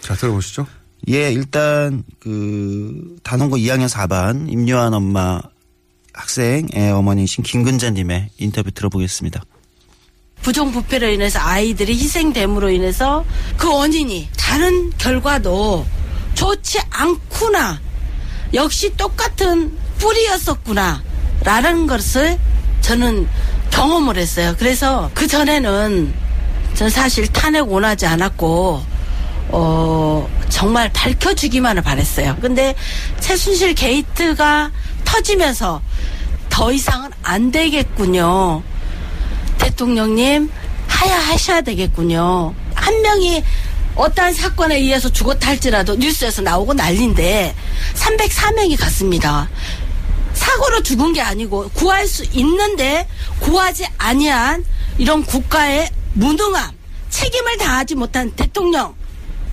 자, 0.00 0.14
들어보시죠. 0.14 0.66
예, 1.08 1.32
일단 1.32 2.02
그 2.18 3.16
단원고 3.22 3.56
2학년 3.56 3.88
4반 3.88 4.50
임요한 4.50 4.94
엄마 4.94 5.40
학생의 6.12 6.90
어머니신 6.92 7.44
김근자님의 7.44 8.30
인터뷰 8.38 8.72
들어보겠습니다. 8.72 9.42
부정부패로 10.42 11.08
인해서 11.08 11.38
아이들이 11.40 11.94
희생됨으로 11.94 12.70
인해서 12.70 13.24
그 13.56 13.72
원인이 13.72 14.28
다른 14.36 14.92
결과도 14.98 15.86
좋지 16.34 16.80
않구나. 16.90 17.80
역시 18.54 18.94
똑같은 18.96 19.76
뿌리였었구나. 19.98 21.02
라는 21.44 21.86
것을 21.86 22.38
저는 22.80 23.28
경험을 23.70 24.16
했어요. 24.16 24.54
그래서 24.58 25.10
그 25.14 25.26
전에는 25.26 26.12
전 26.74 26.90
사실 26.90 27.26
탄핵 27.28 27.70
원하지 27.70 28.06
않았고, 28.06 28.82
어, 29.48 30.28
정말 30.48 30.90
밝혀주기만을 30.92 31.82
바랬어요. 31.82 32.36
근데 32.40 32.74
최순실 33.20 33.74
게이트가 33.74 34.70
터지면서 35.04 35.80
더 36.48 36.72
이상은 36.72 37.10
안 37.22 37.50
되겠군요. 37.50 38.62
대통령님, 39.62 40.50
하야하셔야 40.88 41.60
되겠군요. 41.62 42.54
한 42.74 43.02
명이 43.02 43.42
어떠한 43.94 44.34
사건에 44.34 44.76
의해서 44.76 45.08
죽었다 45.10 45.48
할지라도 45.48 45.94
뉴스에서 45.96 46.42
나오고 46.42 46.74
난리인데 46.74 47.54
304명이 47.94 48.78
갔습니다. 48.78 49.48
사고로 50.32 50.82
죽은 50.82 51.12
게 51.12 51.20
아니고 51.20 51.68
구할 51.74 52.06
수 52.06 52.24
있는데 52.32 53.06
구하지 53.40 53.86
아니한 53.98 54.64
이런 54.98 55.24
국가의 55.24 55.90
무능함, 56.14 56.72
책임을 57.10 57.58
다하지 57.58 57.94
못한 57.94 58.30
대통령, 58.32 58.94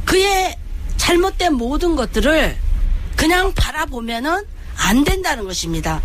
그의 0.06 0.57
잘못된 0.98 1.53
모든 1.53 1.95
것들을 1.95 2.57
그냥 3.15 3.53
바라보면은 3.53 4.44
안 4.76 5.03
된다는 5.03 5.45
것입니다. 5.45 6.02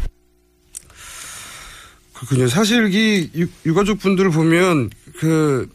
그렇군요. 2.24 2.48
사실 2.48 2.92
이 2.92 3.30
유, 3.36 3.46
유가족 3.66 3.98
분들을 3.98 4.30
보면 4.30 4.90
그 5.18 5.68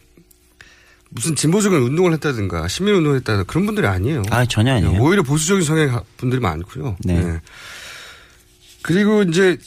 무슨 1.10 1.34
진보적인 1.34 1.78
운동을 1.78 2.12
했다든가 2.14 2.68
시민 2.68 2.94
운동을 2.94 3.18
했다든가 3.18 3.44
그런 3.44 3.66
분들이 3.66 3.86
아니에요. 3.86 4.22
아 4.30 4.44
전혀 4.44 4.74
아니에요. 4.74 5.00
오히려 5.00 5.22
보수적인 5.22 5.64
성향 5.64 6.02
분들이 6.16 6.40
많고요. 6.40 6.96
네. 7.04 7.20
네. 7.20 7.40
그리고 8.82 9.22
이제 9.22 9.58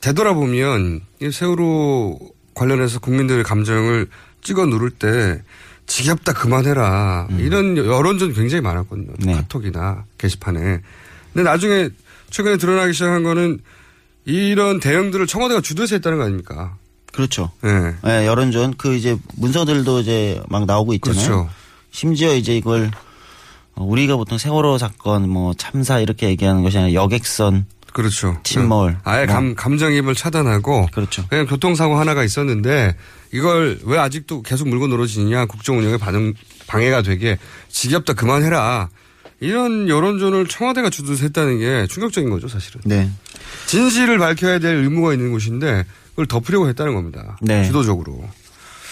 되돌아보면 0.00 1.00
이 1.20 1.30
세월호 1.30 2.18
관련해서 2.54 3.00
국민들의 3.00 3.44
감정을 3.44 4.08
찍어 4.42 4.66
누를 4.66 4.90
때 4.90 5.42
지겹다 5.86 6.32
그만해라 6.32 7.28
음. 7.30 7.40
이런 7.40 7.76
여론전 7.76 8.32
굉장히 8.34 8.62
많았거든요. 8.62 9.12
네. 9.18 9.34
카톡이나 9.34 10.04
게시판에. 10.18 10.80
근데 11.32 11.42
나중에 11.48 11.88
최근에 12.30 12.56
드러나기 12.56 12.92
시작한 12.92 13.22
거는 13.22 13.60
이런 14.24 14.80
대응들을 14.80 15.26
청와대가 15.26 15.60
주도해서 15.60 15.96
했다는 15.96 16.18
거 16.18 16.24
아닙니까? 16.24 16.76
그렇죠. 17.12 17.50
네. 17.62 17.94
네, 18.02 18.26
여론전 18.26 18.74
그 18.78 18.94
이제 18.94 19.16
문서들도 19.36 20.00
이제 20.00 20.40
막 20.48 20.64
나오고 20.64 20.94
있잖아요. 20.94 21.22
그렇죠. 21.22 21.50
심지어 21.90 22.34
이제 22.34 22.56
이걸 22.56 22.90
어, 23.74 23.84
우리가 23.84 24.16
보통 24.16 24.38
세월호 24.38 24.78
사건 24.78 25.28
뭐 25.28 25.52
참사 25.54 26.00
이렇게 26.00 26.28
얘기하는 26.28 26.62
것이 26.62 26.78
아니라 26.78 26.94
여객선 26.94 27.66
그렇죠. 27.92 28.38
침몰. 28.42 28.96
아예 29.04 29.26
뭐. 29.26 29.34
감, 29.34 29.54
감정입을 29.54 30.14
차단하고. 30.14 30.88
그렇죠. 30.92 31.26
그냥 31.28 31.46
교통사고 31.46 31.96
하나가 31.96 32.24
있었는데 32.24 32.96
이걸 33.32 33.78
왜 33.84 33.98
아직도 33.98 34.42
계속 34.42 34.68
물고 34.68 34.86
늘어지느냐 34.86 35.44
국정 35.44 35.78
운영에 35.78 35.98
반응, 35.98 36.32
방해가 36.66 37.02
되게 37.02 37.36
지겹다 37.68 38.14
그만해라. 38.14 38.88
이런 39.42 39.88
여론전을 39.88 40.46
청와대가 40.46 40.88
주도해서 40.88 41.24
했다는 41.24 41.58
게 41.58 41.86
충격적인 41.88 42.30
거죠, 42.30 42.48
사실은. 42.48 42.80
네. 42.84 43.10
진실을 43.66 44.18
밝혀야 44.18 44.58
될 44.60 44.76
의무가 44.76 45.12
있는 45.12 45.32
곳인데 45.32 45.84
그걸 46.10 46.26
덮으려고 46.26 46.68
했다는 46.68 46.94
겁니다. 46.94 47.36
네. 47.42 47.64
주도적으로. 47.64 48.22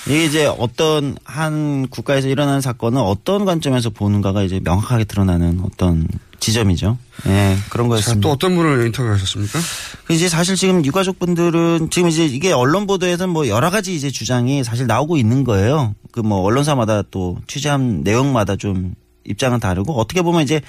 이게 0.06 0.24
이제 0.24 0.46
어떤 0.46 1.14
한 1.24 1.86
국가에서 1.88 2.28
일어나는 2.28 2.60
사건은 2.62 3.00
어떤 3.02 3.44
관점에서 3.44 3.90
보는가가 3.90 4.42
이제 4.42 4.58
명확하게 4.64 5.04
드러나는 5.04 5.60
어떤 5.62 6.08
지점이죠. 6.40 6.96
예, 7.26 7.56
그런 7.68 7.86
자, 7.86 7.90
거였습니다. 7.90 8.20
또 8.22 8.32
어떤 8.32 8.56
분을 8.56 8.86
인터뷰하셨습니까? 8.86 9.58
그 10.06 10.14
이제 10.14 10.28
사실 10.30 10.56
지금 10.56 10.82
유가족분들은 10.86 11.90
지금 11.90 12.08
이제 12.08 12.24
이게 12.24 12.50
언론 12.50 12.86
보도에서 12.86 13.26
뭐 13.26 13.46
여러 13.46 13.68
가지 13.70 13.94
이제 13.94 14.10
주장이 14.10 14.64
사실 14.64 14.86
나오고 14.86 15.18
있는 15.18 15.44
거예요. 15.44 15.94
그 16.12 16.22
뭐 16.22 16.40
언론사마다 16.40 17.02
또 17.10 17.38
취재한 17.46 18.00
내용마다 18.02 18.56
좀 18.56 18.94
입장은 19.24 19.60
다르고 19.60 19.92
어떻게 19.94 20.22
보면 20.22 20.42
이제 20.42 20.60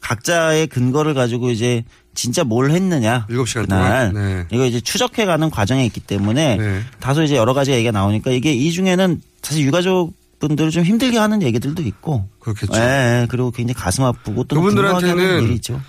각자의 0.00 0.66
근거를 0.66 1.14
가지고 1.14 1.50
이제 1.50 1.84
진짜 2.14 2.44
뭘 2.44 2.70
했느냐. 2.70 3.26
7시간 3.28 3.66
그날 3.66 4.12
동안. 4.12 4.14
네. 4.14 4.46
이거 4.52 4.66
이제 4.66 4.80
추적해 4.80 5.24
가는 5.24 5.50
과정에 5.50 5.84
있기 5.86 6.00
때문에 6.00 6.82
다소 7.00 7.22
이제 7.22 7.36
여러 7.36 7.54
가지 7.54 7.72
얘기가 7.72 7.90
나오니까 7.90 8.30
이게 8.30 8.52
이 8.52 8.70
중에는 8.70 9.22
사실 9.42 9.64
유가족 9.64 10.14
분들을 10.40 10.70
좀 10.70 10.84
힘들게 10.84 11.16
하는 11.16 11.42
얘기들도 11.42 11.82
있고. 11.82 12.28
그렇겠죠. 12.38 12.74
예, 12.74 13.26
그리고 13.30 13.50
굉장히 13.50 13.74
가슴 13.74 14.04
아프고 14.04 14.44
또 14.44 14.56
그분들한테는 14.56 15.44
일이 15.44 15.54
있죠. 15.54 15.80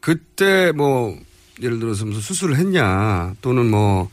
그때 0.00 0.70
뭐 0.72 1.16
예를 1.60 1.80
들어서 1.80 2.04
무슨 2.04 2.20
수술을 2.20 2.56
했냐 2.56 3.34
또는 3.40 3.68
뭐 3.68 4.08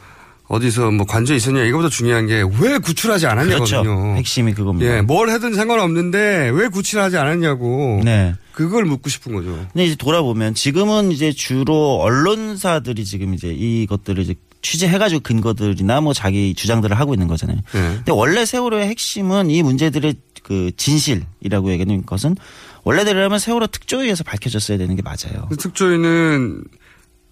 어디서 0.53 0.91
뭐 0.91 1.05
관저 1.05 1.33
있었냐 1.33 1.63
이거보다 1.63 1.89
중요한 1.89 2.27
게 2.27 2.43
왜 2.43 2.77
구출하지 2.77 3.25
않았냐거든요. 3.27 3.83
그렇죠. 3.83 4.15
핵심이 4.17 4.53
그겁니다. 4.53 4.97
예, 4.97 5.01
뭘 5.01 5.29
하든 5.29 5.53
상관없는데 5.53 6.51
왜 6.53 6.67
구출하지 6.67 7.17
않았냐고. 7.17 8.01
네. 8.03 8.35
그걸 8.51 8.85
묻고 8.85 9.09
싶은 9.09 9.33
거죠. 9.33 9.49
근데 9.73 9.85
이제 9.85 9.95
돌아보면 9.95 10.53
지금은 10.53 11.11
이제 11.11 11.31
주로 11.31 11.99
언론사들이 12.01 13.03
지금 13.05 13.33
이제 13.33 13.47
이것들을 13.47 14.21
이제 14.23 14.35
취재해가지고 14.61 15.21
근거들이나 15.21 16.01
뭐 16.01 16.13
자기 16.13 16.53
주장들을 16.53 16.97
하고 16.97 17.13
있는 17.13 17.27
거잖아요. 17.27 17.57
네. 17.57 17.81
근데 17.95 18.11
원래 18.11 18.45
세월호의 18.45 18.87
핵심은 18.87 19.49
이 19.49 19.63
문제들의 19.63 20.15
그 20.43 20.71
진실이라고 20.77 21.71
얘기하는 21.71 22.05
것은 22.05 22.35
원래대로라면 22.83 23.39
세월호 23.39 23.67
특조위에서 23.67 24.23
밝혀졌어야 24.23 24.77
되는 24.77 24.95
게 24.95 25.01
맞아요. 25.01 25.47
그 25.49 25.57
특조위는 25.57 26.63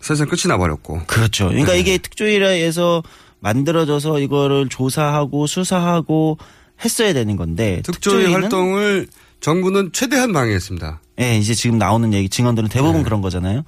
사실상 0.01 0.27
끝이 0.27 0.41
나버렸고. 0.47 1.01
그렇죠. 1.07 1.47
그러니까 1.47 1.73
네. 1.73 1.79
이게 1.79 1.97
특조위라에서 1.97 3.03
만들어져서 3.39 4.19
이거를 4.19 4.69
조사하고 4.69 5.47
수사하고 5.47 6.37
했어야 6.83 7.13
되는 7.13 7.35
건데 7.35 7.81
특조위 7.83 8.23
특조위는 8.23 8.41
활동을 8.41 9.07
정부는 9.39 9.91
최대한 9.93 10.33
방해했습니다. 10.33 11.01
예, 11.19 11.37
이제 11.37 11.53
지금 11.53 11.77
나오는 11.77 12.13
얘기 12.13 12.29
증언들은 12.29 12.69
대부분 12.69 13.03
그런 13.03 13.21
거잖아요. 13.21 13.63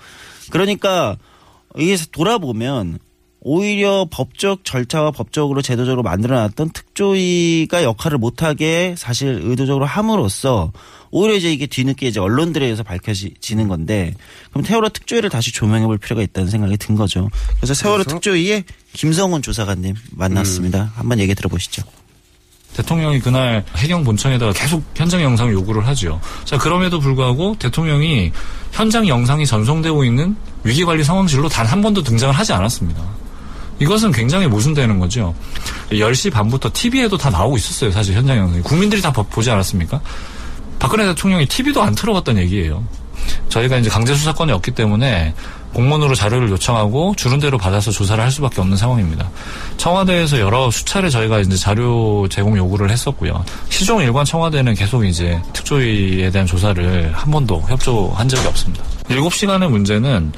그러니까 0.51 1.18
이게 1.77 1.97
돌아보면 2.11 2.99
오히려 3.45 4.07
법적 4.10 4.64
절차와 4.64 5.11
법적으로 5.11 5.61
제도적으로 5.61 6.02
만들어놨던 6.02 6.70
특조위가 6.72 7.84
역할을 7.84 8.18
못하게 8.18 8.95
사실 8.98 9.41
의도적으로 9.44 9.86
함으로써 9.86 10.72
오히려 11.11 11.36
이제 11.36 11.52
이게 11.52 11.68
뒤늦게 11.68 12.07
이제 12.07 12.20
언론들에 12.20 12.65
의해서 12.65 12.84
밝혀지는 12.84 13.68
건데 13.68 14.14
그럼 14.52 14.64
세월호 14.64 14.90
특조위를 14.90 15.30
다시 15.30 15.52
조명해 15.52 15.86
볼 15.86 15.98
필요가 15.98 16.24
있다는 16.24 16.49
생각이 16.49 16.78
든 16.78 16.95
거죠. 16.95 17.30
그래서 17.57 17.74
세월호 17.74 18.03
그래서? 18.03 18.15
특조위에 18.15 18.64
김성훈 18.94 19.41
조사관님 19.41 19.94
만났습니다. 20.11 20.94
한번 20.95 21.20
얘기 21.20 21.36
들어보시죠. 21.36 21.84
대통령이 22.78 23.20
그날 23.20 23.64
해경 23.76 24.03
본청에다가 24.03 24.53
계속 24.53 24.84
현장 24.95 25.22
영상 25.22 25.52
요구를 25.52 25.86
하죠. 25.88 26.20
자, 26.44 26.57
그럼에도 26.57 26.99
불구하고 26.99 27.56
대통령이 27.60 28.32
현장 28.72 29.07
영상이 29.07 29.45
전송되고 29.45 30.03
있는 30.06 30.36
위기관리 30.64 31.03
상황실로 31.03 31.49
단 31.49 31.68
한 31.68 31.82
번도 31.84 32.02
등장을 32.02 32.34
하지 32.34 32.53
않았습니다. 32.53 33.22
이것은 33.84 34.11
굉장히 34.14 34.47
모순되는 34.47 34.97
거죠. 34.99 35.35
10시 35.91 36.31
반부터 36.31 36.69
TV에도 36.73 37.18
다 37.18 37.30
나오고 37.30 37.57
있었어요. 37.57 37.91
사실 37.91 38.15
현장 38.15 38.38
영상이. 38.38 38.61
국민들이 38.64 39.01
다 39.01 39.11
보- 39.11 39.23
보지 39.23 39.51
않았습니까? 39.51 39.99
박근혜 40.80 41.05
대통령이 41.05 41.45
TV도 41.47 41.81
안 41.84 41.93
틀어봤다는 41.93 42.41
얘기예요. 42.43 42.84
저희가 43.49 43.77
이제 43.77 43.89
강제 43.89 44.15
수사권이 44.15 44.51
없기 44.53 44.72
때문에 44.72 45.34
공문으로 45.73 46.14
자료를 46.15 46.49
요청하고 46.49 47.14
주는 47.18 47.39
대로 47.39 47.57
받아서 47.57 47.89
조사를 47.91 48.23
할 48.23 48.31
수밖에 48.31 48.61
없는 48.61 48.77
상황입니다. 48.77 49.30
청와대에서 49.77 50.39
여러 50.39 50.69
수차례 50.72 51.10
저희가 51.10 51.39
이제 51.39 51.55
자료 51.55 52.27
제공 52.30 52.57
요구를 52.57 52.89
했었고요. 52.91 53.43
시종 53.69 54.01
일관 54.01 54.23
청와대는 54.26 54.76
계속 54.76 55.03
이제 55.05 55.41
특조위에 55.53 56.30
대한 56.31 56.45
조사를 56.47 57.11
한 57.14 57.31
번도 57.31 57.64
협조한 57.68 58.30
적이 58.30 58.47
없습니다. 58.47 58.84
7시간의 59.10 59.69
문제는 59.69 60.31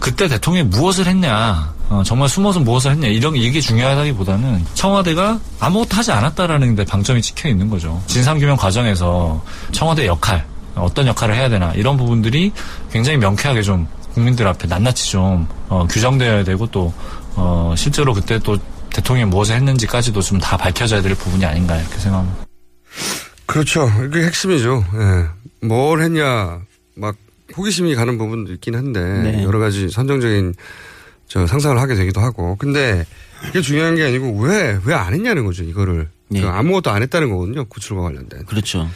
그때 0.00 0.28
대통령이 0.28 0.68
무엇을 0.68 1.06
했냐, 1.06 1.72
어, 1.94 2.02
정말 2.02 2.28
숨어서 2.28 2.58
무엇을 2.58 2.90
했냐, 2.90 3.06
이런 3.06 3.36
이게 3.36 3.60
중요하다기보다는 3.60 4.64
청와대가 4.74 5.38
아무것도 5.60 5.96
하지 5.96 6.10
않았다라는 6.10 6.74
데 6.74 6.84
방점이 6.84 7.22
찍혀 7.22 7.48
있는 7.48 7.70
거죠. 7.70 8.02
진상규명 8.08 8.56
과정에서 8.56 9.40
청와대 9.70 10.06
역할, 10.06 10.44
어떤 10.74 11.06
역할을 11.06 11.36
해야 11.36 11.48
되나, 11.48 11.72
이런 11.74 11.96
부분들이 11.96 12.50
굉장히 12.90 13.18
명쾌하게 13.18 13.62
좀 13.62 13.86
국민들 14.12 14.44
앞에 14.48 14.66
낱낱이 14.66 15.12
좀, 15.12 15.46
어, 15.68 15.86
규정되어야 15.88 16.42
되고 16.42 16.66
또, 16.66 16.92
어, 17.36 17.74
실제로 17.76 18.12
그때 18.12 18.40
또 18.40 18.58
대통령이 18.90 19.30
무엇을 19.30 19.54
했는지까지도 19.54 20.20
좀 20.20 20.40
다 20.40 20.56
밝혀져야 20.56 21.00
될 21.00 21.14
부분이 21.14 21.44
아닌가, 21.44 21.76
이렇게 21.76 21.96
생각합니다. 21.98 22.44
그렇죠. 23.46 23.86
그게 23.96 24.24
핵심이죠. 24.24 24.84
예. 24.94 25.66
뭘 25.66 26.02
했냐, 26.02 26.58
막 26.96 27.14
호기심이 27.56 27.94
가는 27.94 28.18
부분도 28.18 28.52
있긴 28.54 28.74
한데 28.74 29.00
네. 29.00 29.44
여러 29.44 29.60
가지 29.60 29.88
선정적인 29.88 30.54
저 31.28 31.46
상상을 31.46 31.78
하게 31.80 31.94
되기도 31.94 32.20
하고. 32.20 32.56
근데 32.56 33.04
이게 33.48 33.60
중요한 33.60 33.94
게 33.96 34.04
아니고 34.04 34.38
왜 34.40 34.78
왜 34.84 34.94
안 34.94 35.12
했냐는 35.14 35.44
거죠. 35.44 35.64
이거를 35.64 36.08
네. 36.28 36.40
그 36.40 36.48
아무것도 36.48 36.90
안 36.90 37.02
했다는 37.02 37.30
거거든요. 37.30 37.64
구출과 37.66 38.02
관련된. 38.02 38.44
그렇죠. 38.46 38.88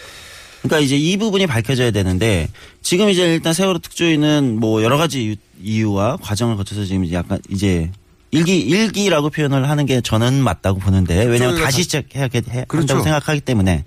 그러니까 0.62 0.80
이제 0.80 0.96
이 0.96 1.16
부분이 1.16 1.46
밝혀져야 1.46 1.90
되는데 1.92 2.48
지금 2.82 3.09
이제 3.10 3.32
일단 3.34 3.52
세월호 3.52 3.78
특조위는 3.78 4.59
뭐 4.59 4.82
여러 4.82 4.96
가지 4.96 5.36
이유와 5.62 6.18
과정을 6.20 6.56
거쳐서 6.56 6.84
지금 6.84 7.10
약간 7.12 7.38
이제 7.48 7.90
일기 8.30 8.59
일기라고 8.60 9.30
표현을 9.30 9.68
하는 9.70 9.86
게 9.86 10.00
저는 10.00 10.34
맞다고 10.42 10.80
보는데 10.80 11.24
왜냐하면 11.24 11.62
다시 11.62 11.82
시작해야 11.84 12.24
해, 12.24 12.28
그렇죠. 12.66 12.66
한다고 12.76 13.02
생각하기 13.02 13.40
때문에 13.42 13.84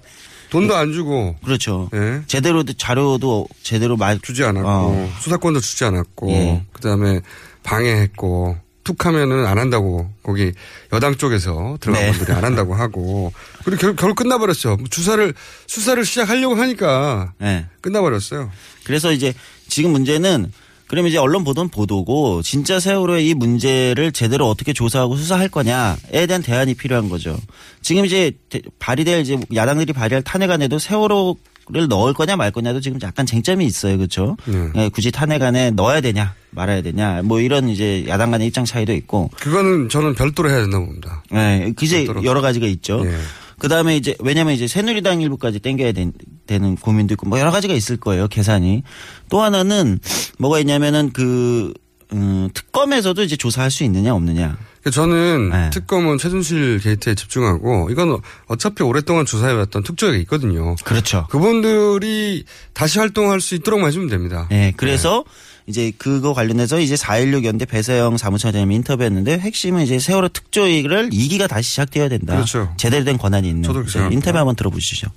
돈도 0.50 0.76
안 0.76 0.92
주고 0.94 1.36
그렇죠. 1.44 1.90
예. 1.94 2.22
제대로 2.28 2.64
자료도 2.64 3.48
제대로 3.64 3.96
말 3.98 4.20
주지 4.20 4.44
않았고 4.44 4.68
어. 4.70 5.14
수사권도 5.20 5.60
주지 5.60 5.84
않았고 5.86 6.32
예. 6.32 6.64
그다음에 6.74 7.22
방해했고 7.64 8.58
툭 8.84 9.06
하면은 9.06 9.46
안 9.46 9.60
한다고 9.60 10.12
거기 10.24 10.52
여당 10.92 11.16
쪽에서 11.16 11.78
들어간 11.80 12.04
네. 12.04 12.12
분들이 12.12 12.36
안 12.36 12.44
한다고 12.44 12.74
하고 12.74 13.32
그리고 13.64 13.80
결, 13.80 13.96
결국 13.96 14.16
끝나버렸죠. 14.16 14.78
주사를 14.90 15.34
수사를 15.68 16.04
시작하려고 16.04 16.56
하니까 16.56 17.34
네. 17.38 17.66
끝나버렸어요. 17.82 18.50
그래서 18.84 19.12
이제 19.12 19.34
지금 19.68 19.92
문제는 19.92 20.52
그러면 20.88 21.10
이제 21.10 21.18
언론 21.18 21.44
보도는 21.46 21.70
보도고 21.70 22.42
진짜 22.42 22.80
세월호의 22.80 23.26
이 23.30 23.34
문제를 23.34 24.12
제대로 24.12 24.50
어떻게 24.50 24.74
조사하고 24.74 25.16
수사할 25.16 25.48
거냐에 25.48 26.26
대한 26.28 26.42
대안이 26.42 26.74
필요한 26.74 27.08
거죠. 27.08 27.38
지금 27.82 28.04
이제 28.06 28.32
대- 28.50 28.62
발의될 28.80 29.22
이제 29.22 29.40
야당들이 29.56 29.94
발의할 29.94 30.22
탄핵안에도 30.24 30.80
세월호 30.80 31.38
를 31.70 31.88
넣을 31.88 32.14
거냐 32.14 32.36
말 32.36 32.52
거냐도 32.52 32.82
지금 32.82 33.00
약간 33.04 33.26
쟁점이 33.26 33.66
있어요. 33.66 33.98
그렇죠? 33.98 34.36
예, 34.76 34.90
굳이 34.90 35.12
탄핵 35.12 35.42
안에 35.42 35.72
넣어야 35.72 36.02
되냐 36.02 36.34
말아야 36.50 36.82
되냐 36.82 37.22
뭐 37.24 37.40
이런 37.40 37.70
이제 37.70 38.04
야당 38.08 38.32
간의 38.32 38.48
입장 38.48 38.66
차이도 38.66 38.94
있고 38.94 39.30
그거는 39.40 39.88
저는 39.88 40.16
별도로 40.16 40.50
해야 40.50 40.62
된다고 40.62 40.86
봅니다. 40.88 41.24
예, 41.34 41.72
그제 41.76 42.08
여러 42.24 42.42
가지가 42.42 42.66
있죠. 42.68 43.04
예. 43.06 43.16
그 43.60 43.68
다음에 43.68 43.96
이제 43.96 44.16
왜냐면 44.20 44.54
이제 44.56 44.68
새누리당 44.68 45.22
일부까지 45.22 45.60
땡겨야 45.60 45.92
된- 45.92 46.14
되는 46.48 46.76
고민도 46.76 47.14
있고 47.14 47.30
뭐 47.30 47.40
여러 47.40 47.52
가지가 47.52 47.74
있을 47.76 47.98
거예요 47.98 48.28
계산이. 48.28 48.82
또 49.30 49.42
하나는 49.42 50.00
뭐가 50.40 50.60
있냐면은 50.60 51.12
그 51.14 51.72
음, 52.14 52.50
특검에서도 52.54 53.22
이제 53.24 53.36
조사할 53.36 53.72
수 53.72 53.84
있느냐 53.84 54.14
없느냐. 54.14 54.58
그러니까 54.82 54.90
저는 54.92 55.50
네. 55.50 55.70
특검은 55.70 56.18
최순실 56.18 56.80
게이트에 56.80 57.16
집중하고 57.16 57.90
이건 57.92 58.20
어차피 58.48 58.84
오랫동안 58.84 59.26
조사해왔던 59.26 59.84
특조위가 59.84 60.18
있거든요. 60.24 60.76
그렇죠. 60.84 61.28
그분들이 61.30 62.46
다시 62.74 63.00
활동할 63.00 63.42
수 63.42 63.56
있도록 63.56 63.86
해주면 63.86 64.10
됩니다. 64.10 64.48
네, 64.50 64.74
그래서 64.76 65.24
이제 65.68 65.92
그거 65.98 66.34
관련해서 66.34 66.80
이제 66.80 66.96
4.16 66.96 67.46
연대 67.46 67.66
배서영 67.66 68.18
사무처장님이 68.18 68.76
인터뷰했는데 68.78 69.38
핵심은 69.38 69.84
이제 69.84 70.00
세월호 70.00 70.30
특조위를 70.30 71.12
2기가 71.12 71.48
다시 71.48 71.70
시작되어야 71.70 72.10
된다. 72.10 72.34
그렇죠. 72.34 72.74
제대로 72.78 73.06
된 73.06 73.18
권한이 73.18 73.48
있는. 73.48 73.64
저도 73.64 73.86
네. 73.86 74.10
인터뷰 74.12 74.38
한번 74.38 74.56
들어보시죠. 74.56 75.08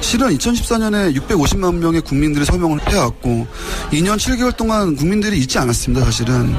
실은 0.00 0.36
2014년에 0.36 1.14
650만 1.16 1.74
명의 1.76 2.00
국민들이 2.00 2.44
서명을 2.44 2.80
해왔고 2.88 3.46
2년 3.92 4.16
7개월 4.16 4.56
동안 4.56 4.96
국민들이 4.96 5.38
잊지 5.38 5.58
않았습니다. 5.58 6.04
사실은 6.04 6.54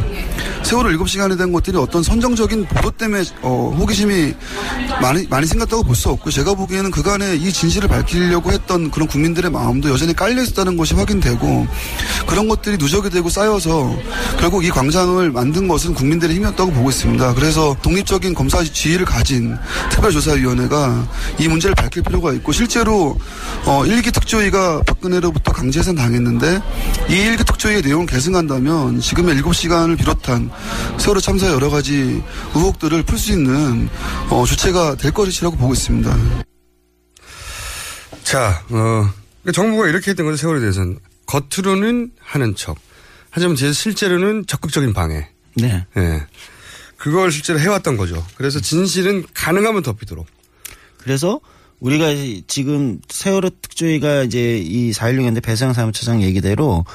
세월호 0.63 0.89
7시간이 0.97 1.37
된 1.37 1.51
것들이 1.51 1.77
어떤 1.77 2.03
선정적인 2.03 2.65
보도 2.65 2.91
때문에 2.91 3.23
어, 3.41 3.73
호기심이 3.77 4.33
많이 5.01 5.27
많이 5.27 5.47
생겼다고 5.47 5.83
볼 5.83 5.95
수 6.01 6.09
없고 6.09 6.31
제가 6.31 6.55
보기에는 6.55 6.89
그간에 6.89 7.35
이 7.35 7.51
진실을 7.51 7.87
밝히려고 7.87 8.51
했던 8.51 8.89
그런 8.89 9.07
국민들의 9.07 9.51
마음도 9.51 9.91
여전히 9.91 10.15
깔려 10.15 10.41
있었다는 10.41 10.77
것이 10.77 10.95
확인되고 10.95 11.67
그런 12.25 12.47
것들이 12.47 12.77
누적이 12.77 13.11
되고 13.11 13.29
쌓여서 13.29 13.95
결국 14.39 14.65
이 14.65 14.69
광장을 14.71 15.29
만든 15.31 15.67
것은 15.67 15.93
국민들의 15.93 16.35
힘이었다고 16.35 16.71
보고 16.71 16.89
있습니다. 16.89 17.35
그래서 17.35 17.75
독립적인 17.83 18.33
검사 18.33 18.63
지위를 18.63 19.05
가진 19.05 19.55
특별조사위원회가 19.91 21.07
이 21.39 21.47
문제를 21.47 21.75
밝힐 21.75 22.01
필요가 22.01 22.33
있고 22.33 22.51
실제로 22.51 23.10
어, 23.65 23.83
1기 23.83 24.13
특조위가 24.13 24.83
박근혜로부터 24.83 25.51
강제해산 25.51 25.95
당했는데 25.95 26.61
이 27.09 27.13
1기 27.13 27.45
특조위의 27.45 27.81
내용을 27.81 28.05
계승한다면 28.07 28.99
지금의 28.99 29.35
7시간을 29.41 29.97
비롯한 29.97 30.49
세월호 30.97 31.21
참사의 31.21 31.53
여러 31.53 31.69
가지 31.69 32.23
의혹들을 32.55 33.03
풀 33.03 33.17
수 33.17 33.31
있는 33.31 33.89
어, 34.29 34.45
주체가 34.45 34.95
될 34.95 35.11
것이라고 35.11 35.55
보고 35.55 35.73
있습니다. 35.73 36.17
자, 38.23 38.63
어, 38.69 39.09
그러니까 39.41 39.51
정부가 39.53 39.87
이렇게 39.87 40.11
했던 40.11 40.25
거죠, 40.25 40.37
세월에 40.37 40.59
대해서는. 40.59 40.99
겉으로는 41.25 42.11
하는 42.19 42.55
척. 42.55 42.77
하지만 43.29 43.55
제 43.55 43.71
실제로는 43.71 44.45
적극적인 44.47 44.93
방해. 44.93 45.29
네. 45.55 45.85
예. 45.97 46.25
그걸 46.97 47.31
실제로 47.31 47.59
해왔던 47.59 47.97
거죠. 47.97 48.25
그래서 48.35 48.59
진실은 48.59 49.25
가능하면 49.33 49.81
덮이도록. 49.81 50.27
그래서 50.97 51.39
우리가 51.81 52.07
지금 52.47 52.99
세월호 53.09 53.49
특조위가 53.61 54.23
이제 54.23 54.57
이 54.57 54.91
4.16 54.91 55.25
연대 55.25 55.41
배서영 55.41 55.73
사무처장 55.73 56.21
얘기대로 56.21 56.85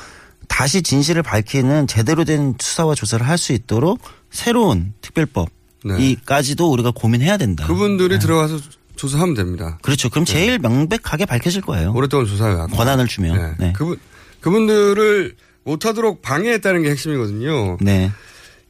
다시 0.49 0.83
진실을 0.83 1.23
밝히는 1.23 1.87
제대로 1.89 2.25
된 2.25 2.55
수사와 2.59 2.95
조사를 2.95 3.27
할 3.27 3.37
수 3.37 3.53
있도록 3.53 4.01
새로운 4.31 4.95
특별법 5.03 5.51
이까지도 5.85 6.71
우리가 6.73 6.93
고민해야 6.93 7.37
된다. 7.37 7.65
네. 7.65 7.69
그분들이 7.69 8.19
들어가서 8.19 8.59
조사하면 8.97 9.35
됩니다. 9.35 9.79
그렇죠. 9.83 10.09
그럼 10.09 10.25
제일 10.25 10.59
명백하게 10.59 11.27
밝혀질 11.27 11.63
거예요. 11.63 11.93
오랫동안 11.95 12.27
조사해왔고. 12.27 12.77
권한을 12.77 13.07
주면. 13.09 13.57
네. 13.59 13.67
네. 13.67 13.73
그분, 13.73 13.99
그분들을 14.41 15.35
못하도록 15.65 16.23
방해했다는 16.23 16.83
게 16.83 16.91
핵심이거든요. 16.91 17.79
네. 17.81 18.11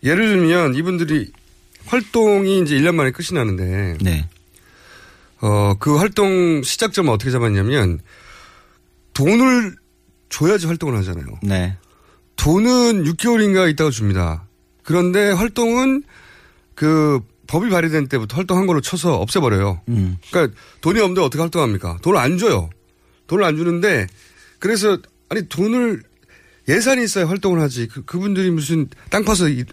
예를 0.02 0.28
들면 0.28 0.74
이분들이 0.74 1.30
활동이 1.86 2.60
이제 2.62 2.74
1년 2.76 2.94
만에 2.94 3.12
끝이 3.12 3.28
나는데. 3.32 3.98
네. 4.00 4.28
어, 5.40 5.74
그 5.78 5.96
활동 5.96 6.62
시작점을 6.62 7.12
어떻게 7.12 7.30
잡았냐면 7.30 8.00
돈을 9.14 9.76
줘야지 10.28 10.66
활동을 10.66 10.96
하잖아요. 10.98 11.26
네. 11.42 11.76
돈은 12.36 13.04
6개월인가 13.04 13.70
있다가 13.70 13.90
줍니다. 13.90 14.46
그런데 14.82 15.30
활동은 15.30 16.02
그 16.74 17.20
법이 17.46 17.70
발의된 17.70 18.08
때부터 18.08 18.36
활동한 18.36 18.66
걸로 18.66 18.80
쳐서 18.80 19.14
없애버려요. 19.20 19.80
음. 19.88 20.16
그러니까 20.30 20.54
돈이 20.80 21.00
없는데 21.00 21.20
어떻게 21.22 21.40
활동합니까? 21.40 21.98
돈을 22.02 22.18
안 22.18 22.38
줘요. 22.38 22.68
돈을 23.28 23.44
안 23.44 23.56
주는데 23.56 24.06
그래서 24.58 24.98
아니 25.28 25.48
돈을 25.48 26.02
예산이 26.68 27.04
있어야 27.04 27.28
활동을 27.28 27.60
하지. 27.60 27.86
그, 27.88 28.04
그분들이 28.04 28.50
무슨 28.50 28.88
땅 29.10 29.24
파서 29.24 29.48
이- 29.48 29.64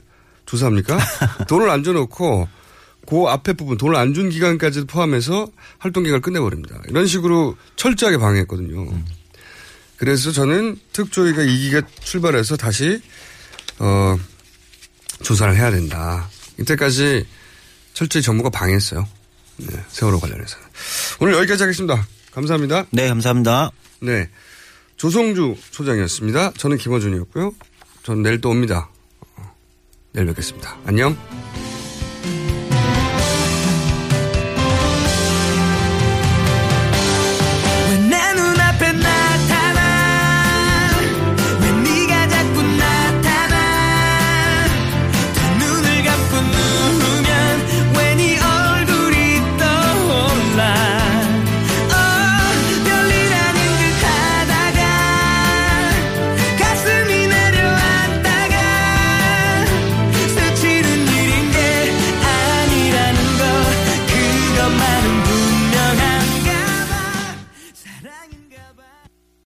조사합니까? 0.45 0.98
돈을 1.49 1.69
안 1.69 1.84
줘놓고 1.84 2.48
그 3.07 3.25
앞에 3.27 3.53
부분 3.53 3.77
돈을 3.77 3.95
안 3.95 4.13
준 4.13 4.30
기간까지 4.30 4.85
포함해서 4.85 5.47
활동 5.80 6.03
기간을 6.03 6.21
끝내버립니다. 6.21 6.81
이런 6.88 7.05
식으로 7.07 7.55
철저하게 7.75 8.17
방해했거든요. 8.17 8.88
그래서 9.97 10.31
저는 10.31 10.77
특조위가 10.93 11.43
이기가 11.43 11.81
출발해서 12.01 12.57
다시 12.57 13.01
어 13.80 14.17
조사를 15.21 15.55
해야 15.55 15.71
된다. 15.71 16.30
이때까지 16.59 17.25
철저히 17.93 18.21
정부가 18.21 18.49
방해했어요. 18.49 19.07
네, 19.57 19.67
세월호 19.89 20.19
관련해서. 20.19 20.57
오늘 21.19 21.34
여기까지 21.35 21.63
하겠습니다. 21.63 22.05
감사합니다. 22.31 22.85
네, 22.91 23.07
감사합니다. 23.07 23.71
네. 24.01 24.30
조성주 24.97 25.55
소장이었습니다. 25.71 26.53
저는 26.57 26.77
김어준이었고요. 26.77 27.53
저는 28.03 28.23
내일 28.23 28.41
또 28.41 28.49
옵니다. 28.49 28.89
어, 29.35 29.55
내일 30.13 30.27
뵙겠습니다. 30.27 30.77
안녕. 30.85 31.17